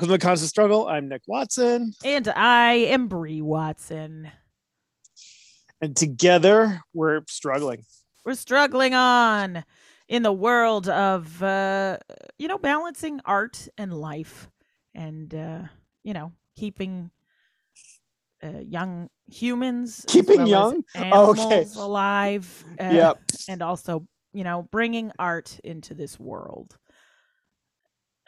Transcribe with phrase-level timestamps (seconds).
[0.00, 0.88] Welcome to the Constant Struggle.
[0.88, 4.32] I'm Nick Watson, And I am Brie Watson.
[5.82, 7.82] and together we're struggling.
[8.24, 9.62] We're struggling on
[10.08, 11.98] in the world of, uh,
[12.38, 14.50] you know, balancing art and life
[14.94, 15.64] and, uh,
[16.02, 17.10] you know, keeping
[18.42, 20.84] uh, young humans, Keeping well young?
[20.96, 21.42] Oh, okay.
[21.42, 22.64] animals alive.
[22.80, 23.18] Uh, yep.
[23.50, 26.78] And also, you know, bringing art into this world.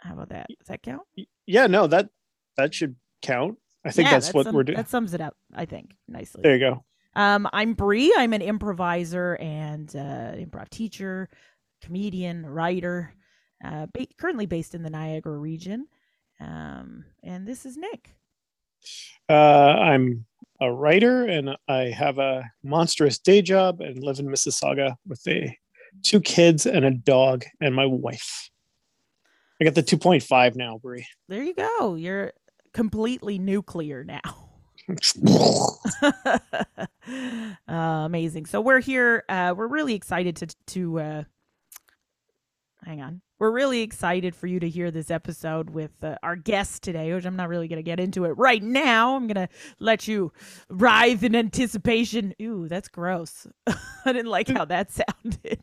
[0.02, 0.46] How about that?
[0.48, 1.02] Does that count?
[1.46, 2.08] Yeah, no, that
[2.56, 3.58] that should count.
[3.84, 4.76] I think Yeah, that's that what sum- we're doing.
[4.76, 6.42] That sums it up, I think, nicely.
[6.42, 6.84] There you go.
[7.14, 8.14] Um, I'm Brie.
[8.16, 11.28] I'm an improviser and uh, improv teacher,
[11.82, 13.14] comedian, writer.
[13.64, 15.86] Uh, ba- currently based in the Niagara region.
[16.40, 18.16] Um, and this is Nick.
[19.28, 20.26] Uh, I'm
[20.60, 25.56] a writer and I have a monstrous day job and live in Mississauga with a
[26.02, 28.48] two kids and a dog and my wife.
[29.62, 31.06] I got the 2.5 now, Brie.
[31.28, 31.94] There you go.
[31.94, 32.32] You're
[32.74, 34.20] completely nuclear now.
[37.68, 38.46] uh, amazing.
[38.46, 39.22] So we're here.
[39.28, 41.22] Uh, we're really excited to to uh,
[42.84, 43.20] hang on.
[43.38, 47.24] We're really excited for you to hear this episode with uh, our guest today, which
[47.24, 49.14] I'm not really going to get into it right now.
[49.14, 50.32] I'm going to let you
[50.70, 52.34] writhe in anticipation.
[52.42, 53.46] Ooh, that's gross.
[53.66, 53.76] I
[54.06, 54.90] didn't like how that
[55.22, 55.62] sounded.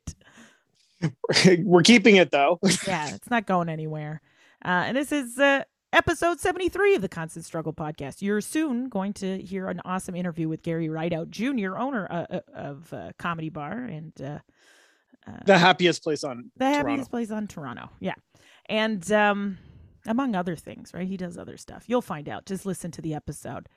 [1.59, 2.59] we're keeping it though.
[2.87, 4.21] yeah, it's not going anywhere.
[4.63, 8.21] Uh, and this is uh, episode 73 of the Constant Struggle podcast.
[8.21, 12.39] You're soon going to hear an awesome interview with Gary Rideout Jr., owner uh, uh,
[12.53, 14.39] of uh, Comedy Bar and uh,
[15.27, 16.89] uh, the happiest place on the Toronto.
[16.89, 17.89] happiest place on Toronto.
[17.99, 18.15] Yeah.
[18.67, 19.57] And um,
[20.05, 21.07] among other things, right?
[21.07, 21.83] He does other stuff.
[21.87, 22.45] You'll find out.
[22.45, 23.67] Just listen to the episode.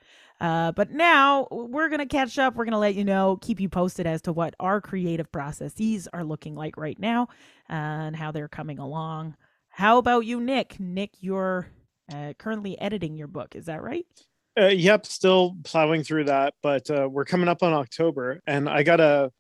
[0.41, 2.54] Uh, but now we're going to catch up.
[2.54, 6.08] We're going to let you know, keep you posted as to what our creative processes
[6.12, 7.28] are looking like right now
[7.69, 9.36] and how they're coming along.
[9.69, 10.78] How about you, Nick?
[10.78, 11.69] Nick, you're
[12.12, 13.56] uh, currently editing your book.
[13.56, 14.06] Is that right?
[14.60, 18.82] Uh, yep, still plowing through that, but uh, we're coming up on October, and I
[18.82, 19.32] gotta,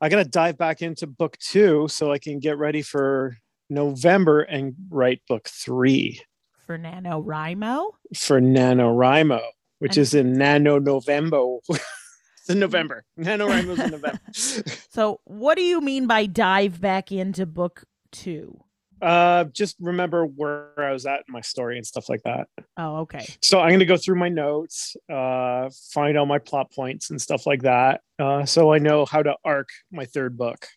[0.00, 3.36] I gotta dive back into book two so I can get ready for
[3.68, 6.22] November and write book three
[6.66, 7.90] For NaNoWriMo?
[8.16, 9.40] for NaNoWriMo,
[9.80, 11.56] which And- is in Nano November.
[11.68, 13.04] it's in November.
[13.18, 14.20] NaNoWriMo's in November.
[14.94, 18.60] So, what do you mean by dive back into book two?
[19.02, 22.46] uh, just remember where I was at in my story and stuff like that.
[22.78, 23.26] Oh, okay.
[23.42, 27.44] So I'm gonna go through my notes, uh, find all my plot points and stuff
[27.46, 30.68] like that, uh, so I know how to arc my third book.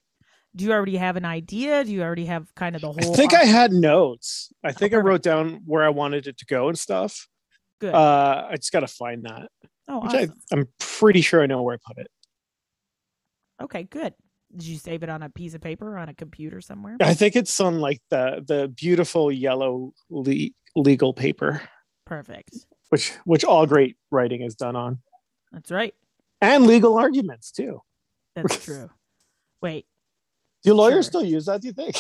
[0.58, 1.84] Do you already have an idea?
[1.84, 3.14] Do you already have kind of the whole?
[3.14, 4.52] I think I had notes.
[4.64, 7.28] I think I wrote down where I wanted it to go and stuff.
[7.80, 7.94] Good.
[7.94, 9.50] Uh, I just gotta find that,
[9.88, 10.34] oh, awesome.
[10.52, 12.10] I, I'm pretty sure I know where I put it.
[13.62, 14.14] okay, good.
[14.56, 16.98] Did you save it on a piece of paper or on a computer somewhere?
[17.02, 21.62] I think it's on like the the beautiful yellow le- legal paper,
[22.06, 22.56] Perfect.
[22.90, 25.00] which which all great writing is done on,
[25.52, 25.94] That's right.
[26.42, 27.82] and legal arguments too.
[28.36, 28.90] That's true.
[29.62, 29.86] Wait,
[30.64, 31.12] Do lawyers Sure.
[31.12, 31.62] still use that?
[31.62, 31.96] Do you think?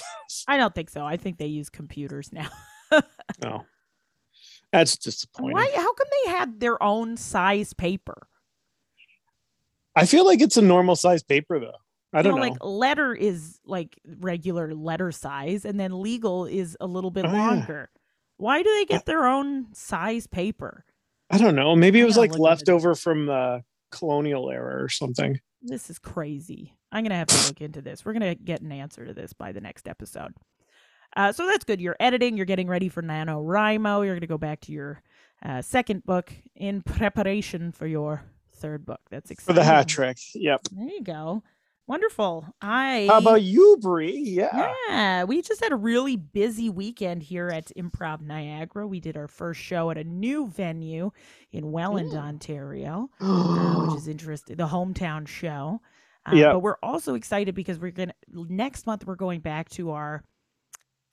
[0.47, 1.06] I don't think so.
[1.06, 2.50] I think they use computers now.
[2.91, 3.01] no,
[3.45, 3.66] oh.
[4.72, 5.53] that's disappointing.
[5.56, 5.72] Why?
[5.75, 8.28] How come they had their own size paper?
[9.95, 11.72] I feel like it's a normal size paper though.
[12.13, 12.50] I don't know, know.
[12.50, 17.31] like letter is like regular letter size, and then legal is a little bit Oh,
[17.31, 17.47] yeah.
[17.50, 17.89] longer.
[18.38, 20.85] Why do they get their own size paper?
[21.29, 21.75] I don't know.
[21.75, 22.74] Maybe it was like look into left this.
[22.74, 25.39] over from the colonial era or something.
[25.62, 26.73] This is crazy.
[26.91, 28.06] I'm gonna have to look into this.
[28.06, 30.34] We're gonna get an answer to this by the next episode.
[31.16, 31.81] Uh, so that's good.
[31.81, 32.38] You're editing.
[32.38, 34.06] You're getting ready for NaNoWriMo.
[34.06, 35.01] You're gonna go back to your
[35.44, 38.23] uh, second book in preparation for your
[38.56, 39.01] third book.
[39.09, 39.56] That's exciting.
[39.56, 40.18] For the hat trick.
[40.35, 40.62] Yep.
[40.72, 41.44] There you go.
[41.88, 42.46] Wonderful.
[42.62, 44.18] I How about you, Brie?
[44.18, 44.74] Yeah.
[44.89, 48.86] yeah, we just had a really busy weekend here at Improv Niagara.
[48.86, 51.12] We did our first show at a new venue
[51.54, 52.13] in Welland.
[52.13, 54.57] Ontario, uh, which is interesting.
[54.57, 55.80] The hometown show.
[56.25, 56.51] Uh, Yeah.
[56.54, 60.24] But we're also excited because we're gonna next month we're going back to our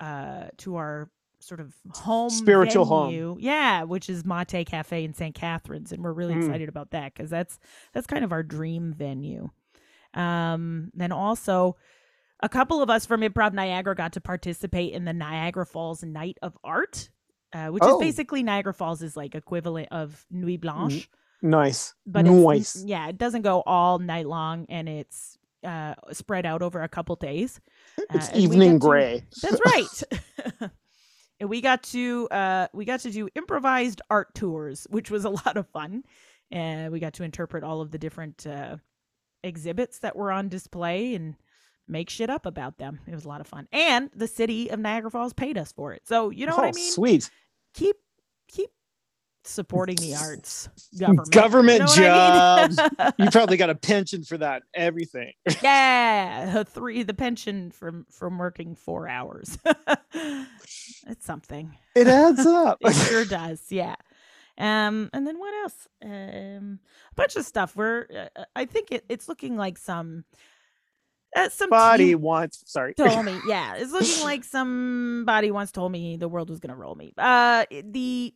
[0.00, 3.36] uh to our sort of home Spiritual home.
[3.38, 5.34] Yeah, which is Mahtay Cafe in St.
[5.36, 6.44] Catharines, and we're really Mm.
[6.46, 7.60] excited about that because that's
[7.92, 9.50] that's kind of our dream venue.
[10.14, 11.76] Um, then also
[12.40, 16.38] a couple of us from Improv Niagara got to participate in the Niagara Falls Night
[16.42, 17.08] of Art,
[17.52, 17.96] uh, which Oh.
[18.00, 21.08] is basically Niagara Falls is like equivalent of Nuit Blanche,
[21.42, 21.94] Nice.
[22.06, 22.82] but nice.
[22.84, 27.16] yeah, it doesn't go all night long, and it's uh, spread out over a couple
[27.16, 27.60] days.
[28.12, 29.24] It's uh, evening get to- gray.
[29.42, 30.70] That's right.
[31.40, 35.30] and we got to uh, we got to do improvised art tours, which was a
[35.30, 36.04] lot of fun.
[36.50, 38.76] And we got to interpret all of the different uh,
[39.44, 41.36] exhibits that were on display and
[41.86, 43.00] make shit up about them.
[43.06, 43.68] It was a lot of fun.
[43.72, 46.02] And the city of Niagara Falls paid us for it.
[46.06, 46.90] So you know oh, what I oh, mean?
[46.92, 47.30] sweet.
[47.74, 47.96] Keep
[48.48, 48.70] keep
[49.46, 50.68] supporting the arts
[50.98, 52.76] government Government You know what I mean?
[52.76, 53.14] jobs.
[53.18, 54.62] you probably got a pension for that.
[54.74, 55.32] Everything.
[55.62, 59.58] yeah three the pension from from working four hours
[60.14, 62.78] it's something It adds up.
[62.80, 63.96] it sure does yeah
[64.58, 66.78] um and then what else um
[67.10, 68.06] a bunch of stuff we're
[68.36, 70.24] uh, i think it, it's looking like some
[71.36, 72.62] uh, some Body team wants.
[72.66, 72.94] Sorry.
[72.94, 76.94] told me yeah it's looking like somebody once told me the world was gonna roll
[76.94, 78.32] me uh the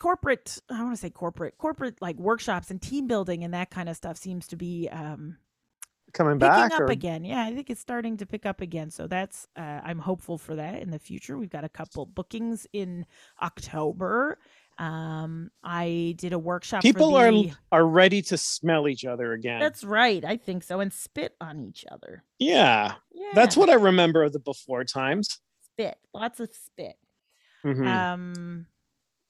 [0.00, 3.88] corporate i want to say corporate corporate like workshops and team building and that kind
[3.88, 5.36] of stuff seems to be um
[6.12, 6.72] Coming back.
[6.74, 7.24] up or- again.
[7.24, 8.90] Yeah, I think it's starting to pick up again.
[8.90, 11.38] So that's uh, I'm hopeful for that in the future.
[11.38, 13.06] We've got a couple bookings in
[13.40, 14.38] October.
[14.82, 16.82] Um, I did a workshop.
[16.82, 19.60] People for are the, are ready to smell each other again.
[19.60, 20.24] That's right.
[20.24, 22.24] I think so, and spit on each other.
[22.38, 25.38] yeah, Yeah, that's what I remember of the before times.
[25.62, 25.96] spit.
[26.12, 26.96] Lots of spit.
[27.64, 27.86] Mhm.
[27.86, 28.66] Um,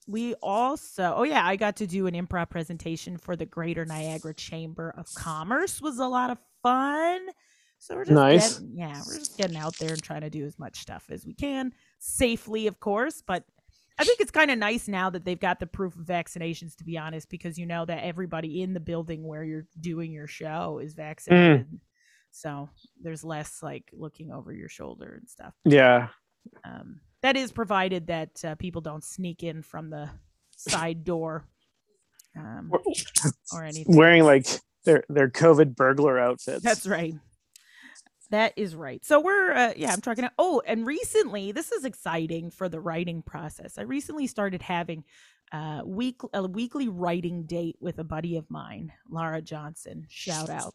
[0.08, 4.32] we also, oh yeah, I got to do an improv presentation for the Greater Niagara
[4.34, 5.81] Chamber of Commerce.
[5.82, 7.20] Was a lot of fun.
[7.78, 8.58] So we're just Nice.
[8.58, 11.26] getting, yeah, we're just getting out there and trying to do as much stuff as
[11.26, 13.22] we can safely, of course.
[13.26, 13.44] But
[13.99, 16.77] I think it's kind of nice now that they've got the proof of vaccinations.
[16.77, 20.27] To be honest, because you know that everybody in the building where you're doing your
[20.27, 21.67] show is vaccinated.
[22.33, 25.55] So there's less like looking over your shoulder and stuff.
[25.65, 26.09] yeah.
[26.65, 30.11] Um, that is provided that uh, people don't sneak in from the
[30.56, 31.47] side door
[32.37, 32.73] um,
[33.53, 33.97] or anything.
[33.97, 34.47] Wearing like
[34.85, 36.62] their their COVID burglar outfits.
[36.62, 37.15] That's right.
[38.32, 39.05] That is right.
[39.05, 40.26] So we're uh, yeah, I'm talking.
[40.38, 43.76] Oh, and recently, this is exciting for the writing process.
[43.76, 45.05] I recently started having
[45.52, 50.06] uh, week a weekly writing date with a buddy of mine, Lara Johnson.
[50.08, 50.75] Shout out.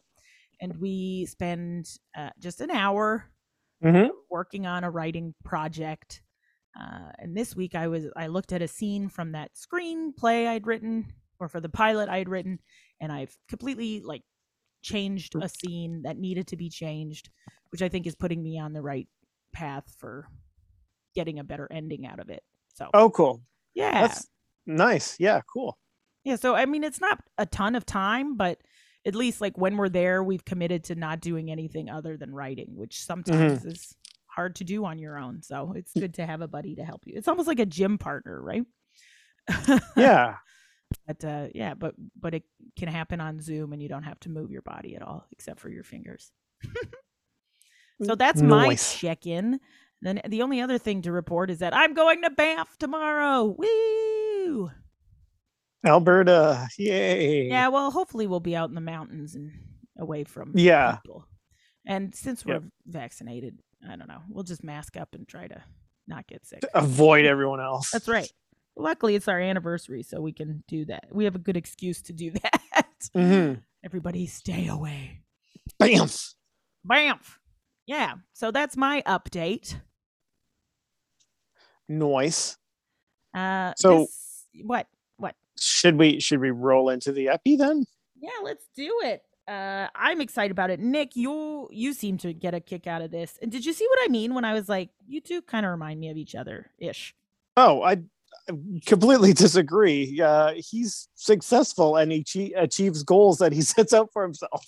[0.60, 3.26] And we spend uh, just an hour
[3.84, 4.10] Mhm.
[4.30, 6.22] working on a writing project.
[6.78, 10.66] Uh, and this week I was I looked at a scene from that screenplay I'd
[10.66, 12.60] written or for the pilot I had written,
[13.00, 14.22] and I've completely like
[14.82, 15.42] changed mm-hmm.
[15.42, 17.30] a scene that needed to be changed,
[17.70, 19.08] which I think is putting me on the right
[19.52, 20.28] path for
[21.14, 22.42] getting a better ending out of it.
[22.74, 23.42] So Oh, cool.
[23.74, 24.26] yeah, That's
[24.66, 25.16] nice.
[25.18, 25.78] Yeah, cool.
[26.24, 26.36] yeah.
[26.36, 28.58] So I mean, it's not a ton of time, but
[29.06, 32.76] at least like when we're there, we've committed to not doing anything other than writing,
[32.76, 33.68] which sometimes mm-hmm.
[33.68, 33.94] is
[34.26, 35.42] hard to do on your own.
[35.42, 36.02] So it's mm.
[36.02, 37.14] good to have a buddy to help you.
[37.16, 38.64] It's almost like a gym partner, right?
[39.96, 40.36] Yeah.
[41.06, 42.44] But uh, yeah, but but it
[42.76, 45.60] can happen on Zoom, and you don't have to move your body at all except
[45.60, 46.32] for your fingers.
[48.02, 49.60] so that's my check-in.
[50.00, 53.56] Then the only other thing to report is that I'm going to Banff tomorrow.
[53.58, 54.70] Woo!
[55.84, 56.68] Alberta.
[56.78, 57.48] Yay.
[57.48, 59.52] Yeah, well, hopefully we'll be out in the mountains and
[59.98, 60.96] away from Yeah.
[61.02, 61.26] people.
[61.86, 62.62] And since we're Yep.
[62.86, 63.58] vaccinated,
[63.88, 64.22] I don't know.
[64.28, 65.62] We'll just mask up and try to
[66.06, 66.62] not get sick.
[66.74, 67.90] Avoid everyone else.
[67.90, 68.30] That's right.
[68.78, 71.04] Luckily, it's our anniversary, so we can do that.
[71.12, 72.94] We have a good excuse to do that.
[73.14, 73.54] hmm
[73.84, 75.20] Everybody, stay away.
[75.78, 76.08] Bam.
[76.88, 77.38] Bamf.
[77.86, 78.14] Yeah.
[78.32, 79.80] So that's my update.
[81.88, 82.56] Noise.
[83.34, 84.86] Uh, So- this- what?
[85.16, 85.34] What?
[85.58, 87.84] Should we should we roll into the epi then?
[88.20, 89.22] Yeah, let's do it.
[89.46, 90.80] Uh, I'm excited about it.
[90.80, 93.38] Nick, you you seem to get a kick out of this.
[93.40, 95.70] And did you see what I mean when I was like, you two kind of
[95.70, 97.14] remind me of each other ish?
[97.56, 97.98] Oh, I
[98.86, 100.20] completely disagree.
[100.20, 104.64] Uh, he's successful and he che- achieves goals that he sets out for himself.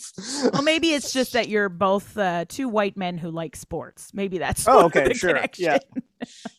[0.52, 4.10] Well, maybe it's just that you're both uh, two white men who like sports.
[4.12, 5.78] Maybe that's Oh, okay, sure, yeah.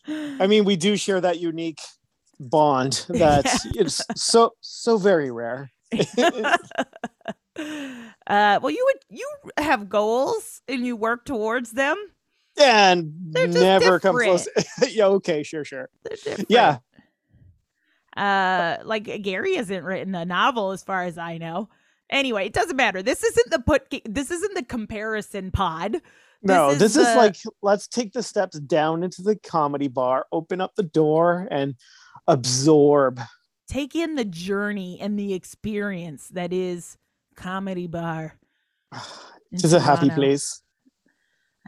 [0.07, 1.79] I mean, we do share that unique
[2.39, 5.71] bond that it's so so very rare.
[5.93, 6.57] uh,
[8.27, 11.97] well, you would you have goals and you work towards them.
[12.57, 14.47] and never come close.
[14.89, 15.89] yeah, okay, sure, sure.
[16.47, 16.79] Yeah.
[18.17, 21.69] Uh, like Gary hasn't written a novel as far as I know.
[22.09, 23.01] Anyway, it doesn't matter.
[23.01, 23.83] This isn't the put.
[24.05, 26.01] This isn't the comparison pod.
[26.43, 30.59] No, is this is like let's take the steps down into the comedy bar, open
[30.59, 31.75] up the door, and
[32.27, 33.19] absorb.
[33.69, 36.97] Take in the journey and the experience that is
[37.35, 38.35] comedy bar.
[39.53, 40.61] It's This a happy place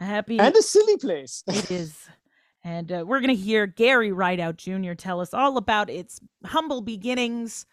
[0.00, 0.38] A happy.
[0.38, 1.42] and a silly place.
[1.46, 1.94] It is.
[2.64, 4.94] And uh, we're going to hear Gary Rideout Jr.
[4.94, 7.66] tell us all about its humble beginnings,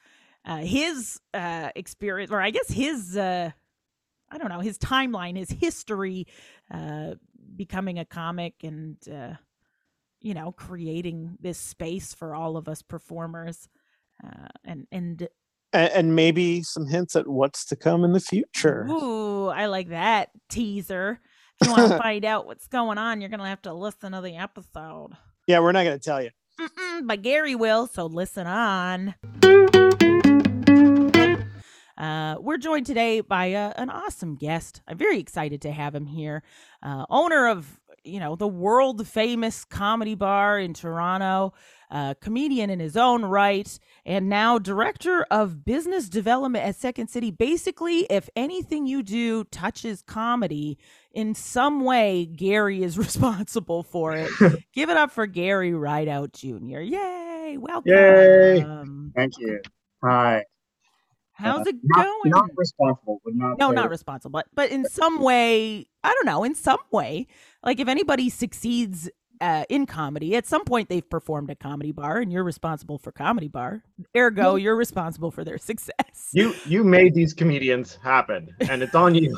[0.46, 3.52] uh, his uh, experience, or I guess his, uh,
[4.30, 6.28] I don't know, his timeline, his history,
[6.70, 7.16] uh,
[7.56, 9.36] becoming a comic and, uh,
[10.20, 13.70] you know, creating this space for all of us performers.
[14.22, 15.28] Uh, and, and,
[15.72, 18.86] and, and maybe some hints at what's to come in the future.
[18.90, 21.22] ooh, I like that teaser.
[21.62, 24.14] If you want to find out what's going on, you're going to have to listen
[24.14, 25.12] to the episode.
[25.46, 26.32] Yeah, we're not going to tell you.
[26.60, 29.14] Mm-mm, but Gary will, so listen on.
[31.98, 34.82] Uh, we're joined today by uh, an awesome guest.
[34.88, 36.42] I'm very excited to have him here.
[36.82, 41.54] Uh, owner of, you know, the world famous comedy bar in Toronto,
[41.92, 47.32] uh, comedian in his own right, and now director of business development at Second City.
[47.32, 50.78] Basically, if anything you do touches comedy
[51.12, 54.32] in some way, Gary is responsible for it.
[54.74, 56.80] Give it up for Gary Rideout Jr.
[56.80, 57.58] Yay!
[57.60, 57.92] Welcome.
[57.92, 58.66] Yay!
[59.16, 59.60] Thank you.
[60.04, 60.46] Hi.
[61.34, 62.32] How's it not, going?
[62.32, 63.58] Not responsible, would not.
[63.58, 66.44] no, not responsible, but but in some way, I don't know.
[66.44, 67.28] In some way,
[67.64, 69.10] like if anybody succeeds
[69.42, 73.12] uh, in comedy, at some point they've performed at comedy bar, and you're responsible for
[73.12, 73.84] comedy bar.
[74.16, 76.30] Ergo, you're responsible for their success.
[76.32, 79.38] You you made these comedians happen, and it's on you.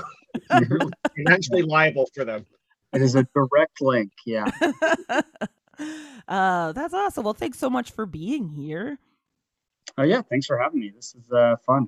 [0.49, 0.79] You're
[1.15, 2.43] financially liable for them.
[2.91, 4.11] It is a direct link.
[4.25, 4.49] Yeah.
[6.27, 7.23] uh, that's awesome.
[7.23, 8.97] Well, thanks so much for being here.
[9.95, 10.23] Oh yeah.
[10.23, 10.91] Thanks for having me.
[10.95, 11.87] This is uh, fun.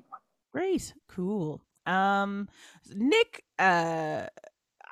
[0.52, 1.60] Great, cool.
[1.86, 2.48] Um,
[2.94, 4.26] Nick, uh,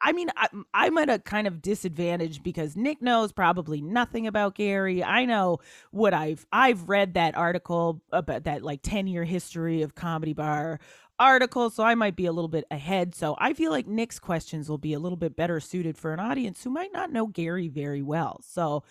[0.05, 4.55] I mean, I, I'm at a kind of disadvantage because Nick knows probably nothing about
[4.55, 5.03] Gary.
[5.03, 5.61] I know
[5.93, 10.79] what I've I've read that article about that like 10 year history of comedy bar
[11.19, 13.15] article, so I might be a little bit ahead.
[13.15, 16.21] So I feel like Nick's questions will be a little bit better suited for an
[16.21, 18.41] audience who might not know Gary very well.
[18.47, 18.85] So,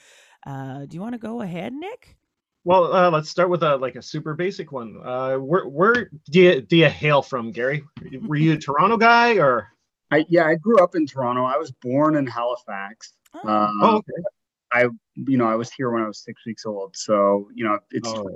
[0.48, 2.18] uh, do you want to go ahead, Nick?
[2.64, 4.98] Well, uh, let's start with a like a super basic one.
[5.04, 7.84] Uh, where where do you do you hail from, Gary?
[8.26, 9.73] Were you a Toronto guy or?
[10.14, 10.46] I yeah.
[10.46, 11.44] I grew up in Toronto.
[11.46, 13.14] I was born in Halifax.
[13.34, 14.90] Oh, Uh, Oh, okay.
[15.16, 16.96] you know, I was here when I was six weeks old.
[16.96, 18.30] So you know, it's Oh,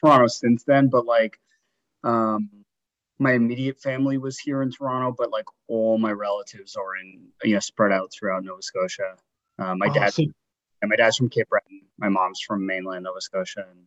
[0.00, 0.88] Toronto since then.
[0.88, 1.38] But like,
[2.04, 2.50] um,
[3.18, 7.54] my immediate family was here in Toronto, but like all my relatives are in you
[7.54, 9.16] know spread out throughout Nova Scotia.
[9.58, 10.24] Uh, my oh, dad so-
[10.80, 11.82] and my dad's from Cape Breton.
[11.98, 13.80] My mom's from mainland Nova Scotia, and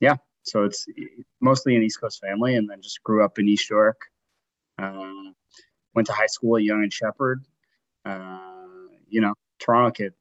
[0.00, 0.86] yeah, so it's
[1.40, 4.00] mostly an East Coast family, and then just grew up in East York.
[4.78, 5.34] Um,
[5.94, 7.44] went to high school at Yonge and Sheppard.
[8.04, 8.38] Uh,
[9.08, 10.12] you know, Toronto kid.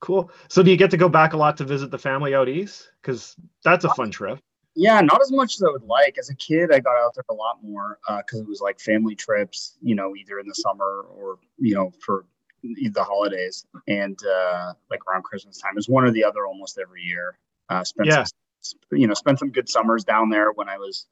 [0.00, 0.30] cool.
[0.48, 2.90] So do you get to go back a lot to visit the family out east?
[3.00, 4.38] Because that's a fun trip.
[4.74, 6.16] Yeah, not as much as I would like.
[6.18, 9.14] As a kid, I got out there a lot more because it was like family
[9.14, 9.76] trips.
[9.82, 12.24] You know, either in the summer or you know for
[12.62, 15.72] the holidays and uh, like around Christmas time.
[15.76, 17.38] It's one or the other almost every year.
[17.68, 18.24] Uh, spent Yeah.
[18.62, 21.06] some, you know, spent some good summers down there when I was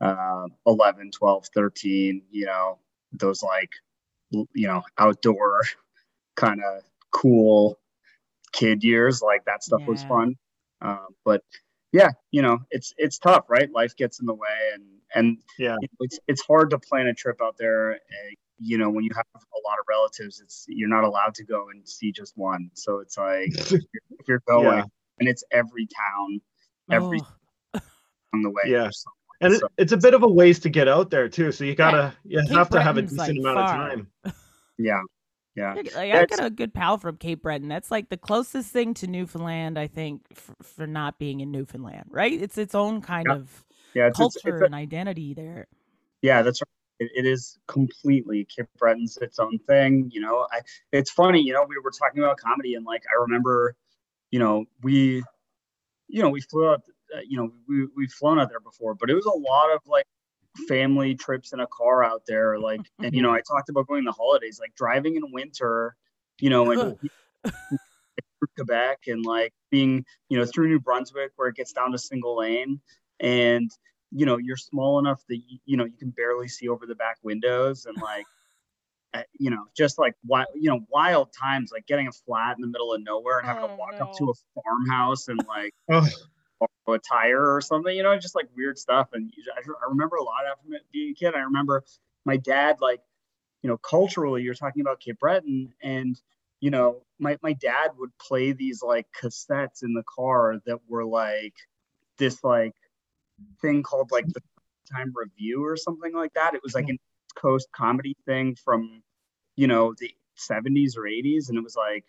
[0.00, 2.78] uh, 11, 12, 13, you know,
[3.12, 3.70] those like,
[4.30, 5.62] you know, outdoor
[6.36, 6.82] kind of
[7.12, 7.78] cool
[8.52, 9.22] kid years.
[9.22, 10.34] Like that stuff was fun.
[10.82, 11.42] Um, but
[11.92, 13.70] yeah, you know, it's, it's tough, right?
[13.72, 14.84] Life gets in the way and,
[15.14, 15.76] and Yeah.
[16.00, 17.92] it's, it's hard to plan a trip out there.
[17.94, 21.44] Uh, you know, when you have a lot of relatives, it's, you're not allowed to
[21.44, 22.70] go and see just one.
[22.74, 23.82] So it's like, if
[24.28, 24.84] you're going Yeah.
[25.20, 26.40] and it's every town
[26.90, 27.20] every
[27.74, 27.80] Oh.
[28.34, 28.62] on the way.
[28.66, 28.90] Yeah.
[29.40, 29.46] Or something.
[29.46, 31.52] And it, So- it's a bit of a ways to get out there too.
[31.52, 34.08] So you gotta you Cape have to have a decent like, amount of time.
[34.78, 35.00] yeah,
[35.54, 35.74] yeah.
[35.74, 37.68] Like, I That's- got a good pal from Cape Breton.
[37.68, 42.06] That's like the closest thing to Newfoundland, I think, for, for not being in Newfoundland,
[42.10, 42.32] right?
[42.40, 43.34] It's its own kind Yeah.
[43.36, 43.64] of
[43.94, 45.66] Yeah, it's, it's, culture it's a- and identity there.
[46.22, 46.68] yeah, that's right.
[46.98, 50.10] It, it is completely Cape Breton's its own thing.
[50.14, 50.60] You know, I
[50.92, 51.42] it's funny.
[51.42, 53.76] You know, we were talking about comedy, and like I remember,
[54.30, 55.22] you know, we,
[56.08, 56.82] you know, we flew out.
[57.14, 59.80] Uh, you know, we we've flown out there before, but it was a lot of
[59.86, 60.06] like
[60.68, 62.58] family trips in a car out there.
[62.58, 65.96] Like, and you know, I talked about going the holidays, like driving in winter.
[66.40, 66.80] You know, and
[68.38, 71.98] through Quebec and like being, you know, through New Brunswick where it gets down to
[71.98, 72.80] single lane
[73.20, 73.70] and
[74.12, 76.94] you know, you're small enough that you, you know, you can barely see over the
[76.94, 78.24] back windows and like
[79.14, 82.62] uh, you know, just like wild, you know, wild times like getting a flat in
[82.62, 85.72] the middle of nowhere and having Oh, to walk up to a farmhouse and like
[85.90, 86.10] Oh, borrow
[86.94, 89.08] a tire or something, you know, just like weird stuff.
[89.12, 91.34] And I, I remember a lot after being a kid.
[91.34, 91.84] I remember
[92.24, 93.00] my dad, like,
[93.62, 96.20] you know, culturally, you're talking about Cape Breton, and
[96.60, 101.04] you know, my my dad would play these like cassettes in the car that were
[101.04, 101.54] like
[102.18, 102.74] this like
[103.60, 104.40] thing called like the
[104.92, 106.54] time review or something like that.
[106.54, 109.02] It was like an East Coast comedy thing from,
[109.56, 112.04] you know, the 70s or 80s, and it was like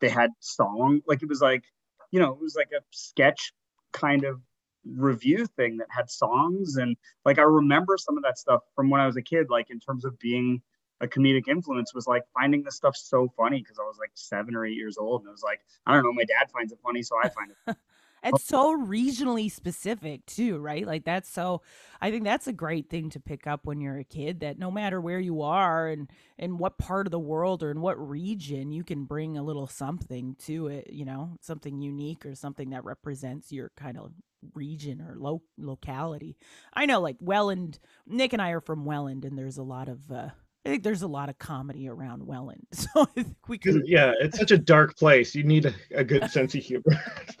[0.00, 1.64] they had song like it was like
[2.10, 3.52] you know it was like a sketch
[3.94, 4.40] kind of
[4.84, 6.76] revue thing that had songs.
[6.76, 9.70] And like I remember some of that stuff from when I was a kid like
[9.70, 10.60] in terms of being
[11.00, 14.54] a comedic influence was like finding this stuff so funny because I was like seven
[14.54, 16.78] or eight years old and it was like I don't know my dad finds it
[16.82, 17.76] funny so I find it
[18.24, 20.86] and so regionally specific too, right?
[20.86, 21.62] Like that's so
[22.00, 24.70] I think that's a great thing to pick up when you're a kid that no
[24.70, 28.72] matter where you are and in what part of the world or in what region,
[28.72, 32.84] you can bring a little something to it, you know, something unique or something that
[32.84, 34.10] represents your kind of
[34.54, 36.36] region or lo- locality.
[36.72, 40.10] I know like Welland, Nick and I are from Welland and there's a lot of
[40.10, 40.30] uh
[40.66, 42.66] I think there's a lot of comedy around Welland.
[42.74, 45.34] So I think we could Yeah, it's such a dark place.
[45.34, 46.84] You need a, a good sense of humor.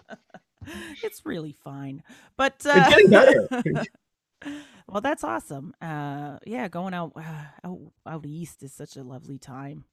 [1.02, 2.02] it's really fine.
[2.36, 3.48] But It's uh, getting better.
[4.88, 5.74] well, that's awesome.
[5.80, 7.22] Uh, yeah, going out, uh,
[7.64, 9.84] out out east is such a lovely time.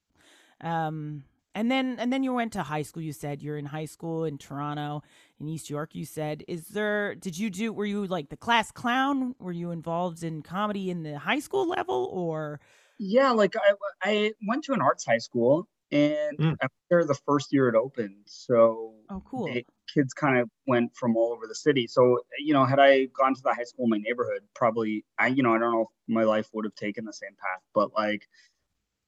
[0.61, 1.23] Um,
[1.53, 3.03] and then and then you went to high school.
[3.03, 5.03] You said you're in high school in Toronto,
[5.39, 5.95] in East York.
[5.95, 7.15] You said, is there?
[7.15, 7.73] Did you do?
[7.73, 9.35] Were you like the class clown?
[9.39, 12.61] Were you involved in comedy in the high school level, or
[12.99, 16.55] Yeah, like I I went to an arts high school and Mm.
[16.61, 18.15] I was there the first year it opened.
[18.25, 19.47] So oh, cool.
[19.47, 21.87] they- kids kind of went from all over the city.
[21.87, 25.27] So, you know, had I gone to the high school in my neighborhood, probably I,
[25.27, 27.93] you know, I don't know if my life would have taken the same path, but
[27.93, 28.27] like,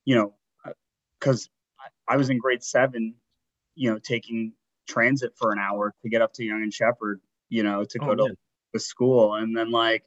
[0.05, 0.33] you know,
[1.19, 1.49] because
[2.07, 3.15] I was in grade seven,
[3.75, 4.53] you know, taking
[4.87, 8.11] transit for an hour to get up to Yonge and Sheppard, you know, to go
[8.11, 8.35] Oh, to man.
[8.73, 9.35] the school.
[9.35, 10.03] And then like,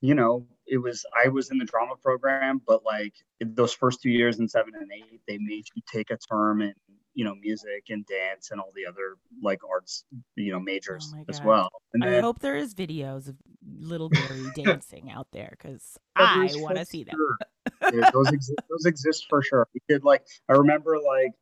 [0.00, 4.10] you know, it was I was in the drama program, but like those first two
[4.10, 6.74] years in seven and eight, they made you take a term in,
[7.16, 10.04] you know, music and dance and all the other like arts,
[10.36, 11.70] you know, majors my as well.
[11.94, 13.36] And I then hope there is videos of
[13.80, 17.14] little Gary dancing out there because Oh, I want to see them.
[17.16, 17.90] sure.
[17.92, 19.66] Yeah, those exist those exist for sure.
[19.74, 21.32] We did like I remember like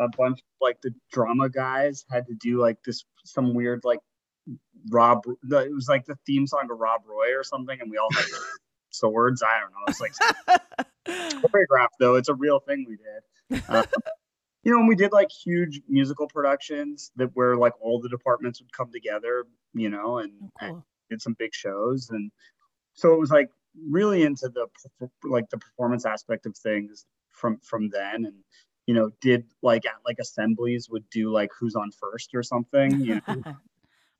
[0.00, 4.00] a bunch of like the drama guys had to do like this some weird like
[4.90, 7.98] Rob the, it was like the theme song to Rob Roy or something and we
[7.98, 8.24] all had
[8.90, 9.44] swords.
[9.44, 9.84] I don't know.
[9.86, 10.12] It's like
[11.06, 12.16] choreographed though.
[12.16, 13.62] It's a real thing we did.
[13.68, 13.84] Uh,
[14.64, 18.60] you know, and we did like huge musical productions that where like all the departments
[18.60, 22.10] would come together, you know, and, Oh, and did some big shows.
[22.10, 22.30] And
[22.94, 23.50] so it was like
[23.90, 24.66] really into the
[25.22, 28.24] like the performance aspect of things from from then.
[28.24, 28.34] And
[28.86, 33.00] you know did like at like assemblies would do like who's on first or something
[33.00, 33.42] you know?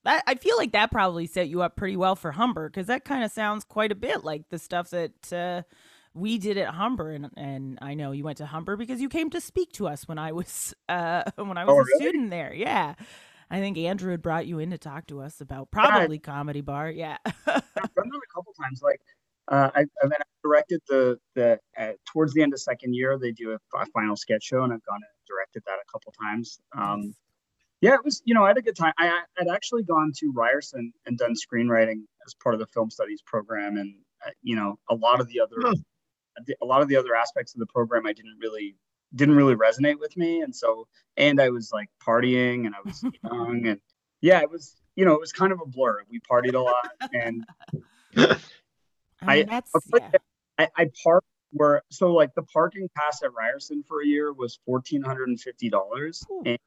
[0.04, 3.06] That I feel like that probably set you up pretty well for Humber because that
[3.06, 5.62] kind of sounds quite a bit like the stuff that uh,
[6.14, 9.30] we did at Humber, and and I know you went to Humber because you came
[9.30, 12.04] to speak to us when I was uh, when I was Oh, a really?
[12.04, 12.54] student there.
[12.54, 12.94] Yeah,
[13.50, 16.90] I think Andrew had brought you in to talk to us about probably comedy bar.
[16.90, 17.62] Yeah, I've done
[18.08, 19.00] that a couple times like
[19.48, 23.18] uh, I, and then I directed the the uh, towards the end of second year
[23.18, 26.12] they do a, a final sketch show and I've gone and directed that a couple
[26.22, 27.14] times um
[27.82, 30.32] yeah it was you know I had a good time I had actually gone to
[30.34, 33.94] Ryerson and done screenwriting as part of the film studies program and
[34.26, 35.72] uh, you know a lot of the other Hmm.
[36.62, 38.76] A lot of the other aspects of the program I didn't really
[39.14, 40.40] didn't really resonate with me.
[40.40, 43.80] And so and I was like partying and I was young and
[44.20, 46.02] yeah it was you know it was kind of a blur.
[46.10, 47.44] We partied a lot and
[48.16, 48.38] I mean,
[49.22, 50.10] I- that's yeah.
[50.58, 54.58] I, I parked where so like the parking pass at Ryerson for a year was
[54.66, 56.58] fourteen hundred and fifty dollars, and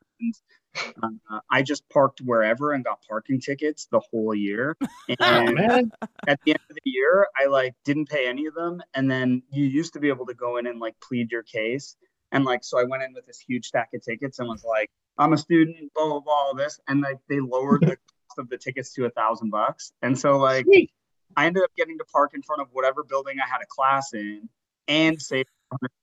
[1.04, 4.76] uh, I just parked wherever and got parking tickets the whole year.
[5.10, 5.92] Oh, And man.
[6.28, 9.42] at the end of the year, I like didn't pay any of them, and then
[9.52, 11.96] you used to be able to go in and like plead your case,
[12.32, 14.90] and like so I went in with this huge stack of tickets and was like,
[15.18, 17.88] I'm a student, blah blah blah, all this, and like they lowered the
[18.28, 20.66] cost of the tickets to a thousand bucks, and so like.
[20.66, 20.92] Sweet.
[21.36, 24.13] I ended up getting to park in front of whatever building I had a class
[24.13, 24.50] in
[24.88, 25.46] and save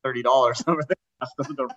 [0.04, 0.24] $130
[0.68, 1.68] over the rest of the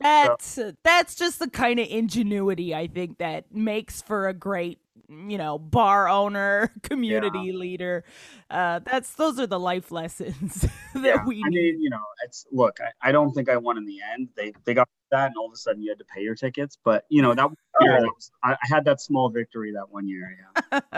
[0.00, 5.38] That's that's just the kind of ingenuity I think that makes for a great, you
[5.38, 8.04] know, bar owner, community leader.
[8.50, 11.74] Uh, that's those are the life lessons that yeah, we I need.
[11.74, 14.28] mean, you know, it's look, I, I don't think I won in the end.
[14.36, 16.78] They they got that and all of a sudden you had to pay your tickets.
[16.82, 20.36] But you know, that year, was, I, I had that small victory that one year.
[20.72, 20.80] Yeah.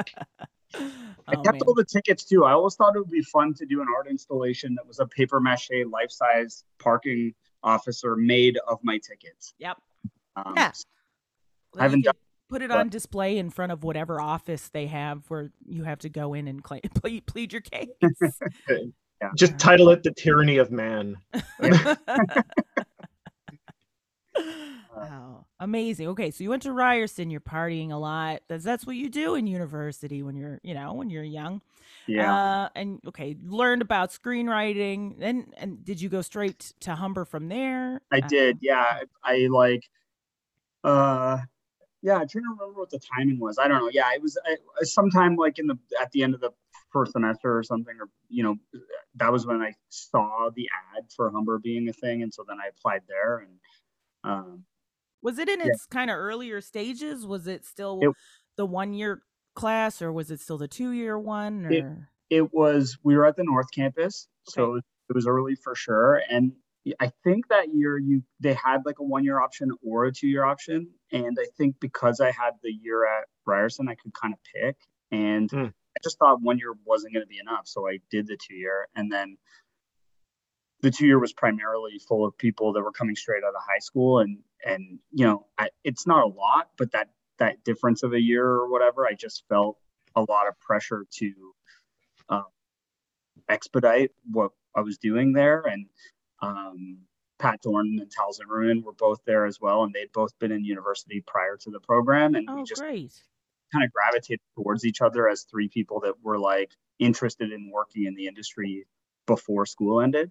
[1.28, 2.44] I Oh, kept all the tickets too.
[2.44, 5.06] I always thought it would be fun to do an art installation that was a
[5.06, 7.34] paper mache life size parking
[7.70, 9.52] officer made of my tickets.
[9.58, 9.76] Yep.
[10.36, 10.70] Um, Yeah.
[10.72, 10.72] I
[11.74, 12.16] Well, haven't you could
[12.48, 15.98] put it but- on display in front of whatever office they have where you have
[15.98, 17.88] to go in and cla plead, plead your case.
[19.36, 21.16] Just title it "The Tyranny of Man."
[24.96, 26.08] oh, amazing.
[26.08, 27.30] Okay, so you went to Ryerson.
[27.30, 28.42] You're partying a lot.
[28.48, 31.60] That's that's what you do in university when you're, you know, when you're young.
[32.06, 32.34] Yeah.
[32.34, 35.18] Uh, and okay, learned about screenwriting.
[35.18, 38.00] Then, and did you go straight to Humber from there?
[38.12, 39.00] I Uh, did, yeah.
[39.24, 39.88] I like,
[40.84, 41.38] uh,
[42.02, 42.14] yeah.
[42.14, 43.58] I'm trying to remember what the timing was.
[43.58, 43.90] I don't know.
[43.92, 46.50] Yeah, it was I, sometime like in the at the end of the
[46.90, 48.56] first semester or something, or you know,
[49.16, 52.58] that was when I saw the ad for Humber being a thing, and so then
[52.62, 53.50] I applied there, and
[54.24, 54.64] um,
[55.22, 55.66] Was it in Yeah.
[55.68, 57.26] its kind of earlier stages?
[57.26, 58.12] Was it still It-
[58.56, 59.22] the one year
[59.54, 61.66] class or was it still the two year one?
[61.72, 61.84] It-
[62.28, 66.52] it was we were at the north campus so it was early for sure and
[66.98, 70.26] i think that year you they had like a one year option or a two
[70.26, 74.34] year option and i think because i had the year at ryerson i could kind
[74.34, 74.76] of pick
[75.12, 75.66] and Hmm.
[75.66, 78.56] i just thought one year wasn't going to be enough so i did the two
[78.56, 79.38] year and then
[80.86, 83.80] the two year was primarily full of people that were coming straight out of high
[83.80, 88.14] school and and you know I, it's not a lot but that that difference of
[88.14, 89.76] a year or whatever i just felt
[90.16, 91.32] a lot of pressure to
[92.30, 92.44] um,
[93.48, 95.62] expedite what I was doing there.
[95.62, 95.86] And
[96.42, 96.98] um,
[97.38, 100.64] Pat Dorn and Tal Zimmerman were both there as well, and they'd both been in
[100.64, 103.12] university prior to the program, and oh, we just great.
[103.72, 108.06] kind of gravitated towards each other as three people that were like interested in working
[108.06, 108.86] in the industry
[109.26, 110.30] before school ended.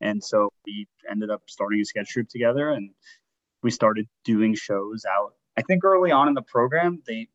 [0.00, 2.90] And so we ended up starting a sketch troupe together, and
[3.62, 5.34] we started doing shows out.
[5.56, 7.28] I think early on in the program, they,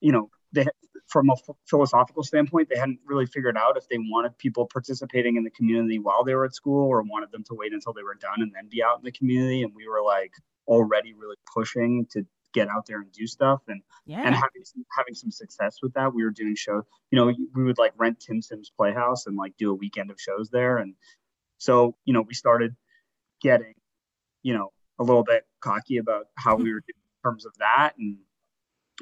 [0.00, 0.66] you know, they
[1.08, 1.34] from a
[1.68, 5.98] philosophical standpoint, they hadn't really figured out if they wanted people participating in the community
[5.98, 8.50] while they were at school or wanted them to wait until they were done and
[8.54, 9.62] then be out in the community.
[9.62, 10.32] And we were like
[10.66, 14.22] already really pushing to get out there and do stuff and Yeah.
[14.24, 16.14] and having some, having some success with that.
[16.14, 19.56] We were doing shows, you know, we would like rent Tim Sims Playhouse and like
[19.58, 20.78] do a weekend of shows there.
[20.78, 20.94] And
[21.62, 22.74] so, you know, we started
[23.40, 23.74] getting,
[24.42, 27.92] you know, a little bit cocky about how we were doing in terms of that.
[27.96, 28.16] And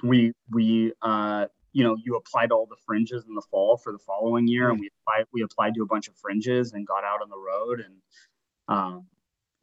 [0.03, 3.93] we, we, uh, you know, you applied to all the fringes in the fall for
[3.93, 7.03] the following year, and we applied, we applied to a bunch of fringes and got
[7.03, 7.95] out on the road and,
[8.69, 9.07] um,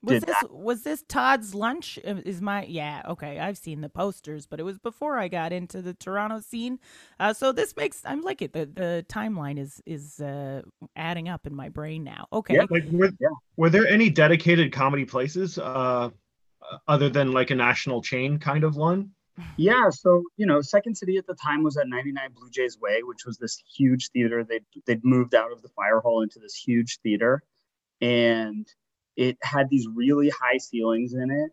[0.04, 1.98] was did this was this Todd's lunch?
[2.08, 3.40] Uh, Is my yeah okay?
[3.40, 6.80] I've seen the posters, but it was before I got into the Toronto scene.
[7.20, 8.54] Uh, so this makes I'm like it.
[8.54, 10.62] The the timeline is is uh,
[10.96, 12.28] adding up in my brain now.
[12.32, 12.56] Okay.
[12.56, 12.66] Yeah.
[12.70, 13.30] Like, were, Yeah.
[13.56, 16.10] were there any dedicated comedy places uh,
[16.88, 19.12] other than like a national chain kind of one?
[19.56, 23.04] Yeah, so you know, Second City at the time was at 99 Blue Jays Way,
[23.04, 24.44] which was this huge theater.
[24.44, 27.44] They'd they'd moved out of the fire hall into this huge theater,
[28.02, 28.68] and
[29.18, 31.52] it had these really high ceilings in it,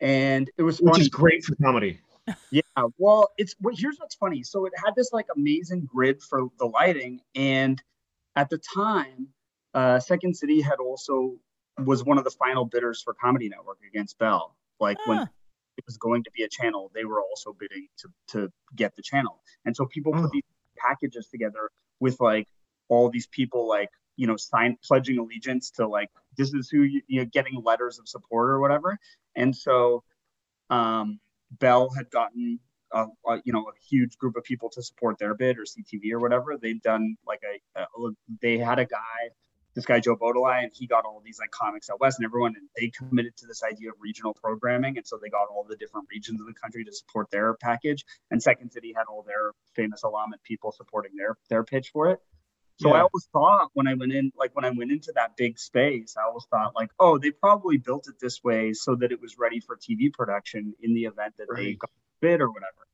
[0.00, 2.00] and it was Which is great for comedy.
[2.50, 2.62] Yeah,
[2.96, 4.42] well, it's well, here's what's funny.
[4.42, 7.80] So it had this like amazing grid for the lighting, and
[8.34, 9.28] at the time,
[9.74, 11.36] uh, Second City had also
[11.84, 14.56] was one of the final bidders for Comedy Network against Bell.
[14.80, 15.28] Like when Ah.
[15.76, 19.02] it was going to be a channel, they were also bidding to to get the
[19.02, 20.22] channel, and so people Oh.
[20.22, 20.42] put these
[20.78, 22.48] packages together with like
[22.88, 27.02] all these people like you know sign pledging allegiance to like this is who you,
[27.06, 28.98] you know getting letters of support or whatever,
[29.34, 30.02] and so
[30.70, 32.58] um, Bell had gotten
[32.92, 36.12] a, a, you know a huge group of people to support their bid or CTV
[36.12, 36.56] or whatever.
[36.56, 39.30] They'd done like a, a they had a guy,
[39.74, 42.54] this guy Joe Bodolai, and he got all these like comics out west and everyone,
[42.56, 45.76] and they committed to this idea of regional programming, and so they got all the
[45.76, 48.04] different regions of the country to support their package.
[48.30, 52.20] And Second City had all their famous Alamed people supporting their their pitch for it.
[52.76, 55.58] So I always thought when I went in, like when I went into that big
[55.58, 59.20] space, I always thought like, oh, they probably built it this way so that it
[59.20, 62.88] was ready for TV production in the event that they got bid or whatever.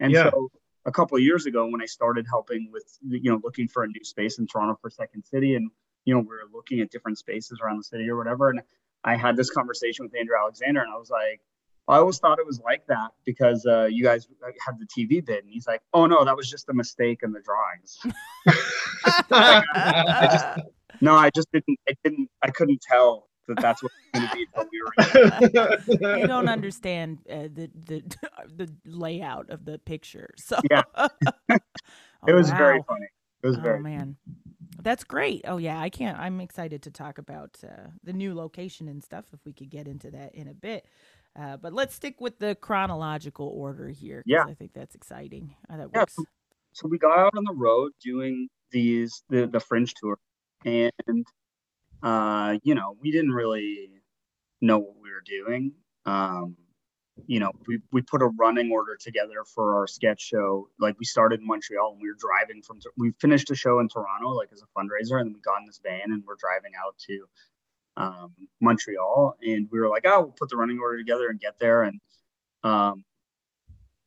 [0.00, 0.30] And Yeah.
[0.30, 0.50] so
[0.86, 3.88] a couple of years ago, when I started helping with, you know, looking for a
[3.88, 5.70] new space in Toronto for Second City, and
[6.06, 8.62] you know, we were looking at different spaces around the city or whatever, and
[9.04, 11.40] I had this conversation with Andrew Alexander, and I was like.
[11.88, 14.28] I always thought it was like that because uh, you guys
[14.66, 17.32] had the TV bid, and he's like, "Oh no, that was just a mistake in
[17.32, 17.98] the drawings."
[20.30, 20.46] just-
[21.00, 21.78] No, I just didn't.
[21.88, 22.28] I didn't.
[22.42, 26.18] I couldn't tell that that's what it was going to be we were.
[26.18, 28.02] You don't understand uh, the the
[28.56, 30.30] the layout of the picture.
[30.36, 30.82] So Yeah.
[30.94, 31.08] Oh,
[32.26, 33.06] It was very funny.
[33.42, 33.80] It was Oh very.
[33.80, 34.16] man,
[34.82, 35.42] that's great.
[35.46, 36.18] Oh yeah, I can't.
[36.18, 39.26] I'm excited to talk about uh, the new location and stuff.
[39.32, 40.86] If we could get into that in a bit,
[41.38, 44.22] uh, but let's stick with the chronological order here.
[44.26, 44.44] Yeah.
[44.46, 45.54] I think that's exciting.
[45.68, 46.16] That Yeah, works.
[46.16, 46.24] so-
[46.72, 50.18] So we got out on the road doing these the the fringe tour,
[50.64, 51.26] and
[52.02, 53.90] uh, you know, we didn't really
[54.60, 55.72] know what we were doing.
[56.06, 56.56] Um,
[57.26, 60.68] you know, we, we put a running order together for our sketch show.
[60.78, 63.88] Like we started in Montreal and we were driving from, we finished a show in
[63.88, 65.18] Toronto, like as a fundraiser.
[65.20, 67.26] And then we got in this van and we're driving out to
[67.98, 69.36] um, Montreal.
[69.42, 71.82] And we were like, oh, we'll put the running order together and get there.
[71.82, 72.00] And
[72.64, 73.04] um,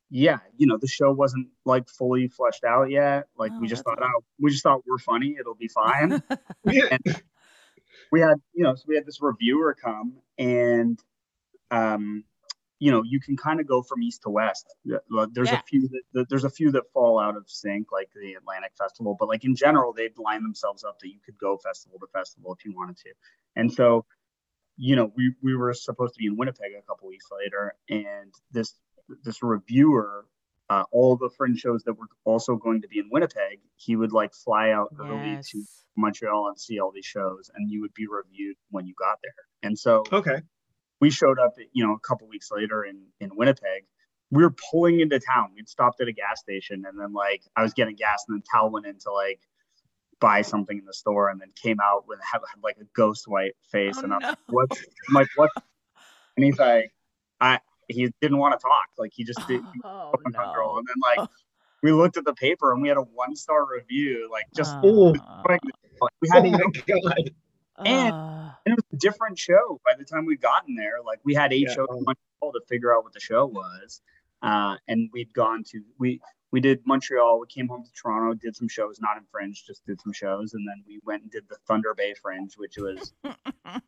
[0.10, 3.28] yeah, you know, the show wasn't like fully fleshed out yet.
[3.38, 5.38] Like Oh, we just thought, oh, we just thought we're funny.
[5.40, 6.24] It'll be fine
[8.12, 11.00] we had you know so we had this reviewer come and
[11.72, 12.24] um
[12.82, 14.66] you know you can kind of go from east to west
[15.34, 15.60] there's Yeah.
[15.60, 18.72] a few that, that there's a few that fall out of sync like the atlantic
[18.78, 22.08] festival but like in general they'd line themselves up that you could go festival to
[22.08, 23.12] festival if you wanted to
[23.56, 24.06] and so
[24.78, 28.34] you know, we we were supposed to be in Winnipeg a couple weeks later, and
[28.52, 28.74] this
[29.24, 30.26] this reviewer,
[30.70, 34.12] uh, all the fringe shows that were also going to be in Winnipeg, he would
[34.12, 35.64] like fly out early to
[35.98, 39.36] Montreal and see all these shows, and you would be reviewed when you got there.
[39.62, 40.42] And so Okay.
[41.02, 43.84] We showed up, you know, a couple weeks later in in Winnipeg.
[44.30, 45.50] We were pulling into town.
[45.56, 48.44] We'd stopped at a gas station, and then like I was getting gas, and then
[48.50, 49.42] Tal went in to like
[50.22, 53.28] buy something in the store, and then came out with had, had like a ghost
[53.28, 54.30] white face, Oh, and I'm no.
[54.30, 54.70] like, what?
[55.10, 55.50] I'm like, what?
[56.38, 56.94] And he's like,
[57.42, 57.60] I.
[57.88, 58.86] He didn't want to talk.
[58.98, 59.60] Like he just did.
[59.84, 60.78] Oh, open control.
[60.78, 61.30] And then like
[61.84, 64.30] we looked at the paper and we had a one star review.
[64.32, 65.14] Like just Oh.
[65.14, 65.60] Uh, like,
[66.22, 67.32] we had Oh to my god.
[67.86, 71.02] And- uh, and it was a different show by the time we'd gotten there.
[71.06, 71.74] Like we had eight Yeah.
[71.74, 74.02] shows in Montreal to figure out what the show was.
[74.44, 76.20] Uh, and we'd gone to we
[76.52, 79.86] we did Montreal, we came home to Toronto, did some shows, not in Fringe, just
[79.86, 83.14] did some shows, and then we went and did the Thunder Bay Fringe, which was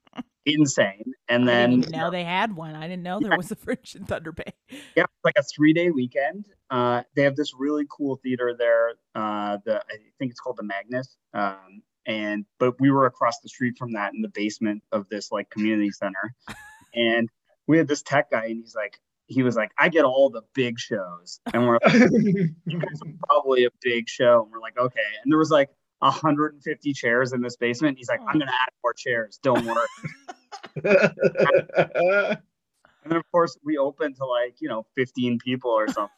[0.45, 1.13] insane.
[1.29, 2.75] And I then didn't know they had one.
[2.75, 3.37] I didn't know there Yeah.
[3.37, 4.53] was a Fringe in Thunder Bay.
[4.95, 6.47] yeah, it's like a three day weekend.
[6.69, 8.93] Uh, they have this really cool theater there.
[9.15, 11.17] Uh, the I think it's called the Magnus.
[11.33, 15.31] Um, and but we were across the street from that in the basement of this
[15.31, 16.35] like community center,
[16.95, 17.29] and
[17.67, 20.43] we had this tech guy, and he's like, he was like, I get all the
[20.53, 24.77] big shows, and we're like, you guys are probably a big show, and we're like,
[24.77, 27.97] okay, and there was like 150 chairs in this basement.
[27.97, 29.87] He's like, I'm gonna add more chairs, don't worry.
[33.03, 36.09] And then of course we opened to like, you know, 15 people or something.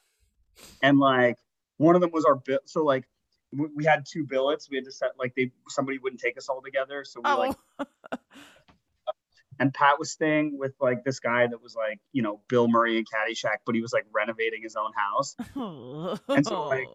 [0.81, 1.37] and like
[1.77, 2.59] one of them was our bill.
[2.65, 3.05] So like
[3.51, 4.69] we, had two billets.
[4.69, 7.03] We had to set like they somebody wouldn't take us all together.
[7.03, 7.85] So we like Oh,
[9.59, 12.97] and Pat was staying with like this guy that was like, you know, Bill Murray
[12.97, 15.35] and Caddyshack, but he was like renovating his own house.
[15.55, 16.87] And so, like,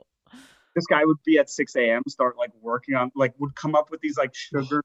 [0.74, 2.02] This guy would be at 6 a.m.
[2.08, 4.82] start like working on like would come up with these like sugar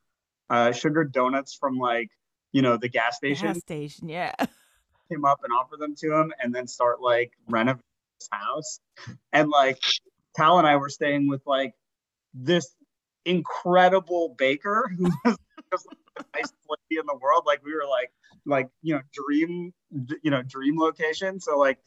[0.49, 2.10] uh sugar donuts from like
[2.51, 4.34] you know the gas station gas station, yeah.
[5.10, 7.84] him up and offer them to him and then start like renovating
[8.19, 8.80] his house.
[9.32, 9.80] And like
[10.35, 11.73] Tal and I were staying with like
[12.33, 12.73] this
[13.25, 15.37] incredible baker who was
[15.71, 17.43] just like, the nicest lady in the world.
[17.45, 18.11] Like we were like
[18.45, 19.73] like you know dream
[20.23, 21.39] you know dream location.
[21.39, 21.79] So like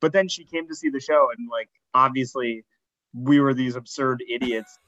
[0.00, 2.64] but then she came to see the show and like obviously
[3.14, 4.78] we were these absurd idiots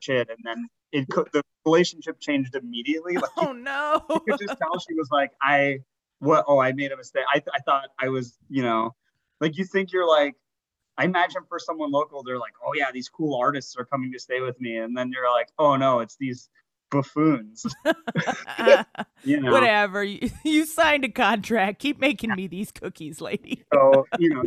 [0.00, 4.02] shit and then it could the relationship changed immediately like Oh no.
[4.10, 5.78] you could just tell she was like, I,
[6.18, 6.44] what?
[6.46, 7.24] Oh, I made a mistake.
[7.32, 8.94] I, I thought I was, you know,
[9.40, 10.34] like you think you're like,
[10.98, 14.18] I imagine for someone local, they're like, oh yeah, these cool artists are coming to
[14.18, 16.48] stay with me, and then you're like, oh no, it's these
[16.90, 17.66] buffoons,
[19.24, 19.52] you know.
[19.52, 20.04] Whatever.
[20.04, 21.80] You, you signed a contract.
[21.80, 23.64] Keep making me these cookies, lady.
[23.72, 24.42] So you know,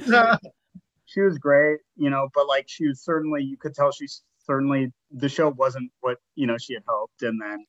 [1.05, 4.93] she was great, you know, but like she was certainly, you could tell she's certainly
[5.11, 7.65] the show wasn't what you know she had hoped, and then.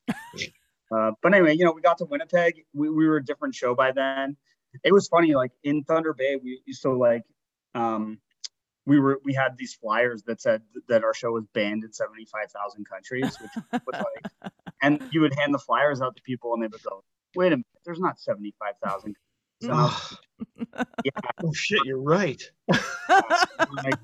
[0.94, 2.62] Uh, but anyway, you know, we got to Winnipeg.
[2.72, 4.36] We, we were a different show by then.
[4.84, 7.22] It was funny, like in Thunder Bay, we so like
[7.74, 8.18] um
[8.86, 12.88] we were we had these flyers that said that our show was banned in 75,000
[12.88, 14.04] countries, which was
[14.42, 17.02] like and you would hand the flyers out to people and they would go,
[17.34, 19.14] Wait a minute, there's not 75,000
[19.62, 21.10] So I yeah,
[21.42, 22.42] oh shit, you're right.
[22.68, 23.94] like,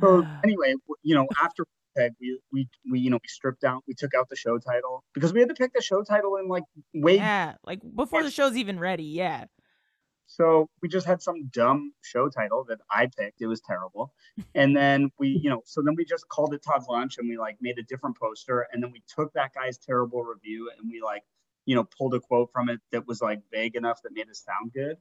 [0.00, 1.64] so anyway, you know, after
[1.96, 5.04] Winnipeg, we we we you know we stripped out, we took out the show title
[5.14, 8.30] because we had to pick the show title in like way yeah, like before the
[8.30, 9.04] show's even ready.
[9.04, 9.44] Yeah.
[10.26, 13.40] So we just had some dumb show title that I picked.
[13.40, 14.12] It was terrible.
[14.54, 17.36] And then we, you know, so then we just called it Todd's Lunch and we
[17.38, 18.66] like made a different poster.
[18.72, 21.22] And then we took that guy's terrible review and we like,
[21.66, 24.36] you know, pulled a quote from it that was like vague enough that made it
[24.36, 24.96] sound good.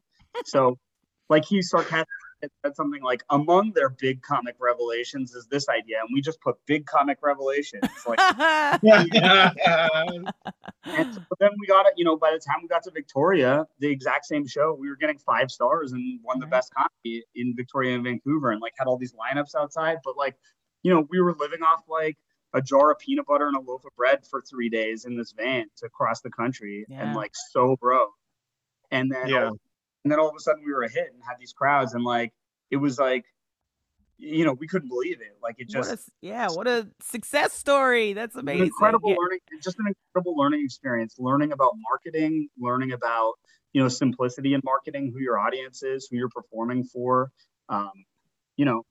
[0.45, 0.77] So
[1.29, 2.07] like he sarcastically
[2.65, 5.97] said something like, among their big comic revelations is this idea.
[6.01, 7.84] And we just put big comic revelations.
[8.08, 8.19] Like
[10.86, 13.65] and so then we got it, you know, by the time we got to Victoria,
[13.79, 16.51] the exact same show, we were getting five stars and won the Right.
[16.51, 19.97] best comedy in Victoria and Vancouver and like had all these lineups outside.
[20.03, 20.36] But like,
[20.84, 22.17] you know, we were living off like
[22.53, 25.32] a jar of peanut butter and a loaf of bread for three days in this
[25.32, 27.01] van to cross the country Yeah.
[27.08, 28.12] and like so broke.
[28.91, 29.49] And then Yeah.
[30.04, 32.04] And then all of a sudden we were a hit and had these crowds and
[32.04, 32.34] like
[32.72, 33.26] it was like
[34.24, 35.38] you know, we couldn't believe it.
[35.42, 38.13] Like it what just yeah, what a success story.
[38.13, 38.68] That's an amazing.
[38.68, 39.18] incredible Yeah.
[39.20, 43.34] learning just an incredible learning experience learning about marketing learning about
[43.74, 47.32] you know simplicity in marketing who your audience is who you're performing for
[47.70, 47.92] um,
[48.58, 48.84] you know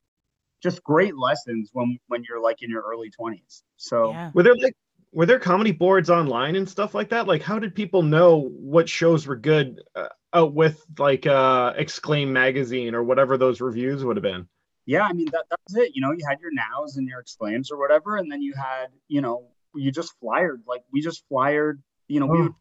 [0.62, 4.31] just great lessons when when you're like in your early 20s so Yeah.
[4.35, 4.77] Were there like
[5.12, 7.27] were there comedy boards online and stuff like that?
[7.27, 12.32] Like, how did people know what shows were good uh, out with like uh Exclaim
[12.32, 14.48] magazine or whatever those reviews would have been?
[14.86, 17.20] yeah i mean that, that was it you know you had your nows and your
[17.20, 21.22] exclaims or whatever and then you had you know you just flyered like we just
[21.28, 22.42] flyered you know we Oh.
[22.42, 22.52] would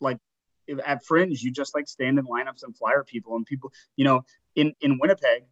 [0.00, 0.18] like
[0.84, 4.24] at Fringe, you just like stand in lineups and flyer people and people, you know,
[4.54, 5.42] in in Winnipeg.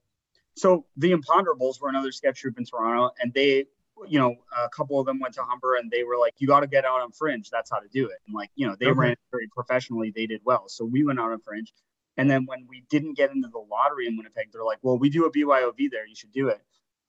[0.57, 3.67] So the Imponderables were another sketch group in Toronto, and they,
[4.09, 6.61] you know, a couple of them went to Humber, and they were like, "You got
[6.61, 7.49] to get out on Fringe.
[7.51, 8.99] That's how to do it." And like, you know, they Okay.
[8.99, 10.13] ran very professionally.
[10.15, 10.69] They did well.
[10.69, 11.73] So we went out on Fringe,
[12.17, 15.11] and then when we didn't get into the lottery in Winnipeg, they're like, "Well, we
[15.11, 16.07] do a BYOV there.
[16.07, 16.61] You should do it."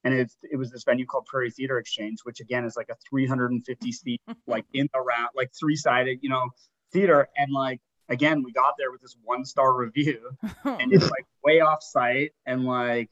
[0.03, 2.95] And it's it was this venue called Prairie Theater Exchange, which again is like a
[3.09, 6.49] 350 seat, like in the round, like three sided, you know,
[6.91, 7.27] theater.
[7.37, 10.31] And like again, we got there with this one star review,
[10.65, 13.09] and it's like way off site, and like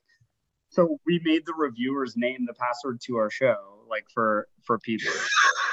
[0.70, 5.12] so we made the reviewers name the password to our show, like for for people.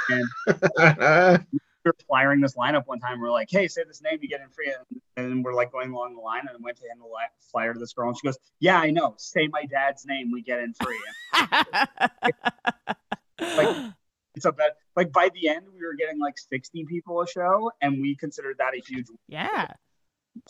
[0.09, 0.25] And
[1.53, 3.21] we were flyering this lineup one time.
[3.21, 5.93] We're like, "Hey, say this name, you get in free." And, and we're like going
[5.93, 8.17] along the line, and I went to hand the li- flyer to this girl, and
[8.17, 9.15] she goes, "Yeah, I know.
[9.19, 11.01] Say my dad's name, we get in free."
[13.39, 13.93] Like
[14.35, 14.77] it's a bet.
[14.95, 18.57] Like by the end, we were getting like 60 people a show, and we considered
[18.59, 19.73] that a huge yeah.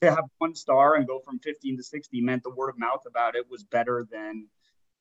[0.03, 3.03] To have one star and go from 15 to 60 meant the word of mouth
[3.07, 4.47] about it was better than,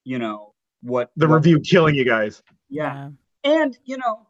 [0.03, 2.41] you know, what the what- review killing you guys.
[2.69, 3.09] Yeah.
[3.43, 4.27] And, you know,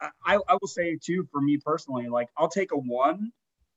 [0.00, 3.32] I, I will say too, for me personally, like I'll take a one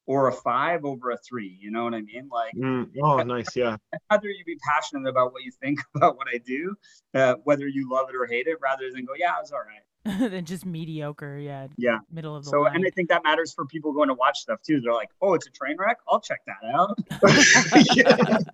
[0.05, 1.55] or a five over a three.
[1.61, 2.29] You know what I mean?
[2.31, 3.55] Like, Mm, oh, nice.
[3.55, 3.77] Yeah.
[3.93, 6.75] I'd rather you be passionate about what you think about what I do,
[7.13, 9.81] uh, whether you love it or hate it, rather than go, yeah, it's all right.
[10.29, 11.37] than just mediocre.
[11.37, 11.67] Yeah.
[11.77, 11.99] Yeah.
[12.11, 12.75] Middle of the So, line.
[12.77, 14.81] and I think that matters for people going to watch stuff too.
[14.81, 15.97] They're like, oh, it's a train wreck.
[16.07, 16.97] I'll check that out.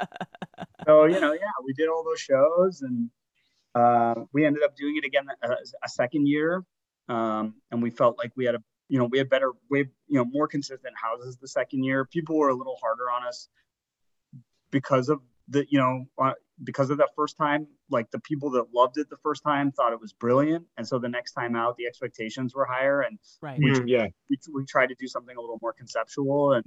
[0.86, 3.10] so, you know, yeah, we did all those shows and
[3.74, 5.50] uh, we ended up doing it again a,
[5.84, 6.64] a second year.
[7.10, 10.18] Um, and we felt like we had a, you know, we had better, way, you
[10.18, 12.06] know, more consistent houses the second year.
[12.06, 13.48] People were a little harder on us
[14.72, 17.68] because of the, you know, uh, because of that first time.
[17.90, 20.66] Like the people that loved it the first time thought it was brilliant.
[20.78, 23.02] And so the next time out, the expectations were higher.
[23.02, 23.60] And right.
[23.60, 24.08] Mm, yeah.
[24.30, 26.66] we, we tried to do something a little more conceptual and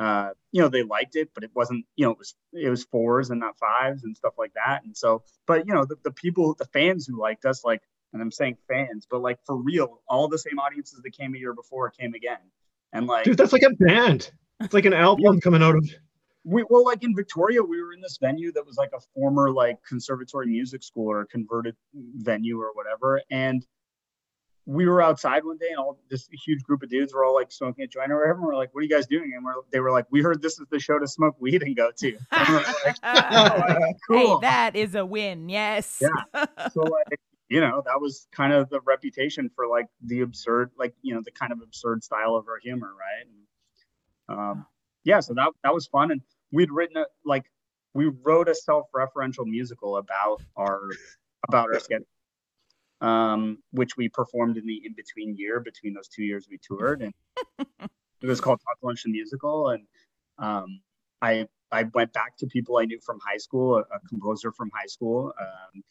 [0.00, 2.82] uh, you know they liked it but it wasn't you know it was it was
[2.82, 6.10] fours and not fives and stuff like that and so but you know the, the
[6.10, 7.80] people the fans who liked us like
[8.12, 11.38] and i'm saying fans but like for real all the same audiences that came a
[11.38, 12.38] year before came again
[12.94, 14.30] and like Dude, that's like a band.
[14.60, 15.84] It's like an album coming out of.
[16.44, 19.50] We well like in victoria we were in this venue that was like a former
[19.50, 23.20] like conservatory music school or a converted venue or whatever.
[23.30, 23.66] And
[24.66, 27.52] we were outside one day and all this huge group of dudes were all like
[27.52, 28.38] smoking a joint or whatever.
[28.38, 29.32] And we're like what are you guys doing?
[29.34, 31.74] And we're, they were like we heard this is the show to smoke weed and
[31.74, 32.18] go to.
[32.32, 32.54] And
[32.84, 35.48] like, Hey, that is a win.
[35.48, 36.02] Yes.
[36.02, 36.44] Yeah.
[36.72, 40.94] so like you know that was kind of the reputation for like the absurd like
[41.02, 43.26] you know the kind of absurd style of our humor right?
[43.26, 44.66] And, um
[45.04, 46.10] yeah so that that was fun.
[46.10, 46.20] And
[46.54, 47.44] we'd written a, like
[47.94, 50.80] we wrote a self-referential musical about our
[51.48, 52.02] about our sketch
[53.00, 57.12] um which we performed in the in-between year between those two years we toured and
[57.58, 59.84] it was called Talk Lunch the Musical and
[60.38, 60.80] um
[61.20, 64.70] I I went back to people I knew from high school, a, a composer from
[64.72, 65.82] high school, um,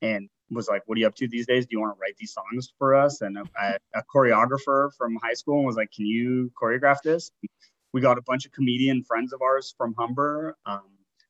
[0.00, 1.66] and was like, "What are you up to these days?
[1.66, 5.34] Do you want to write these songs for us?" And a, a choreographer from high
[5.34, 7.30] school was like, "Can you choreograph this?"
[7.92, 10.56] We got a bunch of comedian friends of ours from Humber.
[10.66, 10.82] Um,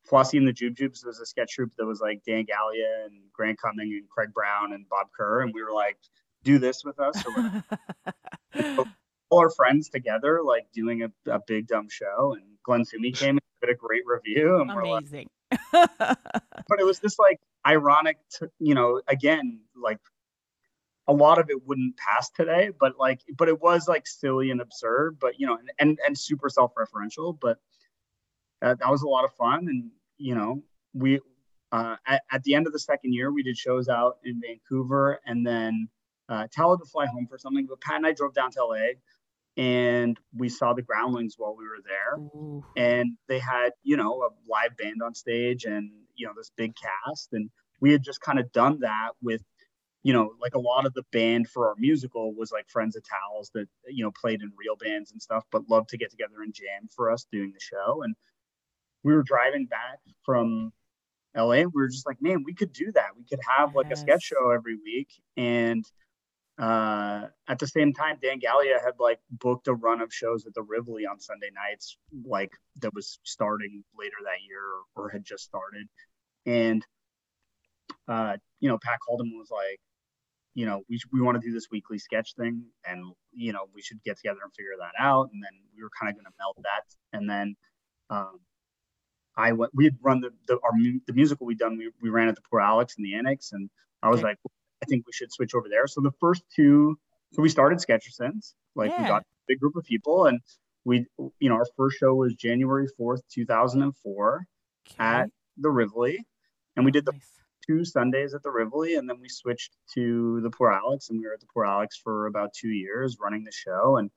[0.09, 3.15] Flossie and the Jube Jubes was a sketch troupe that was like Dan Gallia and
[3.33, 5.97] Grant Cumming and Craig Brown and Bob Kerr, and we were like,
[6.45, 7.23] "Do this with us."
[8.57, 8.85] Or
[9.33, 12.35] all our friends together, like doing a, a big dumb show.
[12.35, 14.61] And Glenn Sumi came and did a great review.
[14.61, 15.31] And we're like, Amazing.
[15.73, 19.99] but it was this like ironic, t- you know, again, like
[21.09, 24.61] a lot of it wouldn't pass today, but like, but it was like silly and
[24.61, 27.39] absurd, but you know, and and, and super self-referential.
[27.41, 27.59] But
[28.61, 30.63] uh, that was a lot of fun, and you know,
[30.95, 31.21] we
[31.73, 35.21] uh, at, at the end of the second year, we did shows out in Vancouver,
[35.27, 35.89] and then
[36.29, 37.67] uh, Tal had to fly home for something.
[37.67, 38.93] But Pat and I drove down to LA,
[39.57, 42.65] and we saw the Groundlings while we were there Ooh.
[42.77, 46.73] and they had you know a live band on stage and you know this big
[46.75, 49.43] cast and we had just kind of done that with
[50.03, 53.03] you know like a lot of the band for our musical was like friends of
[53.09, 56.43] Tal's that you know played in real bands and stuff but loved to get together
[56.43, 58.03] and jam for us doing the show.
[58.03, 58.15] And
[59.05, 60.73] we were driving back from
[61.35, 63.11] la we were just like man we could do that.
[63.17, 65.09] We could have like a sketch show every week.
[65.37, 65.85] And
[66.59, 70.53] uh at the same time dan gallia had like booked a run of shows at
[70.53, 71.97] the rivoli on sunday nights
[72.27, 74.61] like that was starting later that year
[74.95, 75.87] or, or had just started.
[76.45, 76.85] And
[78.09, 79.81] uh you know pat Calden was like
[80.55, 83.83] you know we, we want to do this weekly sketch thing and you know we
[83.83, 86.33] should get together and figure that out and then we were kind of going to
[86.39, 86.85] meld that
[87.19, 87.57] and then
[88.11, 88.39] um
[89.37, 90.73] i went we had run the, the our
[91.07, 93.71] the musical we'd done we, we ran at the poor alex and the annex and
[94.03, 94.29] i was Okay.
[94.29, 94.39] like
[94.83, 95.87] I think we should switch over there.
[95.87, 96.99] So the first two,
[97.33, 100.41] so we started Sketchersons, like we got a big group of people, and
[100.85, 101.07] we,
[101.39, 104.45] you know, our first show was January 4th, 2004
[104.99, 106.27] at the Rivoli.
[106.75, 107.42] And we did the Nice.
[107.67, 111.27] Two Sundays at the Rivoli, and then we switched to the Poor Alex, and we
[111.27, 113.97] were at the Poor Alex for about two years running the show.
[113.97, 114.11] And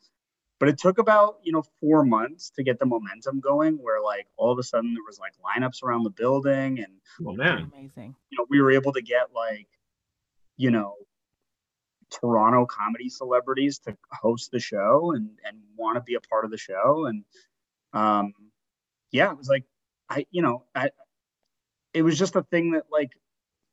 [0.59, 4.27] but it took about you know four months to get the momentum going, where like
[4.37, 7.71] all of a sudden there was like lineups around the building, and Well, man.
[7.73, 8.15] Amazing.
[8.29, 9.67] you know we were able to get like
[10.57, 10.95] you know
[12.11, 16.51] Toronto comedy celebrities to host the show and and want to be a part of
[16.51, 17.23] the show, and
[17.93, 18.33] um
[19.11, 19.65] yeah, it was like
[20.09, 20.89] I you know I
[21.93, 23.11] it was just a thing that like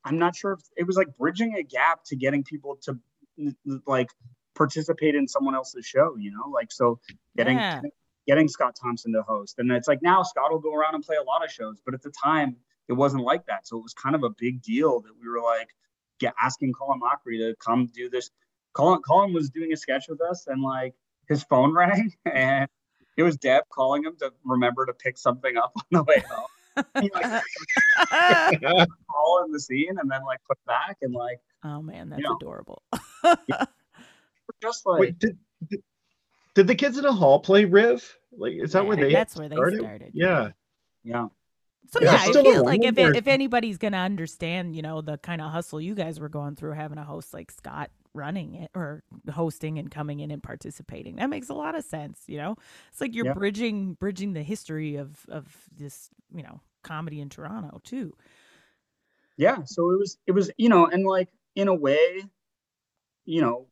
[0.05, 2.99] I'm not sure if it was like bridging a gap to getting people to
[3.87, 4.11] like
[4.55, 7.01] participate in someone else's show, you know, like so
[7.37, 7.81] getting Yeah.
[8.27, 11.17] getting Scott Thompson to host, and it's like now Scott will go around and play
[11.17, 12.57] a lot of shows, but at the time
[12.89, 15.41] it wasn't like that, so it was kind of a big deal that we were
[15.41, 15.71] like
[16.19, 18.31] get asking Colin Mochrie to come do this.
[18.75, 20.95] Colin Colin was doing a sketch with us, and like
[21.29, 22.69] his phone rang, and
[23.17, 26.47] it was Deb calling him to remember to pick something up on the way home.
[27.01, 27.43] He like
[29.11, 32.37] call in the scene and then like put back and like oh man, that's know.
[32.37, 32.83] adorable.
[34.63, 35.83] just like Wait, did, did
[36.55, 38.19] did the kids in the hall play Riv?
[38.37, 39.13] Like, is that where they?
[39.13, 39.81] That's where they started?
[39.81, 40.11] started.
[40.15, 40.51] Yeah.
[41.05, 41.29] yeah
[41.93, 45.01] So Is it yeah, I feel like if or- if anybody's gonna understand, you know,
[45.01, 48.55] the kind of hustle you guys were going through, having a host like Scott running
[48.55, 49.03] it or
[49.33, 52.23] hosting and coming in and participating, that makes a lot of sense.
[52.27, 52.57] You know,
[52.91, 53.35] it's like you're Yeah.
[53.35, 58.15] bridging bridging the history of of this, you know, comedy in Toronto too.
[59.37, 62.23] yeah so it was it was you know and like in a way
[63.25, 63.67] you know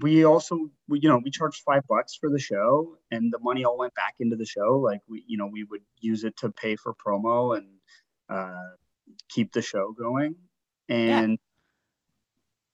[0.00, 3.64] we also we, you know we charged five bucks for the show and the money
[3.64, 6.50] all went back into the show like we you know we would use it to
[6.50, 7.66] pay for promo and
[8.30, 8.70] uh
[9.28, 10.34] keep the show going
[10.88, 11.38] and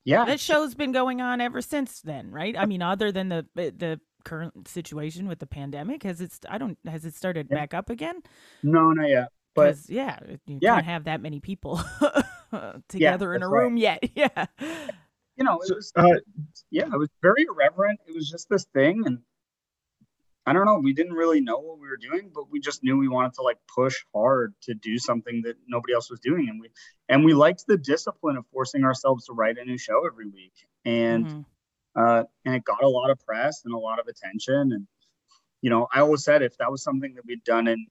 [0.06, 2.56] yeah, That show's been going on ever since then, right?
[2.56, 6.32] I mean, other than the the current situation with the pandemic, has it?
[6.48, 6.78] I don't.
[6.86, 7.56] Has it started Yeah.
[7.58, 8.22] back up again?
[8.62, 10.74] no not yet But yeah, you Yeah.
[10.76, 11.80] can't have that many people
[12.88, 13.62] together in a that's right.
[13.62, 14.02] room yet.
[14.16, 14.46] Yeah.
[15.36, 16.14] you know it was uh,
[16.70, 18.00] yeah, it was very irreverent.
[18.08, 19.18] It was just this thing, and
[20.46, 20.78] I don't know.
[20.78, 23.42] We didn't really know what we were doing, but we just knew we wanted to
[23.42, 26.70] like push hard to do something that nobody else was doing, and we
[27.08, 30.54] and we liked the discipline of forcing ourselves to write a new show every week,
[30.84, 31.44] and Mhm.
[31.96, 34.86] uh, and it got a lot of press and a lot of attention, and
[35.62, 37.86] you know, I always said if that was something that we'd done in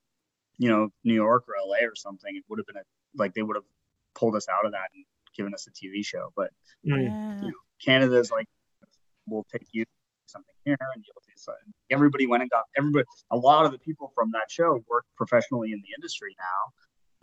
[0.57, 2.83] you know New York or LA or something, it would have been a
[3.15, 3.65] like they would have
[4.13, 5.03] pulled us out of that and
[5.35, 6.51] given us a TV show, but
[6.87, 7.49] mm, Yeah.
[7.83, 8.47] Canada's like,
[9.27, 9.83] we'll take you
[10.28, 11.73] something here and you'll do something.
[11.89, 13.05] Everybody went and got everybody.
[13.32, 16.36] A lot of the people from that show work professionally in the industry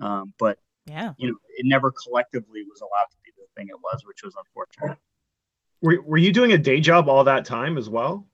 [0.00, 1.14] now, um, but Yeah.
[1.18, 4.34] you know, it never collectively was allowed to be the thing it was, which was
[4.36, 4.98] unfortunate.
[5.80, 8.26] were were you doing a day job all that time as well?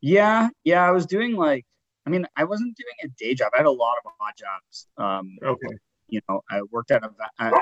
[0.00, 1.66] Yeah, yeah, I was doing like,
[2.06, 3.50] I mean, I wasn't doing a day job.
[3.54, 4.86] I had a lot of odd jobs.
[4.96, 5.76] Um, Okay.
[6.08, 7.52] you know, I worked at a, va- at,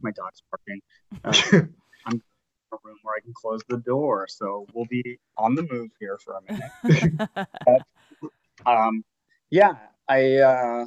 [0.00, 0.80] my dog's barking.
[1.24, 1.66] Uh,
[2.74, 4.26] a room where I can close the door.
[4.28, 7.82] So we'll be on the move here for a minute.
[8.66, 9.04] Um,
[9.50, 9.74] yeah,
[10.08, 10.86] I uh,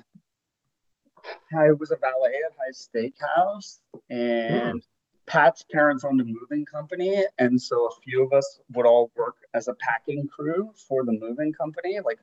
[1.58, 3.80] I was a valet at Hy's Steakhouse,
[4.10, 4.82] and
[5.26, 9.36] Pat's parents owned a moving company, and so a few of us would all work
[9.54, 12.00] as a packing crew for the moving company.
[12.04, 12.20] Like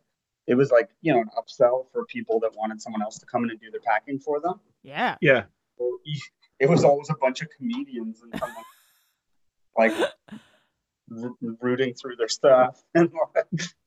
[0.47, 3.45] it was like you know an upsell for people that wanted someone else to come
[3.45, 4.61] in and do their packing for them.
[4.83, 5.17] yeah.
[5.21, 5.45] Yeah.
[5.79, 5.99] So
[6.61, 8.65] it was always a bunch of comedians and someone
[9.77, 9.93] like
[11.09, 13.11] rooting through their stuff and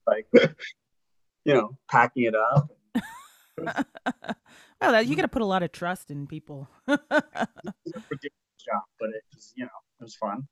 [0.06, 2.70] like you know packing it up.
[4.82, 6.68] well, that, you got to put a lot of trust in people.
[6.88, 7.00] It
[7.86, 10.48] was a ridiculous job, but it was you know it was fun.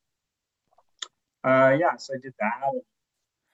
[1.44, 2.72] Uh, yeah, so I did that.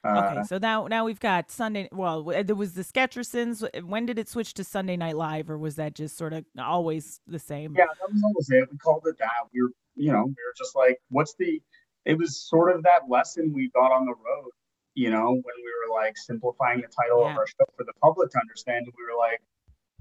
[0.04, 1.88] Uh, okay, so now now we've got Sunday.
[1.92, 3.84] Well, there was the Sketchersons.
[3.84, 7.20] When did it switch to Sunday Night Live, or was that just sort of always
[7.26, 7.74] the same?
[7.76, 8.68] Yeah, that was always it.
[8.72, 9.28] We called it that.
[9.52, 11.60] We were, you know, we were just like, what's the?
[12.04, 14.50] It was sort of that lesson we got on the road.
[14.94, 17.32] You know, when we were like simplifying the title Yeah.
[17.32, 18.86] of our show for the public to understand.
[18.86, 19.40] We were like,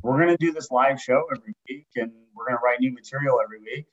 [0.01, 3.59] we're gonna do this live show every week, and we're gonna write new material every
[3.59, 3.85] week.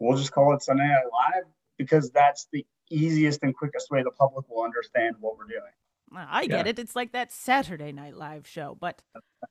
[0.00, 1.44] We'll just call it Sunday Night Live
[1.78, 5.72] because that's the easiest and quickest way the public will understand what we're doing.
[6.14, 6.70] I get Yeah.
[6.70, 6.78] it.
[6.78, 9.02] It's like that Saturday Night Live show, but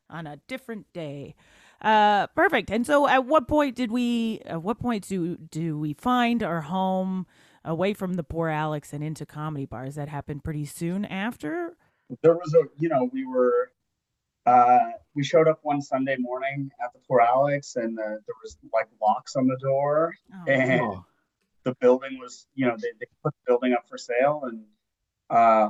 [0.09, 1.35] on a different day.
[1.81, 2.69] Uh, perfect.
[2.69, 4.39] And so, at what point did we?
[4.45, 7.25] At what point do do we find our home
[7.65, 9.95] away from the poor Alex and into comedy bars?
[9.95, 11.75] That happened pretty soon after.
[12.21, 13.71] there was a you know we were
[14.45, 14.79] uh
[15.15, 18.87] we showed up one sunday morning at the poor alex and uh, there was like
[19.01, 21.05] locks on the door Oh, And- Oh.
[21.63, 24.63] the building was you know they, they put the building up for sale and
[25.29, 25.69] uh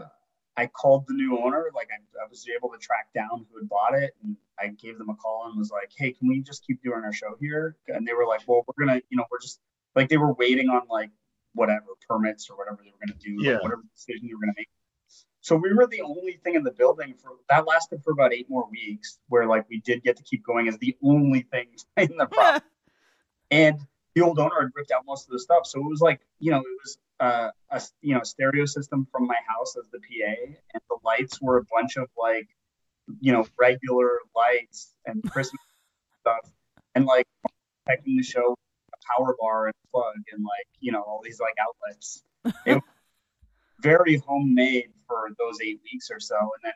[0.57, 1.65] I called the new owner.
[1.73, 4.97] Like I, I was able to track down who had bought it, and I gave
[4.97, 7.75] them a call and was like, "Hey, can we just keep doing our show here?"
[7.87, 9.59] And they were like, "Well, we're gonna, you know, we're just
[9.95, 11.09] like they were waiting on like
[11.53, 13.53] whatever permits or whatever they were gonna do, Yeah.
[13.53, 14.69] like, whatever decision they were gonna make."
[15.41, 18.49] So we were the only thing in the building for that lasted for about eight
[18.49, 22.15] more weeks, where like we did get to keep going as the only thing in
[22.17, 22.65] the property
[23.51, 23.79] and
[24.13, 25.65] the old owner had ripped out most of the stuff.
[25.65, 29.25] So it was like, you know, it was uh, a you know stereo system from
[29.27, 30.33] my house as the PA,
[30.73, 32.47] and the lights were a bunch of like,
[33.19, 35.61] you know, regular lights and Christmas
[36.21, 36.49] stuff,
[36.95, 37.25] and like
[37.87, 38.55] checking the show,
[38.93, 42.23] a power bar and plug, and like you know all these like outlets.
[42.65, 42.83] It was
[43.81, 46.73] very homemade for those eight weeks or so, and then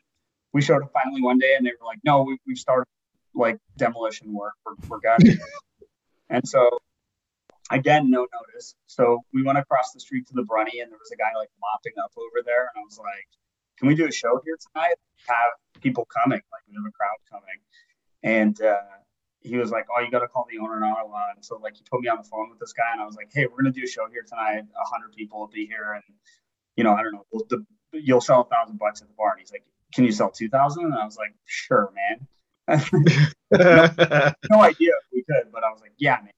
[0.54, 2.88] we showed up finally one day, and they were like, "No, we, we've started
[3.34, 4.54] like demolition work.
[4.66, 5.38] We're, we're gutting."
[6.30, 6.70] And so,
[7.72, 8.76] again, no notice.
[8.88, 11.50] So we went across the street to the Brunny, and there was a guy like
[11.62, 12.72] mopping up over there.
[12.74, 13.28] And I was like,
[13.78, 14.96] "Can we do a show here tonight?
[15.28, 16.42] Have people coming?
[16.52, 17.60] Like we have a crowd coming."
[18.24, 18.98] And uh,
[19.42, 21.76] he was like, "Oh, you got to call the owner in Ottawa." And so like
[21.76, 23.62] he put me on the phone with this guy, and I was like, "Hey, we're
[23.62, 24.64] gonna do a show here tonight.
[24.64, 26.04] A hundred people will be here, and
[26.76, 29.32] you know, I don't know, we'll, the, you'll sell a thousand bucks at the bar."
[29.32, 29.64] And he's like,
[29.94, 30.86] "Can you sell two thousand?
[30.86, 32.28] And I was like, "Sure, man."
[32.68, 32.74] no
[33.52, 36.32] idea if we could, but I was like, yeah, man.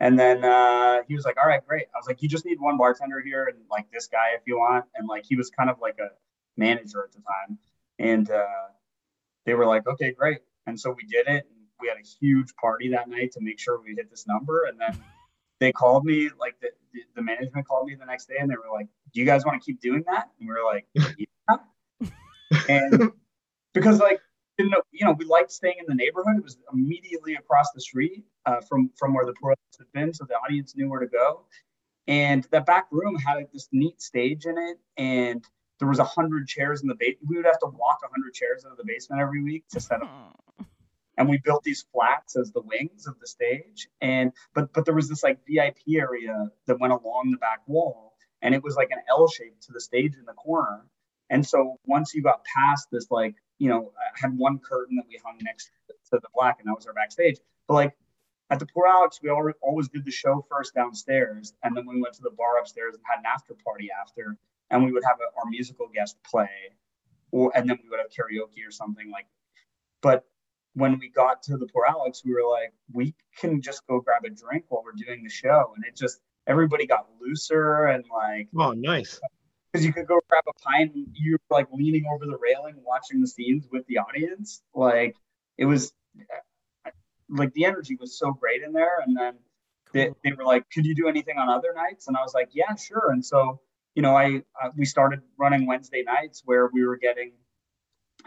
[0.00, 1.86] And then uh, he was like, all right, great.
[1.94, 4.58] I was like, you just need one bartender here and like this guy if you
[4.58, 4.86] want.
[4.96, 6.08] And like he was kind of like a
[6.60, 7.58] manager at the time.
[7.98, 8.68] And uh,
[9.46, 10.38] they were like, okay, great.
[10.66, 11.46] And so we did it.
[11.50, 14.64] And we had a huge party that night to make sure we hit this number.
[14.64, 15.02] And then
[15.58, 16.68] they called me, like the,
[17.16, 19.60] the, management called me the next day and they were like, do you guys want
[19.60, 20.30] to keep doing that?
[20.38, 22.08] And we were like, yeah.
[22.68, 23.12] and
[23.74, 24.20] because like,
[24.60, 26.36] didn't know, you know, we liked staying in the neighborhood.
[26.36, 30.24] It was immediately across the street uh, from from where the poor had been, so
[30.28, 31.46] the audience knew where to go.
[32.06, 35.44] And that back room had this neat stage in it, and
[35.80, 37.28] there was a hundred chairs in the basement.
[37.28, 39.80] We would have to walk a hundred chairs out of the basement every week to
[39.80, 40.36] set up.
[40.58, 40.64] Hmm.
[41.16, 44.94] And we built these flats as the wings of the stage, and but but there
[44.94, 48.90] was this like VIP area that went along the back wall, and it was like
[48.90, 50.86] an L shape to the stage in the corner.
[51.28, 55.04] And so once you got past this, like, you know, I had one curtain that
[55.08, 55.70] we hung next
[56.10, 57.38] to the black, and that was our backstage.
[57.68, 57.96] But like
[58.50, 62.00] at the Poor Alex, we al- always did the show first downstairs, and then we
[62.00, 64.36] went to the bar upstairs and had an after party after,
[64.70, 66.48] and we would have a, our musical guest play,
[67.30, 69.26] or and then we would have karaoke or something like.
[70.02, 70.24] But
[70.74, 74.24] when we got to the Poor Alex, we were like, we can just go grab
[74.24, 78.48] a drink while we're doing the show, and it just everybody got looser and like
[78.56, 79.20] oh, nice.
[79.70, 83.20] because you could go grab a pint and you're like leaning over the railing watching
[83.20, 84.62] the scenes with the audience.
[84.74, 85.16] Like
[85.58, 86.90] it was uh,
[87.28, 88.98] like the energy was so great in there.
[89.04, 89.34] And then
[89.92, 92.08] they, they were like could you do anything on other nights?
[92.08, 93.10] And i was like yeah sure.
[93.10, 93.60] And so
[93.94, 97.32] you know i uh, we started running wednesday nights where we were getting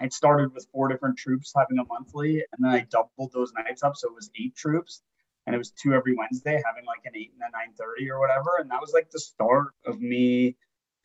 [0.02, 3.84] it started with four different troops having a monthly and then i doubled those nights
[3.84, 3.96] up.
[3.96, 5.02] So it was eight troops
[5.46, 8.58] and it was two every wednesday having like an 8 and a 9.30 or whatever.
[8.60, 10.56] And that was like the start of me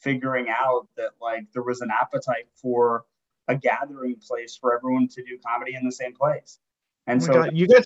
[0.00, 3.04] figuring out that like there was an appetite for
[3.48, 6.58] a gathering place for everyone to do comedy in the same place.
[7.06, 7.84] And Oh so God, you guys,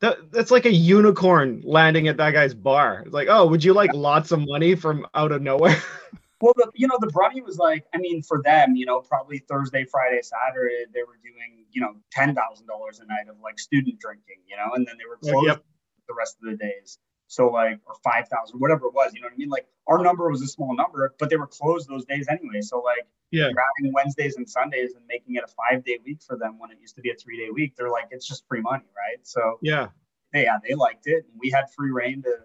[0.00, 3.02] that, that's like a unicorn landing at that guy's bar.
[3.04, 5.82] It's like, oh, would you like lots of money from out of nowhere?
[6.40, 9.38] Well, the, you know, the Brunny was like, I mean, for them, you know, probably
[9.38, 13.58] Thursday, Friday, Saturday, they were doing, you know, ten thousand dollars a night of like
[13.58, 15.64] student drinking, you know, and then they were closed yep.
[16.08, 16.98] the rest of the days.
[17.28, 19.48] So like, or five thousand, whatever it was, you know what I mean?
[19.48, 22.60] Like, our number was a small number, but they were closed those days anyway.
[22.60, 23.46] So like, Yeah.
[23.46, 26.78] having Wednesdays and Sundays and making it a five day week for them when it
[26.80, 27.74] used to be a three day week.
[27.76, 29.18] They're like, it's just free money, right?
[29.24, 29.88] So yeah.
[30.32, 31.24] they, yeah, they liked it.
[31.24, 32.38] And we had free reign to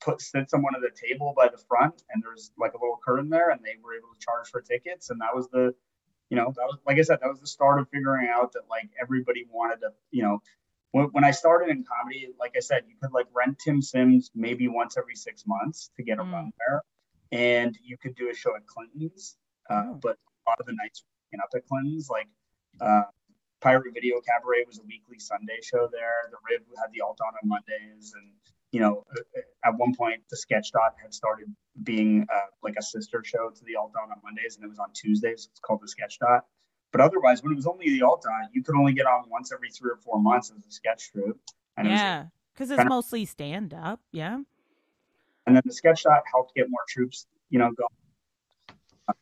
[0.00, 3.28] put sit someone at the table by the front, and there's like a little curtain
[3.28, 5.74] there, and they were able to charge for tickets, and that was the,
[6.30, 8.62] you know, that was like I said, that was the start of figuring out that
[8.70, 10.42] like everybody wanted to, you know.
[10.94, 14.30] When, when I started in comedy, like I said, you could like rent Tim Sims
[14.32, 16.32] maybe once every six months to get a Mm.
[16.32, 16.82] run there,
[17.32, 19.36] and you could do a show at Clinton's.
[19.68, 19.94] Uh, Oh.
[20.00, 20.16] But
[20.46, 22.28] a lot of the nights were up at Clinton's, like
[22.80, 23.02] uh,
[23.60, 26.18] Pirate Video Cabaret was a weekly Sunday show there.
[26.30, 28.30] The Riv had the alt on on Mondays, and
[28.70, 31.48] you know, uh, at one point the Sketch Dot had started
[31.82, 34.78] being uh, like a sister show to the alt on on Mondays, and it was
[34.78, 35.48] on Tuesdays.
[35.50, 36.44] It's called the Sketch Dot.
[36.94, 39.50] But otherwise, when it was only the alt on, you could only get on once
[39.52, 41.40] every three or four months as a sketch troupe.
[41.76, 44.00] And it yeah, because it's kinda- mostly stand up.
[44.12, 44.38] Yeah.
[45.46, 49.18] and then the Sketch Dot helped get more troops, you know, going.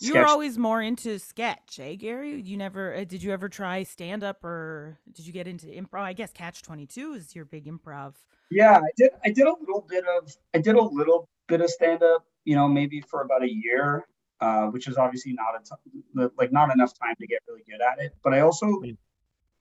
[0.00, 2.40] You were always more into sketch, eh, Gary?
[2.40, 6.02] You never uh, did you ever try stand up or did you get into improv?
[6.02, 8.14] I guess Catch Twenty Two is your big improv.
[8.50, 9.10] Yeah, I did.
[9.24, 10.36] I did a little bit of.
[10.52, 12.24] I did a little bit of stand up.
[12.44, 14.04] You know, maybe for about a year.
[14.40, 17.80] Uh, which is obviously not a t- like not enough time to get really good
[17.80, 18.14] at it.
[18.22, 18.82] But I also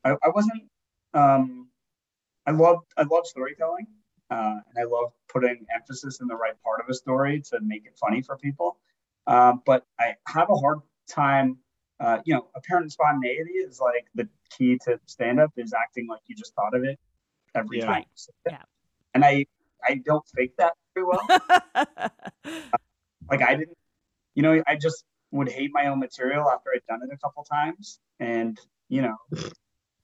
[0.03, 0.63] I, I wasn't
[1.13, 1.67] um,
[2.45, 3.88] I love I love storytelling
[4.30, 7.86] uh, and I love putting emphasis in the right part of a story to make
[7.86, 8.78] it funny for people.
[9.25, 11.57] Um, but I have a hard time.
[11.99, 16.21] Uh, you know, apparent spontaneity is like the key to stand up is acting like
[16.28, 16.99] you just thought of it
[17.55, 17.86] every Yeah.
[17.88, 18.05] time.
[18.45, 18.61] Yeah.
[19.15, 19.45] And I
[19.84, 21.25] I don't fake that very well.
[23.30, 23.78] like I didn't,
[24.38, 27.43] you know, I just would hate my own material after I'd done it a couple
[27.43, 28.55] times, and
[28.88, 29.15] you know,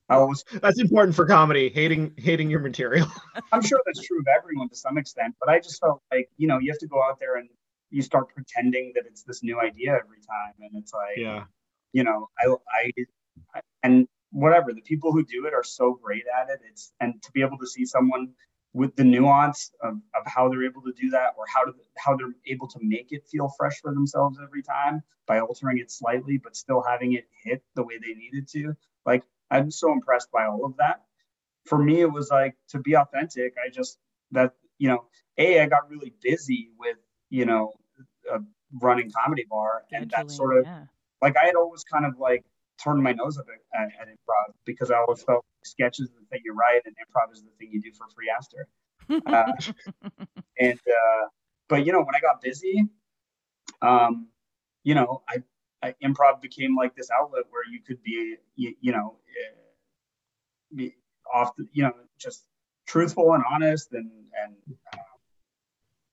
[0.09, 0.43] I was.
[0.61, 1.69] That's important for comedy.
[1.69, 3.07] Hating hating your material.
[3.53, 6.47] I'm sure that's true of everyone to some extent, but I just felt like you
[6.47, 7.47] know you have to go out there and
[7.91, 11.43] you start pretending that it's this new idea every time, and it's like yeah.
[11.93, 12.91] you know, I, I,
[13.53, 16.59] I, and whatever the people who do it are so great at it.
[16.67, 18.29] It's and to be able to see someone
[18.73, 22.15] with the nuance of, of how they're able to do that or how to how
[22.15, 26.37] they're able to make it feel fresh for themselves every time by altering it slightly
[26.37, 28.75] but still having it hit the way they needed to.
[29.05, 31.03] Like I'm so impressed by all of that.
[31.65, 33.53] For me, it was like to be authentic.
[33.63, 33.99] I just
[34.31, 35.05] that you know,
[35.37, 36.97] a I got really busy with
[37.29, 37.73] you know
[38.31, 38.39] a
[38.81, 40.85] running comedy bar and that sort of yeah.
[41.21, 42.43] like I had always kind of like
[42.83, 46.41] turned my nose up at, at, improv because I always felt sketch is the thing
[46.43, 48.67] you write and improv is the thing you do for free after.
[49.27, 49.51] Uh,
[50.57, 51.27] and uh,
[51.67, 52.87] but you know when I got busy,
[53.81, 54.29] um,
[54.83, 55.43] you know I,
[55.81, 59.55] I improv became like this outlet where you could be you, you know eh,
[60.73, 60.95] be
[61.33, 62.45] off the, you know just
[62.87, 64.09] truthful and honest and
[64.41, 64.55] and
[64.93, 64.97] uh,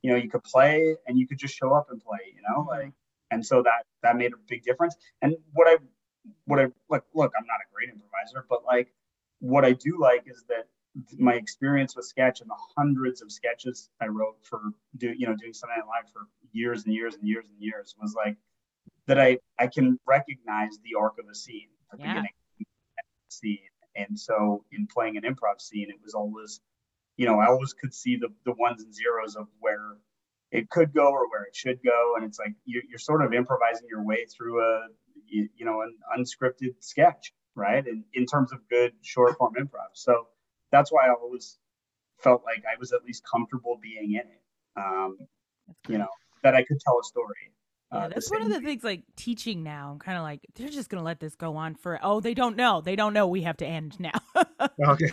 [0.02, 2.66] you know you could play and you could just show up and play you know
[2.68, 2.92] like
[3.30, 5.76] and so that that made a big difference and what i
[6.46, 8.92] what i like look i'm not a great improviser but like
[9.40, 10.66] what i do like is that
[11.18, 14.60] my experience with sketch and the hundreds of sketches i wrote for
[14.96, 17.94] do you know doing Sunday Night Live for years and years and years and years
[18.00, 18.36] was like
[19.06, 22.08] that i i can recognize the arc of a scene the Yeah.
[22.08, 22.66] beginning and
[23.28, 23.58] the scene
[23.96, 26.60] and so in playing an improv scene it was always
[27.16, 29.96] you know i always could see the the ones and zeros of where
[30.50, 33.32] it could go or where it should go and it's like you're, you're sort of
[33.32, 34.88] improvising your way through a
[35.30, 39.90] you, you know an unscripted sketch right and in terms of good short form improv
[39.94, 40.26] so
[40.72, 41.58] that's why i always
[42.18, 44.42] felt like i was at least comfortable being in it
[44.76, 45.16] um,
[45.88, 46.08] you know
[46.42, 47.52] that i could tell a story
[47.92, 49.90] Yeah, Uh, that's the one of same- the things like teaching now.
[49.92, 52.34] I'm kind of like, they're just going to let this go on for, oh, they
[52.34, 52.80] don't know.
[52.80, 54.18] They don't know we have to end now.
[54.92, 55.10] Okay.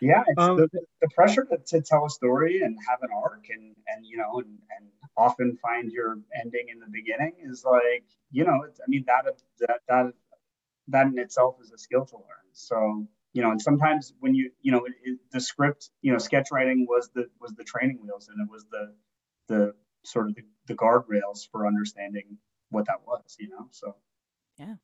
[0.00, 0.68] yeah it's Um, the,
[1.02, 4.38] the pressure to, to tell a story and have an arc and and you know
[4.40, 4.84] and, and
[5.16, 9.24] often find your ending in the beginning is like you know i mean that
[9.60, 10.12] that that
[10.88, 14.50] that in itself is a skill to learn so you know and sometimes when you
[14.60, 17.98] you know it, it, the script you know sketch writing was the was the training
[18.02, 18.94] wheels and it was the
[19.48, 22.38] the sort of the, the guardrails for understanding
[22.70, 23.94] what that was you know so
[24.58, 24.74] yeah.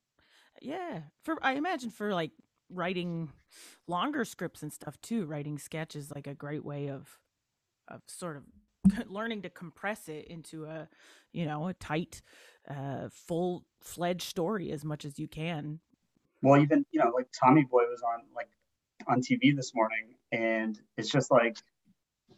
[0.61, 1.01] Yeah.
[1.22, 2.33] For, I imagine for like
[2.68, 3.31] writing
[3.87, 7.18] longer scripts and stuff too, writing sketches like a great way of,
[7.89, 8.45] of sort of
[9.09, 10.89] learning to compress it into a,
[11.33, 12.22] you know, a tight,
[12.68, 15.81] uh, full fledged story as much as you can.
[16.43, 18.51] well even you know like tommy boy was on like
[19.09, 21.57] on tv this morning and it's just like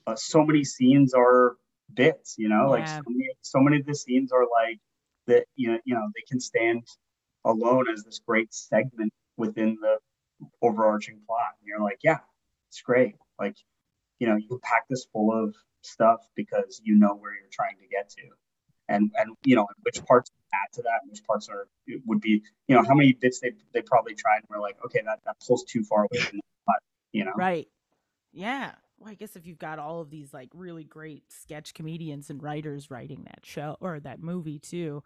[0.07, 1.57] uh, so many scenes are
[1.95, 4.79] bits you know like so many, so many of the scenes are like
[5.27, 6.87] that you know you know they can stand
[7.45, 9.97] alone as this great segment within the
[10.63, 12.19] overarching plot and you're like yeah
[12.69, 13.57] it's great like
[14.23, 15.53] you know you pack this full of
[15.83, 18.23] stuff because you know where you're trying to get to
[18.89, 21.67] and and you know which parts add to that and which parts are
[22.07, 25.01] would be you know how many bits they they probably tried and were like okay
[25.05, 26.79] that that pulls too far away from plot
[27.11, 27.67] you know Right.
[28.33, 28.73] Yeah.
[28.99, 32.41] Well, I guess if you've got all of these like really great sketch comedians and
[32.41, 35.03] writers writing that show or that movie too.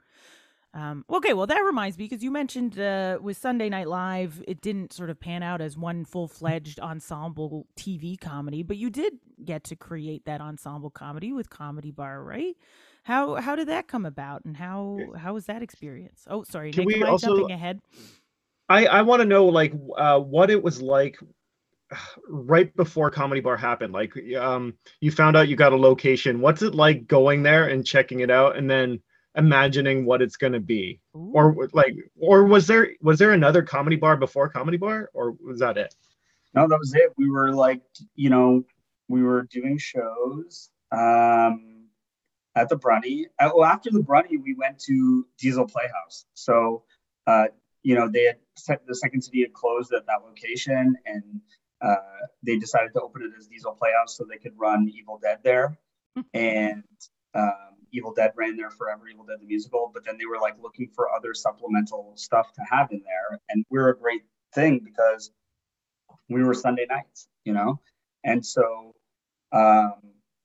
[0.77, 4.61] Um, okay, well that reminds me because you mentioned uh, with Sunday Night Live, it
[4.61, 9.15] didn't sort of pan out as one full fledged ensemble TV comedy, but you did
[9.43, 12.57] get to create that ensemble comedy with Comedy Bar, right?
[13.05, 16.25] How how did that come about, and how how was that experience?
[16.29, 17.81] Oh, sorry, Can Nick, we also- jumping ahead?
[18.69, 21.17] I I want to know like uh, what it was like
[22.29, 26.61] right before comedy bar happened like um you found out you got a location what's
[26.63, 29.01] it like going there and checking it out and then
[29.37, 31.31] imagining what it's going to be Ooh.
[31.35, 35.61] or like or was there was there another comedy bar before comedy bar or was
[35.61, 35.95] that it?
[36.55, 37.13] No that was it.
[37.17, 37.83] We were like
[38.15, 38.65] you know
[39.09, 41.85] we were doing shows um
[42.55, 46.25] at the brunny uh, well after the brunny we went to diesel playhouse.
[46.35, 46.85] So
[47.27, 47.49] uh
[47.83, 51.41] you know they had set the second city had closed at that location and
[51.83, 51.97] uh
[52.43, 55.79] they decided to open it as diesel playhouse so they could run evil dead there.
[56.33, 56.85] And
[57.35, 60.55] um Evil Dead ran there forever, Evil Dead the musical, but then they were like
[60.61, 63.41] looking for other supplemental stuff to have in there.
[63.49, 64.23] And we're a great
[64.55, 65.31] thing because
[66.29, 67.81] we were Sunday nights, you know?
[68.25, 68.95] And so,
[69.53, 69.95] um,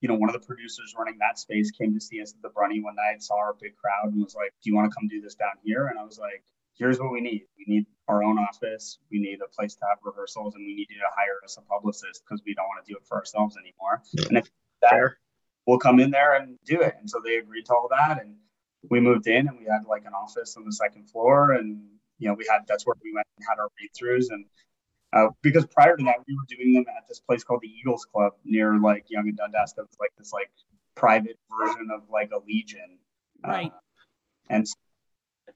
[0.02, 2.50] you know, one of the producers running that space came to see us at the
[2.50, 5.08] Brunny one night, saw our big crowd, and was like, Do you want to come
[5.08, 5.88] do this down here?
[5.88, 7.44] And I was like, Here's what we need.
[7.58, 8.98] We need our own office.
[9.12, 11.62] We need a place to have rehearsals, and we need you to hire us a
[11.62, 14.02] publicist because we don't want to do it for ourselves anymore.
[14.30, 14.50] And if
[14.82, 15.18] that, Fair.
[15.68, 16.96] We'll come in there and do it.
[17.00, 18.22] And so they agreed to all that.
[18.22, 18.36] And
[18.90, 21.52] we moved in and we had like an office on the second floor.
[21.52, 21.82] And,
[22.18, 24.32] you know, we had, that's where we went and had our read throughs.
[24.32, 24.46] And
[25.14, 28.06] uh, because prior to that, we were doing them at this place called the Eagles
[28.06, 29.74] Club near like Yonge and Dundas.
[29.78, 30.50] That was like this like
[30.96, 32.98] private version of like a Legion.
[33.46, 33.72] Right.
[33.72, 33.80] Uh,
[34.50, 34.66] and,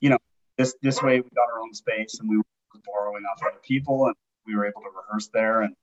[0.02, 0.18] you know,
[0.58, 2.44] this, this way we got our own space and we were
[2.86, 5.62] borrowing off other people and we were able to rehearse there.
[5.62, 5.76] And,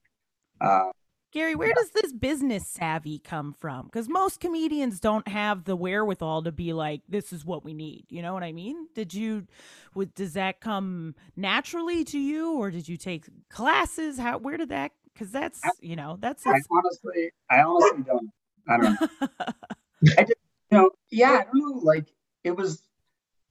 [0.60, 0.90] uh,
[1.32, 1.74] Gary, where yeah.
[1.74, 3.86] does this business savvy come from?
[3.86, 8.04] Because most comedians don't have the wherewithal to be like, "This is what we need."
[8.10, 8.88] You know what I mean?
[8.94, 9.46] Did you?
[9.94, 14.18] Would, does that come naturally to you, or did you take classes?
[14.18, 14.38] How?
[14.38, 14.92] Where did that?
[15.14, 16.46] Because that's you know that's.
[16.46, 18.30] I honestly, I honestly don't.
[18.68, 19.28] I don't know.
[20.18, 20.36] I did,
[20.70, 21.80] you know, yeah, I don't know.
[21.82, 22.08] Like
[22.44, 22.82] it was,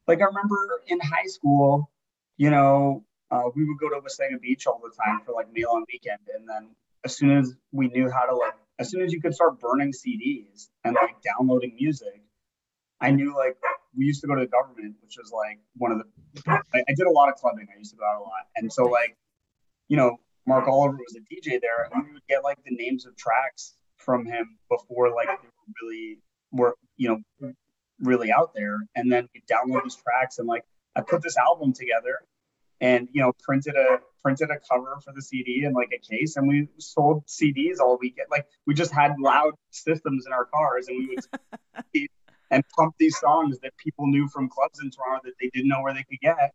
[0.07, 1.89] like I remember in high school,
[2.37, 5.69] you know, uh, we would go to Wasaga Beach all the time for like meal
[5.71, 9.13] on weekend, and then as soon as we knew how to like as soon as
[9.13, 12.21] you could start burning CDs and like downloading music,
[12.99, 13.55] I knew like
[13.95, 16.93] we used to go to the Guvernment, which was like one of the I, I
[16.95, 17.67] did a lot of clubbing.
[17.73, 18.47] I used to go out a lot.
[18.55, 19.15] And so like,
[19.87, 23.05] you know, Mark Oliver was a DJ there and we would get like the names
[23.05, 26.19] of tracks from him before like they were really
[26.51, 27.53] were, you know,
[27.99, 28.79] really out there.
[28.95, 30.63] And then we download these tracks and like
[30.95, 32.19] I put this album together
[32.81, 36.35] and you know printed a printed a cover for the CD and like a case,
[36.35, 38.27] and we sold CDs all weekend.
[38.29, 42.09] Like we just had loud systems in our cars, and we would
[42.51, 45.81] and pump these songs that people knew from clubs in Toronto that they didn't know
[45.81, 46.53] where they could get.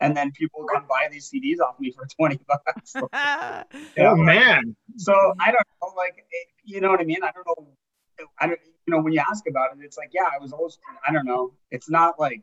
[0.00, 2.94] And then people would come buy these CDs off me for 20 bucks.
[3.12, 3.62] Oh,
[3.96, 4.12] yeah.
[4.12, 4.76] Oh man.
[4.96, 6.24] So I don't know, like,
[6.64, 7.22] you know what I mean?
[7.22, 7.72] I don't know.
[8.38, 10.78] I don't, you know, when you ask about it, it's like, yeah, I was always,
[11.06, 11.52] I don't know.
[11.70, 12.42] It's not like,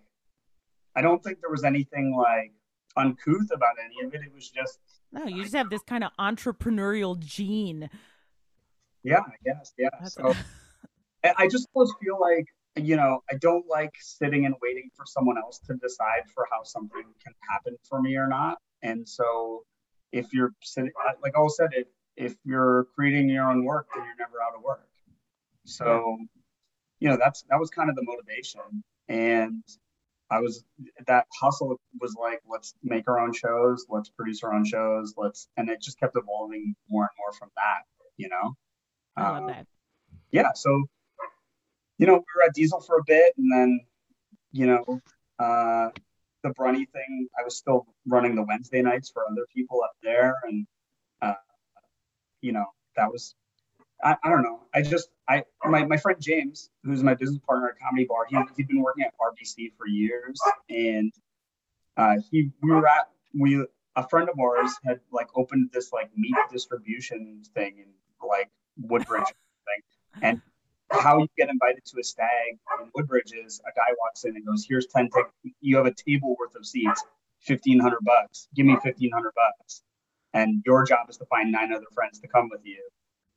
[0.95, 2.51] I don't think there was anything like,
[2.97, 4.21] uncouth about any of it.
[4.21, 4.79] It was just
[5.11, 5.25] no.
[5.25, 7.89] You just have this kind of entrepreneurial gene.
[9.03, 9.73] Yeah, I guess.
[9.77, 9.89] Yeah.
[9.99, 10.33] That's so
[11.23, 11.33] a...
[11.39, 15.37] I just always feel like you know I don't like sitting and waiting for someone
[15.37, 18.57] else to decide for how something can happen for me or not.
[18.81, 19.63] And so
[20.11, 20.91] if you're sitting,
[21.21, 24.63] like I said, if if you're creating your own work, then you're never out of
[24.63, 24.87] work.
[25.65, 26.17] So,
[26.99, 28.83] you know, that's that was kind of the motivation.
[29.07, 29.63] And
[30.31, 30.63] I was
[31.07, 35.47] that hustle was like, let's make our own shows, let's produce our own shows, let's,
[35.57, 37.83] and it just kept evolving more and more from that,
[38.17, 38.55] you know.
[39.15, 39.67] I love um, that.
[40.31, 40.83] Yeah, so
[41.97, 43.79] you know, we were at Diesel for a bit, and then
[44.51, 45.01] you know,
[45.39, 45.89] uh,
[46.43, 47.27] the Brunny thing.
[47.39, 50.65] I was still running the Wednesday nights for other people up there, and
[51.21, 51.33] uh,
[52.41, 52.65] you know,
[52.95, 53.35] that was
[54.05, 54.59] I, I don't know.
[54.73, 58.37] I just I my, my friend James, who's my business partner at Comedy Bar, he
[58.55, 60.39] he'd been working at RBC for years,
[60.69, 61.11] and
[61.97, 66.11] uh, he we were at we a friend of ours had like opened this like
[66.15, 70.41] meat distribution thing in like Woodbridge thing, and
[70.91, 74.45] how you get invited to a stag in Woodbridge is a guy walks in and
[74.45, 75.09] goes, "Here's ten.
[75.09, 77.03] T- you have a table worth of seats,
[77.39, 78.49] fifteen hundred bucks.
[78.53, 79.81] Give me fifteen hundred bucks,
[80.35, 82.87] and your job is to find nine other friends to come with you."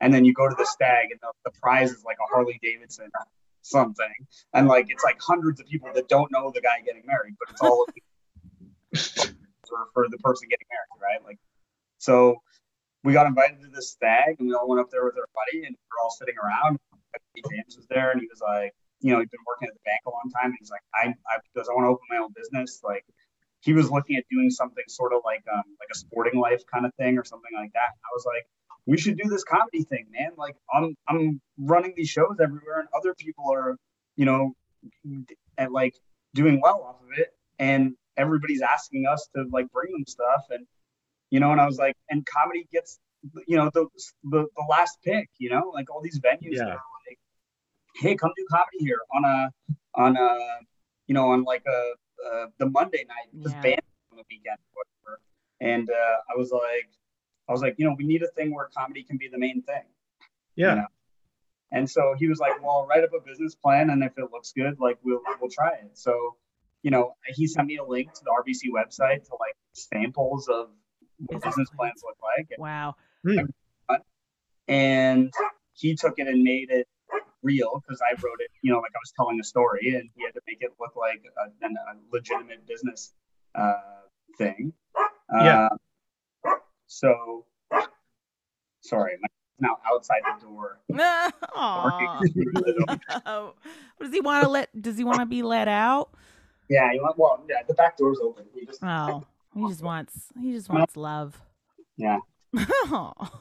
[0.01, 2.59] And then you go to the stag and the, the prize is like a Harley
[2.63, 3.11] Davidson
[3.63, 4.13] something,
[4.55, 7.51] and like it's like hundreds of people that don't know the guy getting married, but
[7.51, 7.87] it's all
[9.69, 11.25] for, for the person getting married, right?
[11.25, 11.39] Like,
[11.99, 12.41] so
[13.05, 15.65] we got invited to this stag, and we all went up there with our buddy,
[15.65, 16.79] and we are all sitting around.
[17.51, 20.01] James was there, and he was like, you know, he'd been working at the bank
[20.07, 22.33] a long time, and he's like, I, I because I want to open my own
[22.35, 23.05] business, like.
[23.61, 26.87] He was looking at doing something sort of like um, like a sporting life kind
[26.87, 27.91] of thing or something like that.
[27.91, 28.47] And I was like,
[28.89, 30.31] we should do this comedy thing, man.
[30.39, 33.77] Like I'm I'm running these shows everywhere, and other people are,
[34.17, 34.55] you know,
[35.59, 35.95] at like
[36.35, 37.29] doing well off of it,
[37.59, 40.67] and everybody's asking us to like bring them stuff, and
[41.31, 42.99] you know, and I was like, and comedy gets,
[43.47, 43.87] you know, the
[44.25, 46.65] the, the last pick, you know, like all these venues yeah.
[46.65, 47.19] now, like,
[47.97, 49.51] hey, come do comedy here on a
[49.95, 50.39] on a,
[51.07, 51.93] you know, on like a
[52.27, 53.61] uh, the Monday night, this yeah.
[53.61, 53.83] band
[54.13, 55.21] on the weekend, whatever.
[55.61, 56.89] And uh, I was like,
[57.49, 59.63] I was like, you know, we need a thing where comedy can be the main
[59.63, 59.83] thing.
[60.57, 60.71] Yeah.
[60.71, 60.87] You know?
[61.71, 64.31] And so he was like, well, I'll write up a business plan, and if it
[64.33, 65.91] looks good, like we'll we'll try it.
[65.95, 66.37] So,
[66.83, 70.69] you know, he sent me a link to the RBC website to like samples of
[71.27, 72.59] what business plans look like.
[72.59, 72.95] Wow.
[74.67, 75.33] And
[75.75, 76.87] he took it and made it
[77.43, 80.25] real because I wrote it, you know, like I was telling a story, and he
[80.25, 83.13] had to make it look like a, a legitimate business
[83.55, 83.75] uh,
[84.37, 84.73] thing.
[85.33, 85.67] Yeah.
[85.67, 85.77] Uh,
[86.89, 87.45] so,
[88.81, 89.29] sorry, my
[89.61, 90.79] now outside the door.
[91.61, 93.55] Oh,
[94.01, 94.83] does he want to let?
[94.83, 96.11] Does he want to be let out?
[96.69, 98.45] Yeah, you want, well, yeah, the back door's open.
[98.55, 99.25] We just, Oh,
[99.55, 100.15] he just wants.
[100.41, 101.41] He just wants love.
[101.97, 102.19] yeah.
[102.91, 103.33] I'll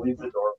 [0.00, 0.54] leave the door.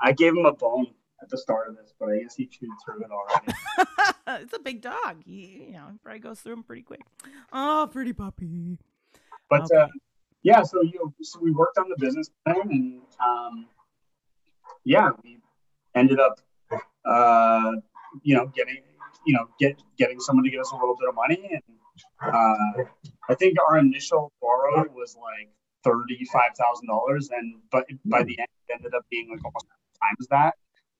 [0.00, 0.88] I gave him a bone
[1.24, 3.52] at the start of this, but I guess he chewed through it already.
[4.44, 5.22] it's a big dog.
[5.24, 7.00] He, you know, probably goes through them pretty quick.
[7.52, 8.78] Oh, pretty puppy.
[9.48, 9.76] But Okay.
[9.76, 9.88] uh,
[10.42, 13.66] yeah, so you know, so we worked on the business plan, and um,
[14.84, 15.38] yeah, we
[15.94, 16.40] ended up,
[17.06, 17.72] uh,
[18.22, 18.82] you know, getting,
[19.26, 21.62] you know, get getting someone to give us a little bit of money, and
[22.34, 22.84] uh,
[23.30, 25.48] I think our initial borrow was like
[25.82, 29.66] thirty five thousand dollars, and but by the end, it ended up being like almost
[30.02, 30.54] times that,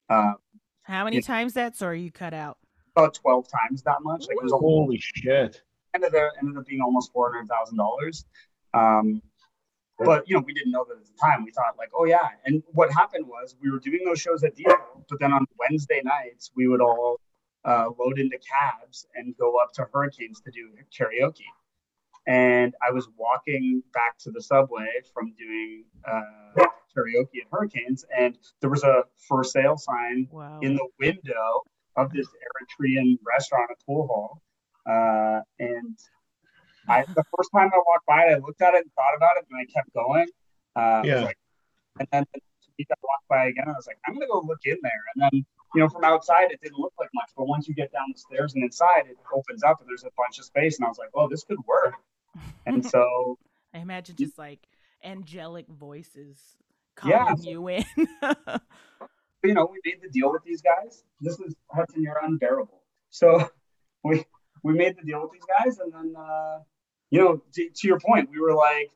[0.08, 0.34] uh,
[0.82, 1.22] How many Yeah.
[1.22, 1.76] times that?
[1.76, 2.58] Sorry, you cut out.
[2.96, 4.22] about twelve times that much.
[4.28, 5.62] Like it was a Holy shit.
[5.94, 8.24] ended up ended up being almost four hundred thousand dollars.
[8.74, 9.22] Um,
[9.98, 11.44] but you know, we didn't know that at the time.
[11.44, 12.28] We thought like, oh yeah.
[12.44, 14.76] And what happened was we were doing those shows at Devo,
[15.08, 17.18] but then on Wednesday nights we would all
[17.64, 21.46] uh, load into cabs and go up to Hurricanes to do karaoke.
[22.26, 26.64] And I was walking back to the subway from doing uh,
[26.96, 30.60] karaoke at Hurricanes, and there was a for sale sign Wow.
[30.60, 31.62] in the window
[31.96, 34.42] of this Eritrean restaurant at Pool Hall.
[34.86, 35.98] Uh, and
[36.88, 39.32] I, the first time I walked by it, I looked at it and thought about
[39.38, 40.26] it, and I kept going.
[40.76, 41.24] Uh, Yeah.
[41.26, 41.38] like-
[42.00, 42.40] and then the
[42.78, 45.02] week I walked by again, I was like, I'm gonna go look in there.
[45.14, 47.92] And then, you know, from outside, it didn't look like much, but once you get
[47.92, 50.78] down the stairs and inside, it opens up and there's a bunch of space.
[50.78, 51.94] And I was like, oh, this could work.
[52.66, 53.38] And so,
[53.72, 54.66] I imagine just like
[55.04, 56.56] angelic voices
[57.06, 57.24] Yeah.
[57.26, 57.84] calling you in.
[59.44, 61.04] you know, we made the deal with these guys.
[61.20, 62.82] This is Hudson, you're unbearable.
[63.10, 63.48] So
[64.04, 64.24] we
[64.62, 66.58] we made the deal with these guys, and then uh,
[67.10, 68.90] you know, to, to your point, we were like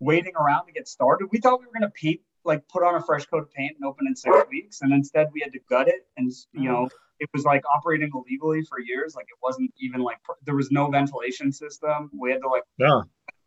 [0.00, 1.28] waiting around to get started.
[1.30, 3.84] We thought we were gonna paint, like put on a fresh coat of paint and
[3.88, 6.88] open in six weeks, and instead we had to gut it, and you know,
[7.20, 9.14] it was like operating illegally for years.
[9.14, 12.10] Like it wasn't even like pr- there was no ventilation system.
[12.18, 13.02] We had to like Yeah.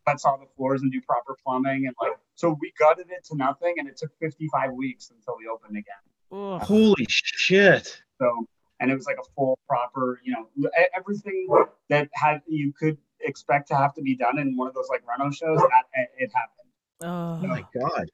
[0.06, 3.36] let's all the floors and do proper plumbing, and like so we gutted it to
[3.36, 6.02] nothing, and it took 55 weeks until we opened again.
[6.32, 6.62] Ugh.
[6.62, 8.00] Holy shit.
[8.20, 8.46] So,
[8.80, 11.48] and it was like a full, proper, you know, everything
[11.88, 15.02] that had you could expect to have to be done in one of those like
[15.08, 15.58] Reno shows.
[15.58, 16.70] That it- it happened.
[17.02, 17.48] Oh Ugh.
[17.48, 18.10] my god.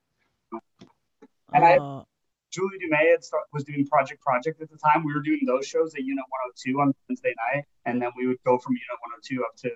[1.52, 2.04] And I-
[2.50, 5.04] Julie Dumais had start, was doing Project Project at the time.
[5.04, 8.36] We were doing those shows at Unit 102 on Wednesday night, and then we would
[8.44, 9.70] go from Unit 102 up to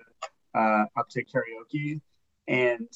[0.53, 1.99] uh, up to karaoke.
[2.47, 2.87] And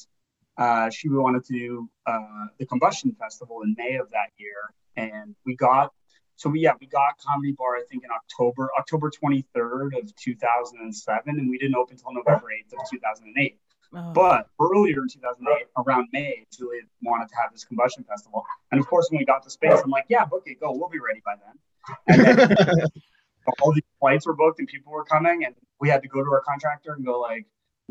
[0.58, 5.34] uh, she wanted to do uh, the Combustion Festival in May of that year, and
[5.46, 5.92] we got
[6.36, 11.38] so we yeah we got Comedy Bar I think in October October 23rd of 2007,
[11.38, 13.58] and we didn't open until November 8th of 2008.
[13.94, 14.14] Ugh.
[14.14, 18.44] But earlier in 2008, around May, Julia wanted to have this combustion festival.
[18.70, 20.72] And of course, when we got to space, I'm like, yeah, book it, go.
[20.72, 22.28] We'll be ready by then.
[22.28, 22.86] And then
[23.60, 25.44] all these flights were booked and people were coming.
[25.44, 27.46] And we had to go to our contractor and go, like,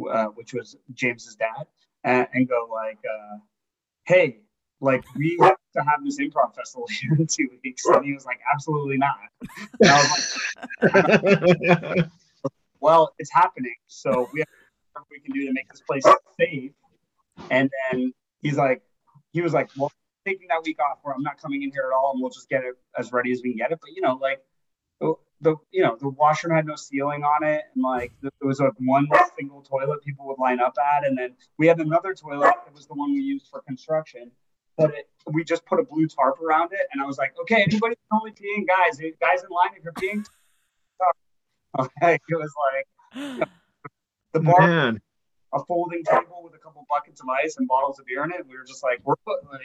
[0.10, 1.68] uh, which was James's dad,
[2.04, 3.38] and, and go, like, uh,
[4.06, 4.40] hey,
[4.80, 7.86] like, we have to have this improv festival here in two weeks.
[7.86, 9.18] And he was like, absolutely not.
[9.80, 10.38] And I was
[11.96, 12.06] like,
[12.80, 13.76] well, it's happening.
[13.88, 14.48] So we have
[14.94, 16.04] whatever we can do to make this place
[16.40, 16.72] safe.
[17.50, 18.82] And then he's like,
[19.34, 19.92] he was like, well,
[20.26, 22.32] I'm taking that week off where I'm not coming in here at all, and we'll
[22.32, 23.80] just get it as ready as we can get it.
[23.82, 24.42] But you know, like
[25.42, 28.00] the, the you know the washroom had no ceiling on it, and mm-hmm.
[28.00, 31.68] like there was like one single toilet people would line up at, and then we
[31.68, 34.32] had another toilet that was the one we used for construction.
[34.78, 37.64] But it, we just put a blue tarp around it, and I was like, okay,
[37.64, 40.24] anybody can only peeing, guys, guys in line, if you're peeing,
[41.80, 42.20] okay.
[42.28, 43.48] It was like
[44.34, 45.02] the bar Man.
[45.54, 48.46] A folding table with a couple buckets of ice and bottles of beer in it.
[48.48, 49.16] We were just like, we're,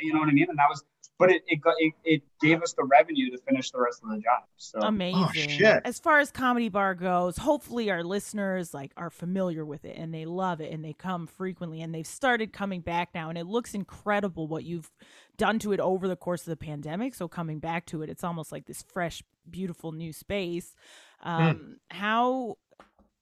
[0.02, 0.46] you know what I mean?
[0.48, 0.82] And that was,
[1.18, 4.10] but it it, got, it it gave us the revenue to finish the rest of
[4.10, 4.44] the job.
[4.56, 5.48] So Amazing.
[5.48, 5.80] shit.
[5.84, 10.12] As far as comedy bar goes, hopefully our listeners like are familiar with it and
[10.12, 13.46] they love it and they come frequently and they've started coming back now and it
[13.46, 14.90] looks incredible what you've
[15.36, 17.14] done to it over the course of the pandemic.
[17.14, 20.74] So coming back to it, it's almost like this fresh, beautiful new space.
[21.22, 22.56] Um, How?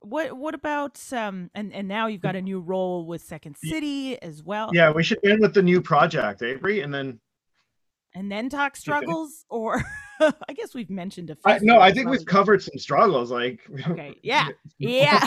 [0.04, 0.36] What?
[0.36, 1.00] What about?
[1.12, 4.70] Um, and and now you've got a new role with Second City as well.
[4.72, 7.20] Yeah, we should end with the new project, Avery, and then
[8.14, 9.82] And then talk struggles, or
[10.20, 11.52] I guess we've mentioned a few.
[11.52, 13.30] I, no, I think we've covered some struggles.
[13.30, 14.14] Like, Okay.
[14.22, 14.48] Yeah.
[14.78, 15.26] Yeah.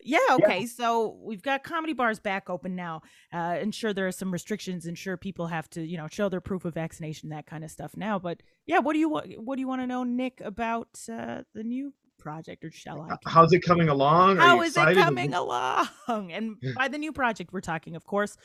[0.00, 0.60] Yeah, okay.
[0.60, 0.66] Yeah.
[0.74, 3.02] So we've got comedy bars back open now.
[3.32, 6.28] Uh, and sure, there are some restrictions, and sure, people have to, you know, show
[6.28, 8.18] their proof of vaccination, that kind of stuff now.
[8.18, 11.64] But yeah, what do you what do you want to know, Nick, about uh, the
[11.64, 11.92] new
[12.28, 13.16] project, or shall I?
[13.24, 14.38] How's it coming along?
[14.38, 15.88] Are How is it coming along?
[16.08, 18.36] And by the new project, we're talking, of course,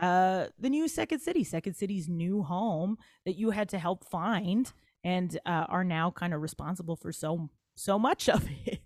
[0.00, 4.72] uh, the new Second City, Second City's new home that you had to help find,
[5.02, 8.80] and uh, are now kind of responsible for so so much of it.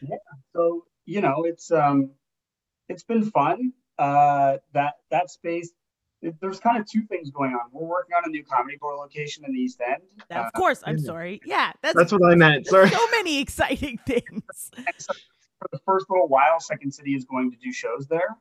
[0.00, 0.16] Yeah.
[0.54, 2.12] So you know, it's um,
[2.88, 3.74] it's been fun.
[3.98, 5.70] Uh, that that space.
[6.22, 7.62] It, there's kind of two things going on.
[7.72, 10.02] We're working on a new comedy bar location in the East End.
[10.30, 11.40] Of uh, course, I'm sorry.
[11.44, 12.66] Yeah, that's that's what I meant.
[12.66, 12.88] Sorry.
[12.88, 14.70] So many exciting things.
[14.98, 15.12] So
[15.58, 18.36] for the first little while, Second City is going to do shows there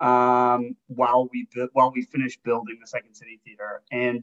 [0.00, 3.82] um, while we while we finish building the Second City Theater.
[3.92, 4.22] And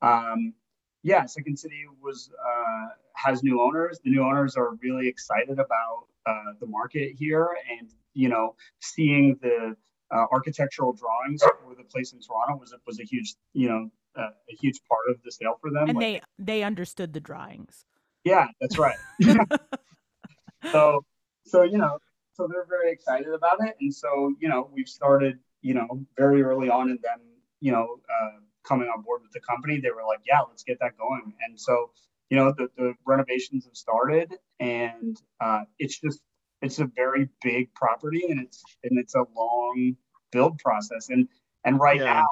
[0.00, 0.54] um,
[1.02, 4.00] yeah, Second City was uh, has new owners.
[4.04, 7.48] The new owners are really excited about uh, the market here,
[7.78, 9.76] and you know, seeing the
[10.12, 14.30] uh, architectural drawings for the place in Toronto was was a huge you know uh,
[14.50, 15.88] a huge part of the sale for them.
[15.88, 17.84] And like, they they understood the drawings.
[18.24, 18.96] Yeah, that's right.
[20.72, 21.04] so
[21.44, 21.98] so you know
[22.34, 26.42] so they're very excited about it, and so you know we've started you know very
[26.42, 27.20] early on in them
[27.60, 29.80] you know uh, coming on board with the company.
[29.80, 31.90] They were like, yeah, let's get that going, and so
[32.30, 36.20] you know the, the renovations have started and uh, it's just
[36.62, 39.96] it's a very big property and it's and it's a long
[40.30, 41.28] build process and
[41.64, 42.22] and right yeah.
[42.22, 42.28] now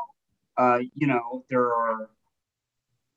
[0.56, 2.10] uh, you know there are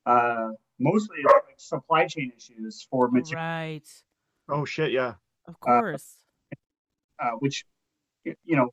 [0.06, 3.88] uh, mostly like supply chain issues for material right
[4.50, 5.14] oh shit yeah
[5.48, 6.16] of course
[7.20, 7.64] uh, which
[8.24, 8.70] you know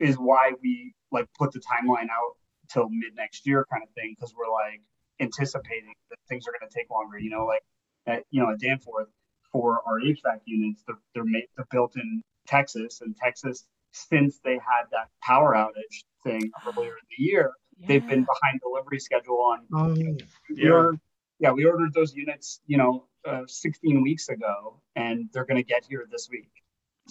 [0.00, 2.34] is why we like put the timeline out
[2.70, 4.80] till mid next year kind of thing because we're like
[5.20, 7.18] anticipating that things are going to take longer.
[7.18, 7.62] You know, like
[8.06, 9.08] at, you know at Danforth
[9.54, 14.54] for our HVAC units, they're they're, made, they're built in Texas, and Texas since they
[14.54, 17.86] had that power outage thing earlier in the year, yeah.
[17.86, 19.60] they've been behind delivery schedule on.
[19.72, 20.16] Um, you know,
[20.50, 20.64] yeah.
[20.64, 21.00] We ordered,
[21.38, 25.66] yeah, we ordered those units, you know, uh, 16 weeks ago, and they're going to
[25.66, 26.50] get here this week.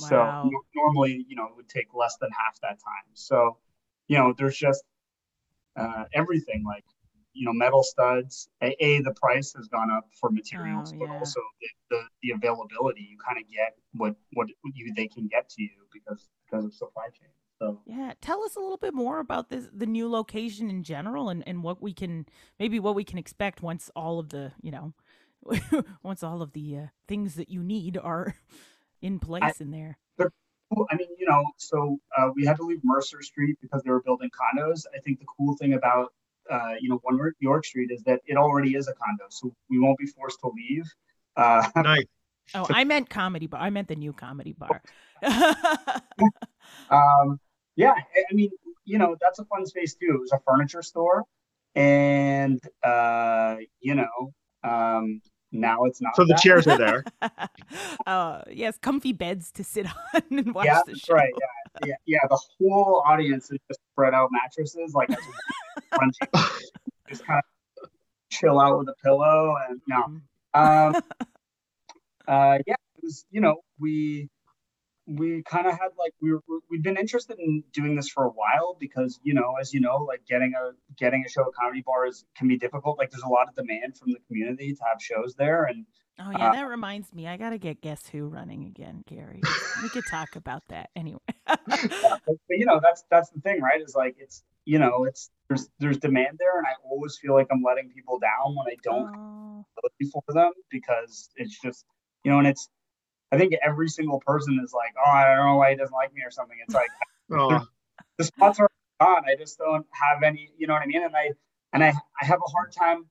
[0.01, 0.43] Wow.
[0.43, 3.09] So normally, you know, it would take less than half that time.
[3.13, 3.57] So,
[4.09, 4.83] you know, there's just
[5.77, 6.83] uh, everything like
[7.33, 11.07] you know metal studs a, a, the price has gone up for materials oh, yeah.
[11.07, 15.27] but also the, the, the availability you kind of get what what you they can
[15.27, 17.29] get to you because because of supply chain
[17.59, 21.29] so yeah tell us a little bit more about this the new location in general
[21.29, 22.25] and and what we can
[22.59, 24.93] maybe what we can expect once all of the you know
[26.03, 28.35] once all of the uh, things that you need are
[29.01, 29.97] in place I, in there
[30.89, 34.01] I mean, you know, so uh, we had to leave Mercer Street because they were
[34.01, 34.85] building condos.
[34.95, 36.13] I think the cool thing about
[36.49, 39.79] uh, you know, One York Street is that it already is a condo, so we
[39.79, 40.85] won't be forced to leave.
[41.35, 42.05] Uh, nice.
[42.53, 43.61] Oh, I meant comedy bar.
[43.61, 44.81] I meant the new comedy bar.
[46.89, 47.39] um,
[47.75, 48.51] yeah, I mean,
[48.85, 50.15] you know, that's a fun space too.
[50.15, 51.23] It was a furniture store,
[51.75, 54.33] and uh, you know,
[54.63, 55.21] um,
[55.53, 56.15] now it's not.
[56.15, 57.05] So the chairs are there.
[58.05, 61.13] uh, yes, comfy beds to sit on and watch yeah, the show.
[61.13, 61.33] right.
[61.39, 62.27] Yeah, yeah, yeah.
[62.29, 65.09] The whole audience is just spread out mattresses, like
[67.09, 67.89] just kind of
[68.31, 70.19] chill out with a pillow and no.
[70.55, 70.95] Mm-hmm.
[70.95, 70.95] Um,
[72.27, 73.25] uh, yeah, it was.
[73.31, 74.29] You know, we
[75.05, 78.29] we kind of had like we were we've been interested in doing this for a
[78.29, 81.83] while because you know as you know like getting a getting a show at comedy
[81.85, 85.01] bars can be difficult like there's a lot of demand from the community to have
[85.01, 85.85] shows there and
[86.19, 89.41] oh yeah uh, that reminds me i gotta get guess who running again gary
[89.83, 93.61] we could talk about that anyway yeah, but, but, you know that's that's the thing
[93.61, 97.33] right is like it's you know it's there's there's demand there and i always feel
[97.33, 99.65] like i'm letting people down when i don't oh.
[100.25, 101.85] for them because it's just
[102.23, 102.69] you know and it's
[103.33, 106.13] I think every single person is like, oh, I don't know why he doesn't like
[106.13, 106.55] me or something.
[106.63, 106.91] It's like
[107.31, 107.65] oh.
[108.19, 108.69] the spots are
[109.01, 109.23] gone.
[109.27, 111.03] I just don't have any, you know what I mean?
[111.03, 111.31] And I
[111.73, 113.07] and I I have a hard time,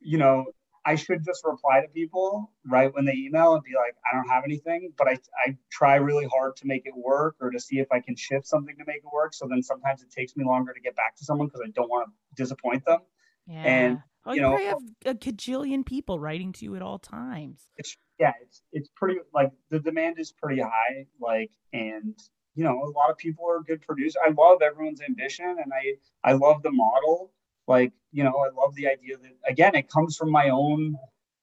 [0.00, 0.46] you know,
[0.86, 4.28] I should just reply to people right when they email and be like, I don't
[4.28, 7.78] have anything, but I, I try really hard to make it work or to see
[7.78, 9.32] if I can shift something to make it work.
[9.34, 11.88] So then sometimes it takes me longer to get back to someone because I don't
[11.88, 13.00] want to disappoint them.
[13.46, 13.62] Yeah.
[13.62, 17.62] And oh, you, you know, have a cajillion people writing to you at all times.
[17.76, 22.16] It's yeah, it's it's pretty like the demand is pretty high, like and
[22.54, 24.16] you know a lot of people are good producers.
[24.24, 27.32] I love everyone's ambition, and I I love the model.
[27.66, 30.96] Like you know, I love the idea that again, it comes from my own,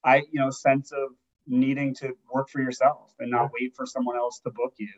[0.04, 1.10] I you know, sense of
[1.46, 4.88] needing to work for yourself and not wait for someone else to book you.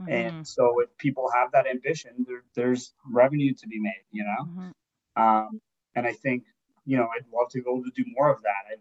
[0.00, 0.12] Mm-hmm.
[0.12, 4.44] And so if people have that ambition, there, there's revenue to be made, you know.
[4.44, 5.22] Mm-hmm.
[5.22, 5.60] Um,
[5.96, 6.44] and I think
[6.84, 8.72] you know I'd love to be able to do more of that.
[8.72, 8.78] I've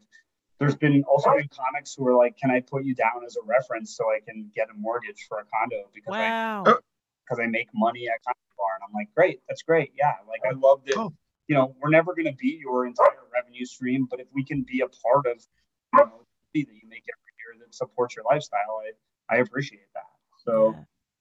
[0.60, 3.46] there's been also been comics who are like, "Can I put you down as a
[3.46, 6.64] reference so I can get a mortgage for a condo because wow.
[6.66, 6.74] I
[7.26, 9.92] because I make money at Comedy Bar?" And I'm like, "Great, that's great.
[9.96, 10.96] Yeah, like I love that.
[10.96, 11.14] Cool.
[11.48, 14.64] You know, we're never going to be your entire revenue stream, but if we can
[14.64, 15.42] be a part of,
[15.94, 18.82] you know, the that you make every year that supports your lifestyle,
[19.30, 20.04] I I appreciate that.
[20.46, 20.76] So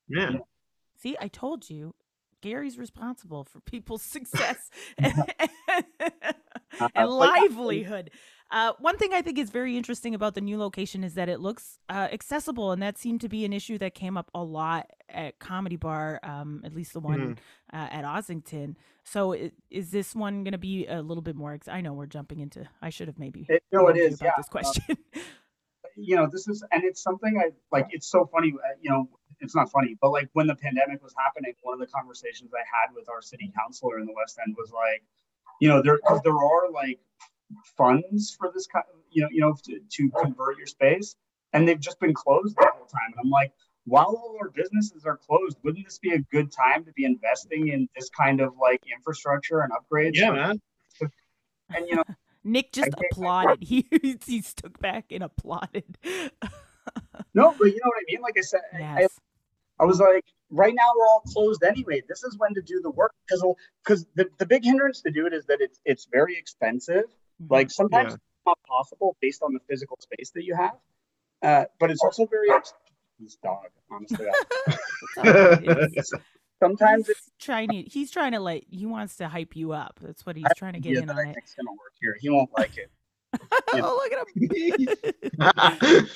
[0.09, 0.31] Yeah.
[0.33, 0.39] Yeah.
[0.99, 1.95] See, I told you,
[2.41, 5.15] Gary's responsible for people's success and,
[6.79, 8.11] Uh, and but yeah, livelihood.
[8.51, 11.41] Uh, one thing I think is very interesting about the new location is that it
[11.41, 14.89] looks uh, accessible, and that seemed to be an issue that came up a lot
[15.09, 17.39] at Comedy Bar, um, at least the one
[17.73, 18.77] uh, at Ossington.
[19.05, 21.55] So, i- is this one going to be a little bit more?
[21.55, 22.69] Ex- I know we're jumping into.
[22.81, 23.47] I should have maybe.
[23.49, 24.15] It, no, it is.
[24.21, 24.33] about Yeah.
[24.37, 24.97] this question.
[25.97, 27.89] you know, this is, and it's something I like.
[27.91, 28.53] It's so funny.
[28.55, 29.09] uh, You know,
[29.41, 32.59] it's not funny, but like when the pandemic was happening, one of the conversations I
[32.61, 35.03] had with our city councilor in the West End was like,
[35.61, 37.01] you know, there because there are like
[37.77, 41.17] funds for this kind, of, you know, you know, to, to convert your space,
[41.53, 43.13] and they've just been closed the whole time.
[43.13, 43.53] And I'm like,
[43.85, 47.69] while all our businesses are closed, wouldn't this be a good time to be investing
[47.69, 50.15] in this kind of like infrastructure and upgrades?
[50.15, 50.61] Yeah, man.
[51.75, 52.05] And you know,
[52.45, 53.59] Nick just applauded.
[53.67, 53.87] He
[54.25, 55.99] he stuck back and applauded.
[57.35, 58.23] no, but you know what I mean.
[58.23, 59.21] Like I said, I, yes.
[59.79, 62.03] I was like, right now we're all closed anyway.
[62.09, 63.45] This is when to do the work because
[63.85, 67.05] because the, the big hindrance to do it is that it's it's very expensive.
[67.43, 67.51] Mhm.
[67.51, 68.15] Like sometimes Yeah.
[68.15, 70.77] it's not possible based on the physical space that you have,
[71.43, 72.75] uh, but it's also very ex-
[73.19, 73.67] this dog.
[73.91, 74.33] Honestly, I-
[75.03, 75.63] It's all right.
[75.93, 76.13] It's-
[76.59, 79.99] sometimes it's he's trying to he's trying to like he wants to hype you up.
[80.03, 81.35] That's what he's I trying to get idea in on I it.
[81.35, 82.17] think's gonna work here.
[82.21, 82.91] He won't like it.
[83.75, 84.27] Oh, look at
[85.99, 86.07] him.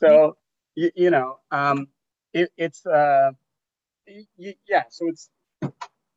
[0.00, 0.36] So
[0.74, 1.86] you, you know, um,
[2.32, 3.30] it, it's uh,
[4.08, 4.84] y- y- yeah.
[4.88, 5.28] So it's
[5.60, 5.68] y-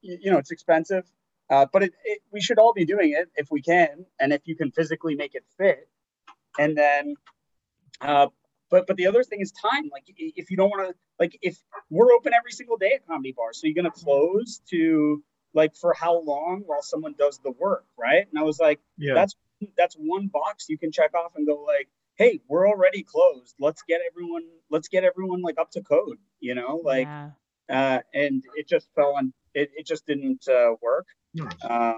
[0.02, 1.06] you know, it's expensive,
[1.50, 4.42] uh, but it, it, we should all be doing it if we can, and if
[4.46, 5.88] you can physically make it fit.
[6.58, 7.16] And then,
[8.02, 8.28] uh,
[8.70, 9.90] but but the other thing is time.
[9.92, 11.58] Like if you don't want to, like if
[11.90, 15.24] we're open every single day at Comedy Bar, so you're gonna close to
[15.54, 18.26] like for how long while someone does the work, right?
[18.30, 19.14] And I was like yeah.
[19.14, 19.36] that's
[19.78, 23.84] that's one box you can check off and go like hey we're already closed let's
[23.88, 27.30] get everyone let's get everyone like up to code you know like yeah.
[27.70, 31.08] uh and it just fell on it, it just didn't uh, work.
[31.64, 31.94] Uh,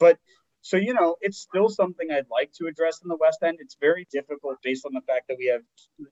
[0.00, 0.18] but
[0.62, 3.58] so you know it's still something i'd like to address in the west end.
[3.60, 5.62] It's very difficult based on the fact that we have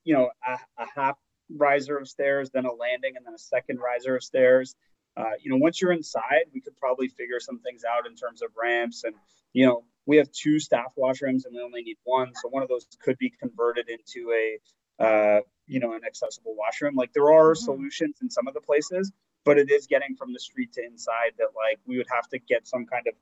[0.05, 1.16] you know a, a half
[1.55, 4.74] riser of stairs then a landing and then a second riser of stairs.
[5.16, 8.43] Uh, you know once you're inside we could probably figure some things out in terms
[8.43, 9.05] of ramps.
[9.05, 9.14] And
[9.53, 12.30] you know we have two staff washrooms and we only need one.
[12.40, 14.59] So one of those could be converted into a
[15.03, 16.95] uh, you know an accessible washroom.
[16.95, 17.57] Like there are Mhm.
[17.57, 19.12] solutions in some of the places
[19.45, 22.38] but it is getting from the street to inside that like we would have to
[22.38, 23.14] get some kind of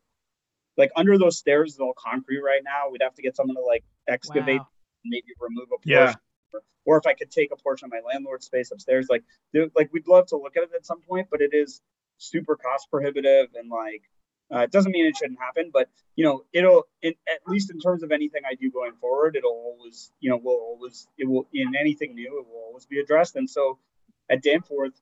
[0.76, 3.62] like under those stairs is all concrete right now we'd have to get someone to
[3.62, 4.68] like excavate Wow.
[5.04, 6.14] maybe remove a portion Yeah.
[6.52, 9.68] or, or if i could take a portion of my landlord's space upstairs like there-
[9.74, 11.80] like we'd love to look at it at some point but it is
[12.18, 14.02] super cost prohibitive and like
[14.52, 17.78] uh, it doesn't mean it shouldn't happen but you know it'll in, at least in
[17.78, 21.48] terms of anything i do going forward it'll always you know will always it will
[21.52, 23.78] in anything new it will always be addressed and so
[24.28, 24.92] at danforth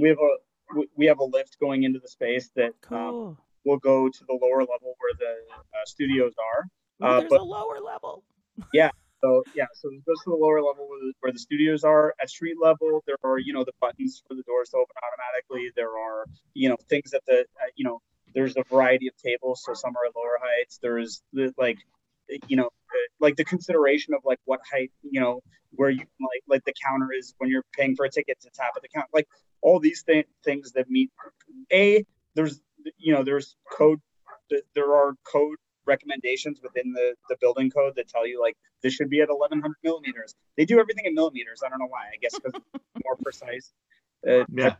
[0.00, 4.08] we have a we- have a lift going into the space that um, will go
[4.08, 6.64] to the lower level where the uh, studios are
[7.02, 8.24] Ooh, uh, there's but- a lower level.
[8.72, 8.90] Yeah.
[9.22, 12.12] So yeah, so it goes to the lower level where the, where the studios are.
[12.20, 15.70] At street level, there are you know the buttons for the doors to open automatically.
[15.76, 18.00] There are you know things that the uh, you know
[18.34, 19.62] there's a variety of tables.
[19.64, 20.80] So some are at lower heights.
[20.82, 21.78] There's the like
[22.48, 22.70] you know
[23.20, 25.40] like the consideration of like what height you know
[25.70, 28.72] where you like like the counter is when you're paying for a ticket to tap
[28.74, 29.08] at the counter.
[29.14, 29.28] Like
[29.62, 31.10] all these th- things that meet
[31.72, 32.60] a there's
[32.98, 34.00] you know there's code
[34.74, 35.56] there are code
[35.86, 39.76] recommendations within the the building code that tell you like this should be at 1100
[39.84, 40.34] millimeters.
[40.56, 41.62] They do everything in millimeters.
[41.64, 42.06] I don't know why.
[42.12, 42.52] I guess because
[43.04, 43.72] more precise.
[44.28, 44.74] Uh, Yeah.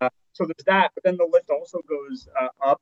[0.00, 2.80] uh, so there's that but then the lift also goes uh, up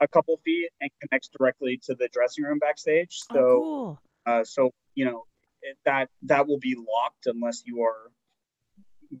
[0.00, 3.20] a couple feet and connects directly to the dressing room backstage.
[3.32, 4.00] So oh, cool.
[4.26, 5.24] uh, so you know
[5.62, 8.10] it, that that will be locked unless you are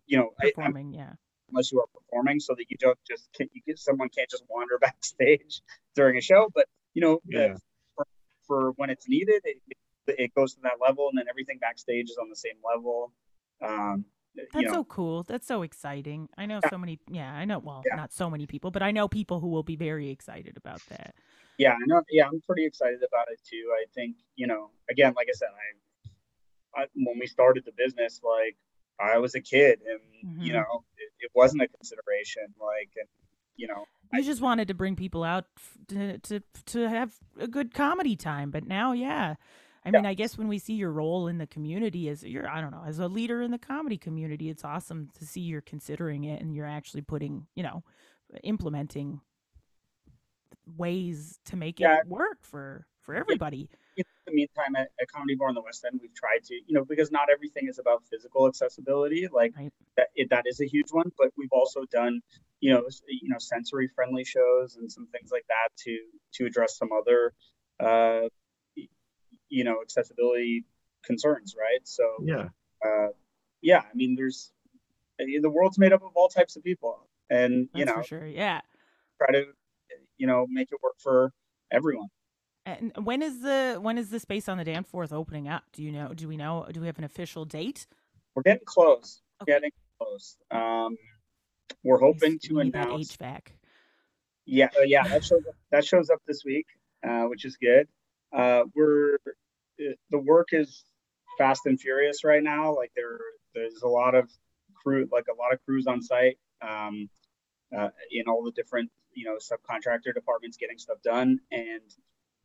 [0.06, 1.12] you know I- I'm Performing, yeah.
[1.50, 4.44] unless you are performing so that you don't just can you get someone can't just
[4.48, 5.62] wander backstage
[5.94, 7.54] during a show but you know Yeah.
[7.96, 8.06] for,
[8.46, 9.58] for when it's needed it,
[10.06, 13.12] it goes to that level and then everything backstage is on the same level
[13.62, 14.04] um
[14.36, 15.22] you That's know so cool.
[15.24, 16.28] That's so exciting.
[16.38, 16.98] I know so many.
[17.10, 17.58] Yeah, I know.
[17.58, 17.96] Well, Yeah.
[17.96, 21.14] not so many people, but I know people who will be very excited about that.
[21.58, 25.12] yeah i know yeah i'm pretty excited about it too i think you know again
[25.18, 25.48] like i said
[26.76, 28.56] i, I when we started the business like
[29.02, 30.00] i was a kid and
[30.44, 30.56] you Mhm.
[30.56, 33.08] know it, it wasn't a consideration like and
[33.56, 35.44] you know you just wanted to bring people out
[35.88, 39.36] to to to have a good comedy time, but now, yeah.
[39.84, 39.92] I Yeah.
[39.92, 42.72] mean, I guess when we see your role in the community as you're, I don't
[42.72, 46.42] know, as a leader in the comedy community, it's awesome to see you're considering it
[46.42, 47.84] and you're actually putting, you know,
[48.42, 49.20] implementing
[50.66, 51.98] ways to make Yeah.
[52.00, 53.70] it work for for everybody.
[54.06, 56.74] In the meantime at, at comedy bar in the west end we've tried to you
[56.74, 59.72] know because not everything is about physical accessibility like Right.
[59.96, 62.20] that it, that is a huge one but we've also done
[62.60, 65.98] you know you know sensory friendly shows and some things like that to
[66.34, 67.32] to address some other
[67.80, 68.28] uh
[69.48, 70.64] you know accessibility
[71.04, 72.48] concerns right so Yeah.
[72.84, 73.08] uh
[73.62, 74.52] yeah i mean there's
[75.18, 78.26] the world's made up of all types of people and you know for sure.
[78.26, 78.60] Yeah.
[79.18, 79.44] try to
[80.18, 81.32] you know make it work for
[81.70, 82.08] everyone
[82.80, 85.64] And when is the when is the space on the Danforth opening up?
[85.72, 86.12] Do you know?
[86.14, 86.66] Do we know?
[86.72, 87.86] Do we have an official date?
[88.36, 89.52] we're getting close Okay.
[89.52, 90.96] getting close um
[91.82, 93.40] we're hoping to announce HVAC.
[94.46, 96.66] Yeah, uh, yeah, that shows up, that shows up this week,
[97.06, 97.88] uh, which is good.
[98.32, 100.84] Uh, we're uh, the work is
[101.38, 102.74] fast and furious right now.
[102.74, 103.18] Like there,
[103.54, 104.30] there's a lot of
[104.74, 107.08] crew, like a lot of crews on site, um,
[107.76, 111.82] uh, in all the different you know subcontractor departments getting stuff done, and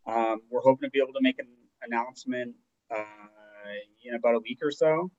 [0.07, 1.47] um, we're hoping to be able to make an
[1.83, 2.55] announcement
[2.95, 3.03] uh,
[4.03, 5.11] in about a week or so.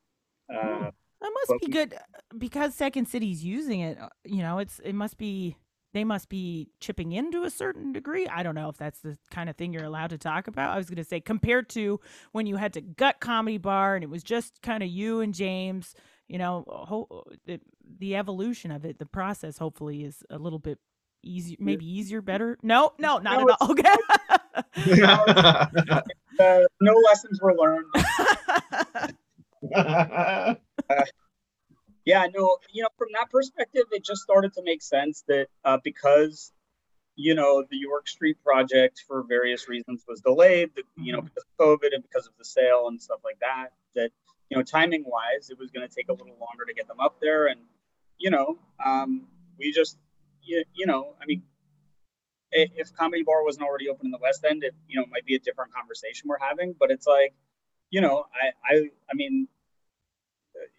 [0.52, 0.90] Uh,
[1.20, 1.98] That must be good uh,
[2.38, 3.98] because Second City's using it.
[4.00, 5.56] uh, You know, it's it must be
[5.92, 8.26] they must be chipping in to a certain degree.
[8.26, 10.74] I don't know if that's the kind of thing you're allowed to talk about.
[10.74, 12.00] I was going to say compared to
[12.32, 15.32] when you had to gut comedy bar and it was just kind of you and
[15.34, 15.94] James.
[16.28, 17.60] You know, ho- the,
[17.98, 20.78] the evolution of it, the process, hopefully, is a little bit
[21.22, 22.58] easier, maybe easier, better.
[22.62, 23.70] No, no, not No, at all.
[23.70, 23.96] Okay.
[26.40, 27.86] uh, no lessons were learned.
[32.04, 35.78] Yeah, no, you know, from that perspective, it just started to make sense that uh,
[35.82, 36.52] because,
[37.16, 41.24] you know, the York Street project for various reasons was delayed, the, you know, Mhm.
[41.24, 44.12] because of COVID and because of the sale and stuff like that, that,
[44.50, 47.00] you know, timing wise, it was going to take a little longer to get them
[47.00, 47.46] up there.
[47.48, 47.60] And,
[48.18, 49.26] you know, um,
[49.58, 49.98] we just,
[50.46, 51.42] you, you know, I mean,
[52.52, 55.34] if Comedy Bar wasn't already open in the West End, it, you know, might be
[55.34, 57.34] a different conversation we're having, but it's like,
[57.90, 59.48] you know, I, I, I mean,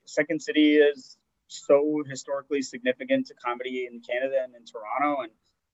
[0.06, 1.18] Second City is
[1.48, 5.32] so historically significant to comedy in Canada and in Toronto, and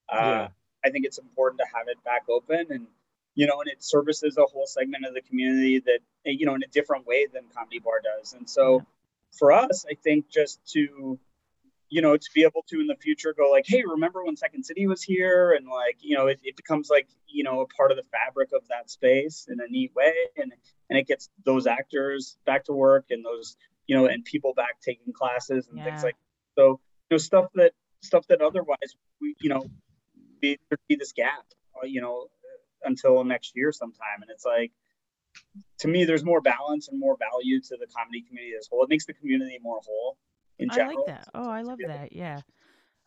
[0.10, 0.48] uh, Yeah.
[0.86, 2.88] I think it's important to have it back open, and
[3.36, 6.64] you know, and it services a whole segment of the community that you know in
[6.64, 8.82] a different way than Comedy Bar does, and so Yeah.
[9.40, 11.18] for us, I think just to
[11.94, 14.64] you know to be able to in the future go like hey remember when second
[14.64, 15.54] city was here?
[15.56, 18.50] And like you know it, it becomes like you know a part of the fabric
[18.52, 20.14] of that space in a neat way.
[20.36, 20.52] And
[20.90, 23.56] and it gets those actors back to work and those
[23.86, 25.84] you know and people back taking classes and Yeah.
[25.84, 26.16] things like
[26.58, 26.80] so
[27.10, 28.90] you know stuff that stuff that otherwise
[29.22, 29.70] we you know
[30.42, 30.58] be
[30.88, 31.46] be this gap
[31.78, 32.26] uh, you know
[32.84, 34.20] until next year sometime.
[34.22, 34.72] And it's like
[35.80, 38.84] to me there's more balance and more value to the comedy community as a whole.
[38.84, 40.18] It makes the community more whole
[40.60, 41.28] in I like that.
[41.34, 42.14] Oh, I love that.
[42.14, 42.42] Yeah.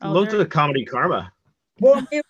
[0.03, 1.33] Oh, Look there- at the comedy karma.
[1.81, 2.23] Well, we've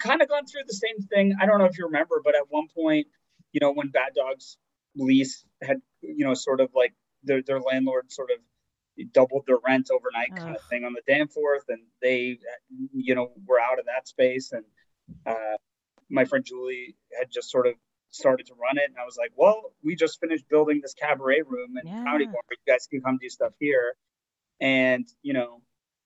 [0.00, 1.34] kind of gone through the same thing.
[1.40, 3.06] I don't know if you remember, but at one point,
[3.52, 4.56] you know, when Bad Dogs
[4.96, 8.38] lease had, you know, sort of like their their landlord sort of
[9.12, 12.38] doubled their rent overnight kind of thing on the Danforth, and they,
[12.92, 14.50] you know, were out of that space.
[14.52, 14.64] And
[15.24, 15.56] uh,
[16.10, 17.74] my friend Julie had just sort of
[18.10, 21.42] started to run it, and I was like, well, we just finished building this cabaret
[21.46, 22.32] room and comedy Yeah.
[22.32, 22.40] bar.
[22.50, 23.94] You guys can come do stuff here,
[24.60, 25.62] and you know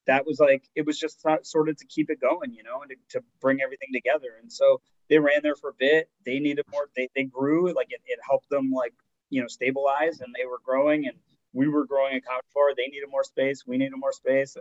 [0.07, 2.91] that was like it was just sort of to keep it going you know and
[2.91, 4.29] to, to bring everything together.
[4.41, 6.09] And so they ran there for a bit.
[6.25, 8.95] They needed more they, they grew like it, it helped them like
[9.31, 11.17] you know stabilize and they were growing and
[11.55, 13.65] we were growing a couch bar they needed more space.
[13.67, 14.57] We needed more space.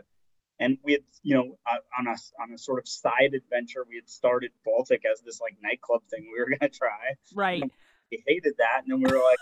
[0.60, 3.96] And we had you know uh, on a on a sort of side adventure we
[3.96, 7.16] had started baltic as this like nightclub thing we were going to try.
[7.34, 7.64] Right.
[8.12, 8.84] we hated that.
[8.84, 9.40] And then we were like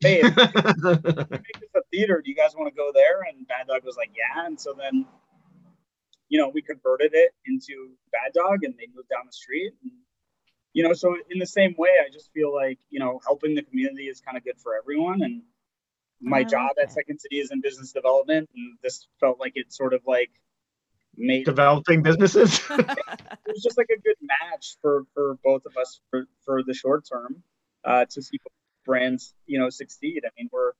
[0.00, 0.42] hey if we
[0.92, 2.20] make this a theater.
[2.24, 3.22] Do you guys want to go there?
[3.28, 4.46] And Bad Dog was like, yeah.
[4.46, 5.06] And so then,
[6.28, 9.72] you know, we converted it into Bad Dog and they moved down the street.
[9.82, 9.92] And,
[10.72, 13.62] you know, so in the same way, I just feel like, you know, helping the
[13.62, 15.22] community is kind of good for everyone.
[15.22, 15.42] And
[16.20, 16.84] my I job that.
[16.84, 18.48] at Second City is in business development.
[18.54, 20.30] And this felt like it sort of like
[21.16, 22.60] made Developing businesses.
[22.70, 22.86] it
[23.46, 27.04] was just like a good match for for both of us for for the short
[27.10, 27.42] term
[27.84, 28.38] uh, to see
[28.84, 30.22] brands you know succeed.
[30.24, 30.72] I mean, we're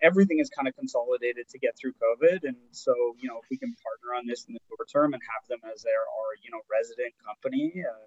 [0.00, 3.56] everything is kind of consolidated to get through COVID, and so you know if we
[3.56, 6.50] can partner on this in the short term and have them as their our you
[6.50, 8.06] know resident company, uh,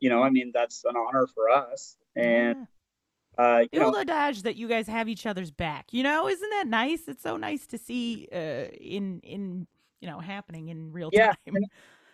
[0.00, 2.64] you know, I mean that's an honor for us, and Yeah.
[3.38, 5.92] uh, you know, the dodge that you guys have each other's back.
[5.92, 7.06] You know, isn't that nice?
[7.06, 9.66] It's so nice to see uh, in in
[10.00, 11.62] you know happening in real Yeah, time.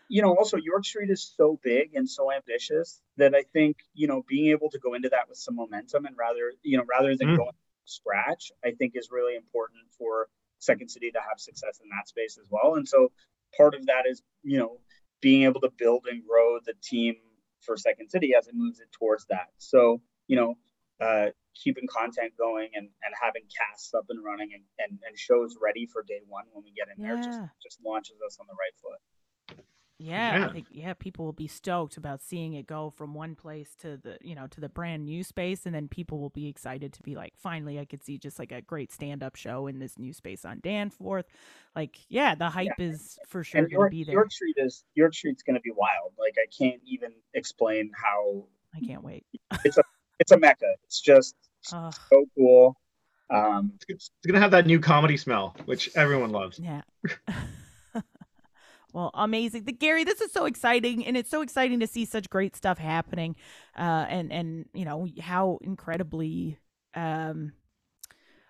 [0.09, 4.07] You know, also York Street is so big and so ambitious that I think, you
[4.07, 7.17] know, being able to go into that with some momentum and rather, you know, rather
[7.17, 7.37] than Mm.
[7.37, 10.29] going scratch, I think is really important for
[10.59, 12.75] Second City to have success in that space as well.
[12.75, 13.13] And so
[13.57, 14.81] part of that is, you know,
[15.21, 17.17] being able to build and grow the team
[17.61, 19.49] for Second City as it moves it towards that.
[19.59, 20.55] So, you know,
[21.01, 25.57] uh, keeping content going and, and having casts up and running and, and, and shows
[25.61, 28.55] ready for day one when we get in there just, just launches us on the
[28.55, 29.01] right foot.
[29.99, 30.47] Yeah, Yeah.
[30.47, 33.97] I think yeah, people will be stoked about seeing it go from one place to
[33.97, 37.03] the you know to the brand new space, and then people will be excited to
[37.03, 39.99] be like, finally, I could see just like a great stand up show in this
[39.99, 41.27] new space on Danforth.
[41.75, 44.13] Like, yeah, the hype is for sure and going to be there.
[44.15, 46.13] York Street is York Street's going to be wild.
[46.19, 48.45] Like I can't even explain how
[48.75, 49.25] I can't wait.
[49.65, 49.83] it's a
[50.19, 50.75] it's a mecca.
[50.85, 51.35] It's just
[51.73, 52.77] Oh, so cool.
[53.29, 56.59] Um, It's gonna have that new comedy smell, which everyone loves.
[56.61, 56.83] yeah.
[58.97, 60.05] well, amazing, the Gary.
[60.05, 63.37] This is so exciting, and it's so exciting to see such great stuff happening,
[63.77, 66.59] uh, and and you know how incredibly
[66.95, 67.53] um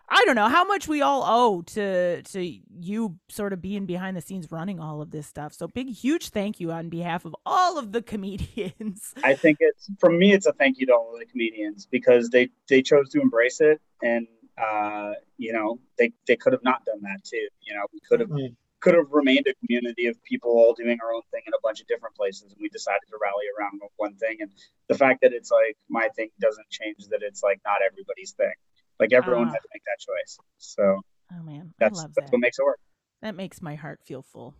[0.09, 4.16] I don't know how much we all owe to to you sort of being behind
[4.16, 5.52] the scenes running all of this stuff.
[5.52, 9.14] So big huge thank you on behalf of all of the comedians.
[9.24, 10.32] I think it's for me.
[10.32, 13.60] It's a thank you to all of the comedians because they they chose to embrace
[13.60, 17.48] it, and uh, you know they they could have not done that too.
[17.62, 18.55] You know, we could have Mhm.
[18.86, 21.80] Could have remained a community of people all doing our own thing in a bunch
[21.80, 24.36] of different places, and we decided to rally around one thing.
[24.40, 24.50] And
[24.88, 28.52] the fact that it's like my thing doesn't change that it's like not everybody's thing.
[29.00, 29.52] Like everyone Ah.
[29.52, 30.38] had to make that choice.
[30.58, 31.00] So
[31.32, 32.32] Oh man, that's I love that's that.
[32.32, 32.78] what makes it work.
[33.22, 34.54] That makes my heart feel full.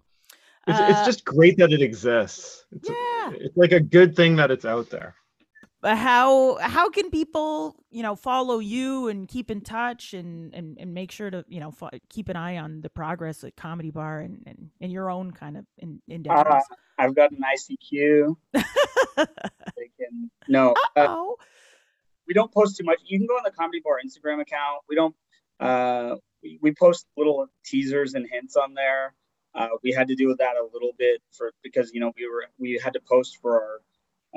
[0.67, 2.67] It's, Uh, it's just great that it exists.
[2.73, 3.31] It's, yeah.
[3.37, 5.15] it's like a good thing that it's out there.
[5.83, 10.79] But how how can people you know follow you and keep in touch and and,
[10.79, 13.91] and make sure to you know fo- keep an eye on the progress at Comedy
[13.91, 16.63] Bar and and, and your own kind of in, endeavors.
[16.99, 18.37] I've got an ICQ.
[18.55, 20.75] They can no.
[20.97, 21.25] Uh,
[22.27, 22.99] we don't post too much.
[23.05, 24.81] You can go on the Comedy Bar Instagram account.
[24.89, 25.15] We don't.
[25.61, 29.15] Uh, we, we post little teasers and hints on there.
[29.55, 32.47] Uh, we had to do that a little bit for because you know we were
[32.59, 33.81] we had to post for our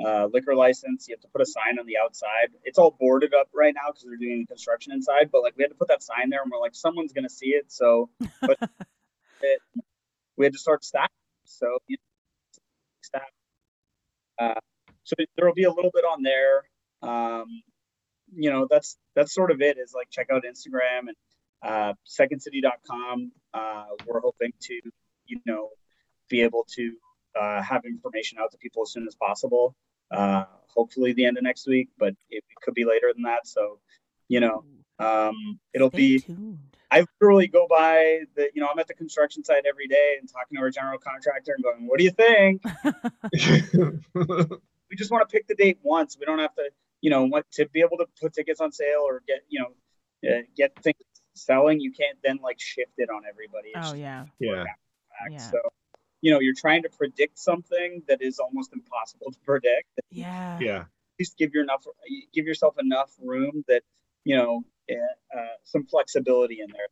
[0.04, 1.08] uh, liquor license.
[1.08, 2.48] You have to put a sign on the outside.
[2.64, 5.30] It's all boarded up right now because they're doing construction inside.
[5.32, 7.50] But like we had to put that sign there, and we're like, someone's gonna see
[7.50, 8.10] it, so
[8.40, 8.58] but
[9.42, 9.60] it,
[10.36, 11.10] we had to start staffing.
[11.44, 12.60] So you know,
[13.02, 13.22] staff.
[14.38, 14.60] Uh,
[15.04, 16.62] so there will be a little bit on there.
[17.02, 17.62] Um,
[18.34, 19.78] you know, that's that's sort of it.
[19.78, 21.16] Is like check out Instagram and
[21.62, 23.32] uh, secondcity.com.
[23.52, 24.80] Uh, we're hoping to,
[25.26, 25.70] you know,
[26.28, 26.92] be able to
[27.38, 29.74] uh, have information out to people as soon as possible.
[30.10, 33.46] Uh, hopefully the end of next week, but it, it could be later than that.
[33.46, 33.78] So,
[34.28, 34.64] you know,
[34.98, 36.18] um, it'll Stay be.
[36.20, 36.58] tuned.
[36.92, 40.28] I literally go by the, you know, I'm at the construction site every day and
[40.28, 42.62] talking to our general contractor and going, "What do you think?"
[44.90, 46.16] we just want to pick the date once.
[46.18, 46.70] We don't have to,
[47.00, 50.28] you know, want to be able to put tickets on sale or get, you know,
[50.28, 50.96] uh, get things
[51.34, 51.80] selling.
[51.80, 53.68] You can't then like shift it on everybody.
[53.68, 54.64] It's Oh just yeah, yeah.
[54.64, 54.78] back.
[55.30, 55.38] Yeah.
[55.38, 55.58] So,
[56.22, 59.88] you know, you're trying to predict something that is almost impossible to predict.
[59.98, 60.24] At yeah,
[60.58, 60.84] Yeah.
[61.18, 61.84] least give your enough,
[62.32, 63.82] give yourself enough room that,
[64.24, 66.88] you know, uh, uh, some flexibility in there.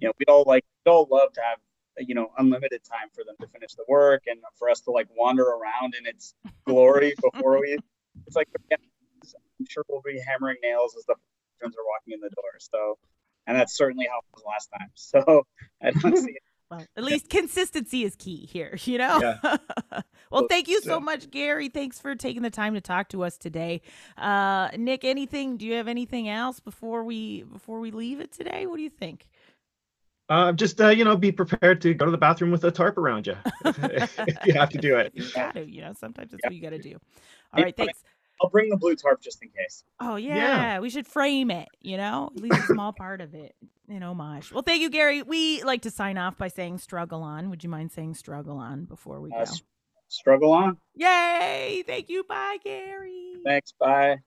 [0.00, 1.58] You know, we all like, we all love to have,
[1.98, 5.08] you know, unlimited time for them to finish the work and for us to like
[5.16, 6.34] wander around in its
[6.66, 7.78] glory before we.
[8.26, 8.48] It's like
[9.60, 11.14] I'm sure we'll be hammering nails as the
[11.58, 12.58] friends are walking in the door.
[12.58, 12.98] So,
[13.46, 14.88] and that's certainly how it was last time.
[14.94, 15.46] So
[15.82, 16.42] I don't see it.
[16.70, 19.34] Well, at least consistency is key here, you know?
[20.30, 21.04] well, thank you so Yeah.
[21.04, 21.68] much, Gary.
[21.68, 23.80] Thanks for taking the time to talk to us today.
[24.18, 28.66] Uh, Nick, anything, do you have anything else before we before we leave it today?
[28.66, 29.26] What do you think?
[30.28, 32.98] Uh, just uh, you know, be prepared to go to the bathroom with a tarp
[32.98, 33.34] around you
[34.44, 35.10] you have to do it.
[35.14, 36.50] You gotta, you know, sometimes that's Yep.
[36.50, 36.92] what you gotta do.
[36.92, 36.98] All
[37.56, 38.04] Yeah, right, thanks.
[38.40, 39.84] I'll bring the blue tarp just in case.
[40.00, 40.78] Oh yeah, Yeah.
[40.80, 43.54] we should frame it, you know, at least a small part of it
[43.88, 44.52] in homage.
[44.52, 45.22] Well, thank you, Gary.
[45.22, 47.50] We like to sign off by saying struggle on.
[47.50, 49.36] Would you mind saying struggle on before we go?
[49.38, 49.62] Uh, s-
[50.08, 50.76] struggle on.
[50.94, 51.82] Yay!
[51.86, 52.22] Thank you.
[52.24, 53.32] Bye, Gary.
[53.44, 53.72] Thanks.
[53.78, 54.18] Bye.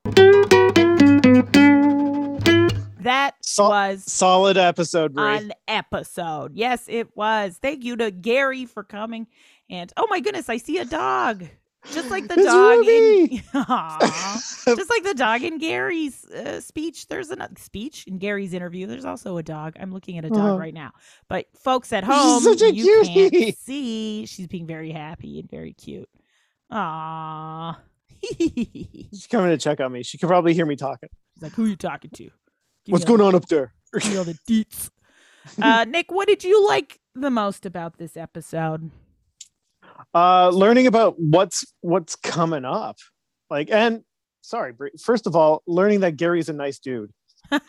[3.01, 5.37] That So- was Solid episode, Brie.
[5.37, 6.51] an episode.
[6.55, 7.57] Yes, it was.
[7.59, 9.25] Thank you to Gary for coming.
[9.71, 11.45] And oh my goodness, I see a dog.
[11.91, 14.75] Just like the It's dog in.
[14.77, 17.07] Just like the dog in Gary's uh, speech.
[17.07, 18.85] There's a speech in Gary's interview.
[18.85, 19.73] There's also a dog.
[19.79, 20.57] I'm looking at a dog Uh-huh.
[20.57, 20.91] right now.
[21.27, 23.29] But folks at home, you cutie.
[23.31, 24.25] can't see.
[24.27, 26.07] She's being very happy and very cute.
[26.71, 27.75] Aww.
[28.37, 30.03] She's coming to check on me.
[30.03, 31.09] She could probably hear me talking.
[31.33, 32.23] She's like, who are you talking to?
[32.23, 32.31] Give
[32.89, 33.73] What's going on up there?
[33.93, 34.89] all the deets.
[35.61, 38.91] Uh, Nick, what did you like the most about this episode?
[40.13, 42.97] Uh, learning about what's what's coming up,
[43.49, 44.03] like, and
[44.41, 47.11] sorry, first of all, learning that Gary's a nice dude.
[47.51, 47.59] yeah.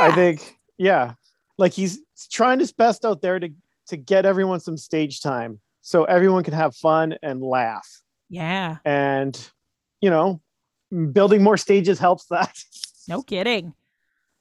[0.00, 1.14] I think, yeah,
[1.58, 3.50] like he's trying his best out there to
[3.88, 7.88] to get everyone some stage time, so everyone can have fun and laugh.
[8.28, 8.76] yeah.
[8.84, 9.38] And
[10.00, 10.40] you know,
[11.12, 12.56] building more stages helps that.
[13.08, 13.72] No kidding.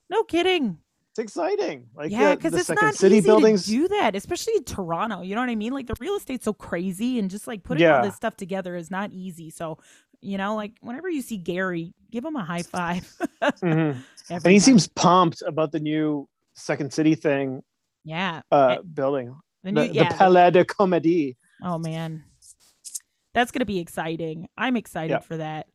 [0.09, 0.79] No kidding.
[1.17, 1.87] It's exciting.
[1.95, 3.65] Like yeah, because it's not City easy buildings.
[3.65, 5.21] to do that, especially in Toronto.
[5.21, 5.73] You know what I mean?
[5.73, 8.91] Like the real estate's so crazy, and just like putting all this stuff together is
[8.91, 9.49] not easy.
[9.49, 9.79] So,
[10.21, 13.11] you know, like whenever you see Gary, give him a high five.
[13.41, 13.97] Mhm.
[14.29, 17.61] And he seems pumped about the new Second City thing
[18.03, 18.41] yeah.
[18.51, 21.35] uh, building, The the, yeah, the the- Palais de Comédie.
[21.63, 22.23] oh man,
[23.33, 24.47] that's gonna be exciting.
[24.57, 25.19] I'm excited Yeah.
[25.19, 25.67] for that.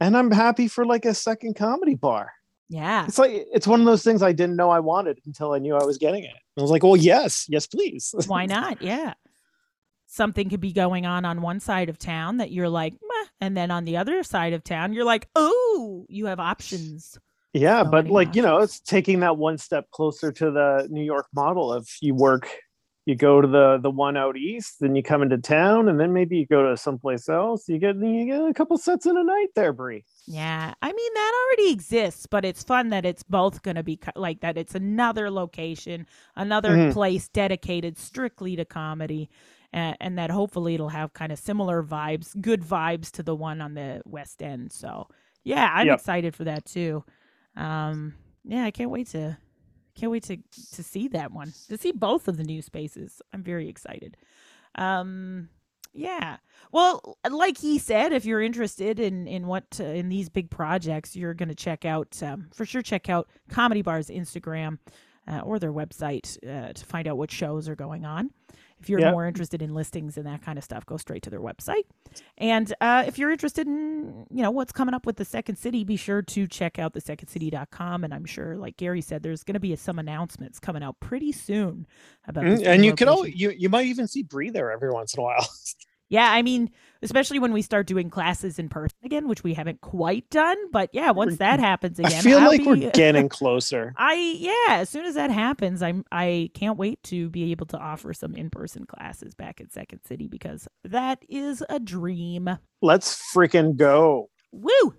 [0.00, 2.30] And I'm happy for like a second comedy bar.
[2.68, 3.06] Yeah.
[3.06, 5.74] It's like it's one of those things I didn't know I wanted until I knew
[5.74, 6.34] I was getting it.
[6.56, 8.14] I was like, well, yes, yes, please.
[8.26, 8.82] Why not?
[8.82, 9.14] Yeah.
[10.06, 13.28] Something could be going on on one side of town that you're like, Meh.
[13.40, 17.18] and then on the other side of town, you're like, oh, you have options.
[17.52, 20.88] yeah, So but many like you know, it's taking that one step closer to the
[20.90, 22.48] New York model of you work,
[23.08, 26.12] you go to the the one out east, then you come into town, and then
[26.12, 27.68] maybe you go to someplace else.
[27.68, 30.04] You get you get a couple sets in a night there, Brie.
[30.26, 33.96] Yeah, I mean that already exists, but it's fun that it's both going to be
[33.96, 34.58] co- like that.
[34.58, 36.06] It's another location,
[36.36, 36.90] another Mhm.
[36.90, 39.30] place dedicated strictly to comedy,
[39.72, 43.62] and, and that hopefully it'll have kind of similar vibes, good vibes to the one
[43.62, 44.70] on the West End.
[44.72, 45.08] So
[45.44, 45.90] yeah, I'm Yep.
[45.90, 47.04] excited for that too.
[47.56, 48.14] Um,
[48.44, 49.38] yeah, I can't wait to
[49.98, 50.36] can't wait to
[50.74, 53.20] to see that one to see both of the new spaces.
[53.32, 54.16] I'm very excited.
[54.74, 55.48] Um,
[55.92, 56.36] yeah.
[56.70, 61.34] Well, like he said, if you're interested in in what in these big projects, you're
[61.34, 62.82] going to check out um, for sure.
[62.82, 64.78] Check out Comedy Bar's Instagram
[65.26, 68.30] uh, or their website uh, to find out what shows are going on.
[68.80, 69.10] If you're Yeah.
[69.10, 71.82] more interested in listings and that kind of stuff, go straight to their website.
[72.38, 75.84] And uh, if you're interested in you know what's coming up with the Second City,
[75.84, 78.04] be sure to check out thesecondcity.com.
[78.04, 81.32] And I'm sure, like Gary said, there's going to be some announcements coming out pretty
[81.32, 81.86] soon
[82.26, 82.44] about.
[82.44, 85.20] Mm, and you could all you you might even see Brie there every once in
[85.20, 85.46] a while.
[86.10, 86.70] Yeah, I mean,
[87.02, 90.56] especially when we start doing classes in person again, which we haven't quite done.
[90.72, 93.94] But yeah, once that happens again, I feel I'll like we're getting closer.
[93.96, 97.78] I yeah, as soon as that happens, I'm I can't wait to be able to
[97.78, 102.48] offer some in person classes back at Second City because that is a dream.
[102.82, 104.30] Let's freaking go.
[104.52, 104.94] Woo!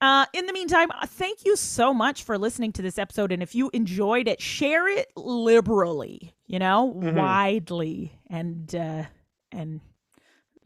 [0.00, 3.30] Uh, in the meantime, uh, thank you so much for listening to this episode.
[3.30, 7.14] And if you enjoyed it, share it liberally, you know, Mhm.
[7.14, 9.04] widely and uh,
[9.52, 9.80] and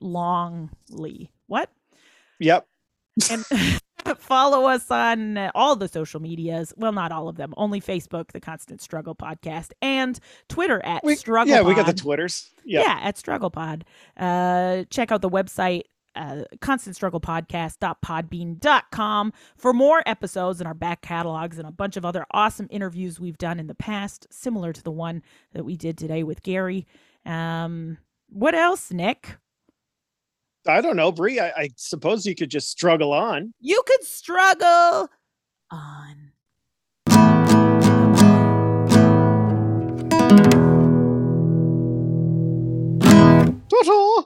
[0.03, 1.29] longly.
[1.47, 1.71] What?
[2.41, 2.67] Yep.
[3.31, 3.47] and
[4.19, 6.75] follow us on all the social medias.
[6.77, 7.55] Well, not all of them.
[7.57, 10.19] Only Facebook, the Constant Struggle Podcast, and
[10.49, 11.55] Twitter at We, Struggle.
[11.55, 11.97] yeah, we got the Pod.
[11.99, 12.51] Twitters.
[12.65, 12.85] Yep.
[12.85, 13.85] Yeah, at Struggle Pod.
[14.17, 15.83] Uh, check out the website.
[16.15, 22.07] Uh, constant struggle podcast.podbean.com for more episodes and our back catalogs and a bunch of
[22.07, 25.99] other awesome interviews we've done in the past, similar to the one that we did
[25.99, 26.87] today with Gary.
[27.27, 27.99] Um,
[28.31, 29.37] what else, Nick?
[30.69, 31.41] I don't know, Brie.
[31.41, 33.53] I, I suppose you could just struggle on.
[33.61, 35.09] You could struggle
[35.71, 36.33] on.
[43.69, 44.25] Ta-ta!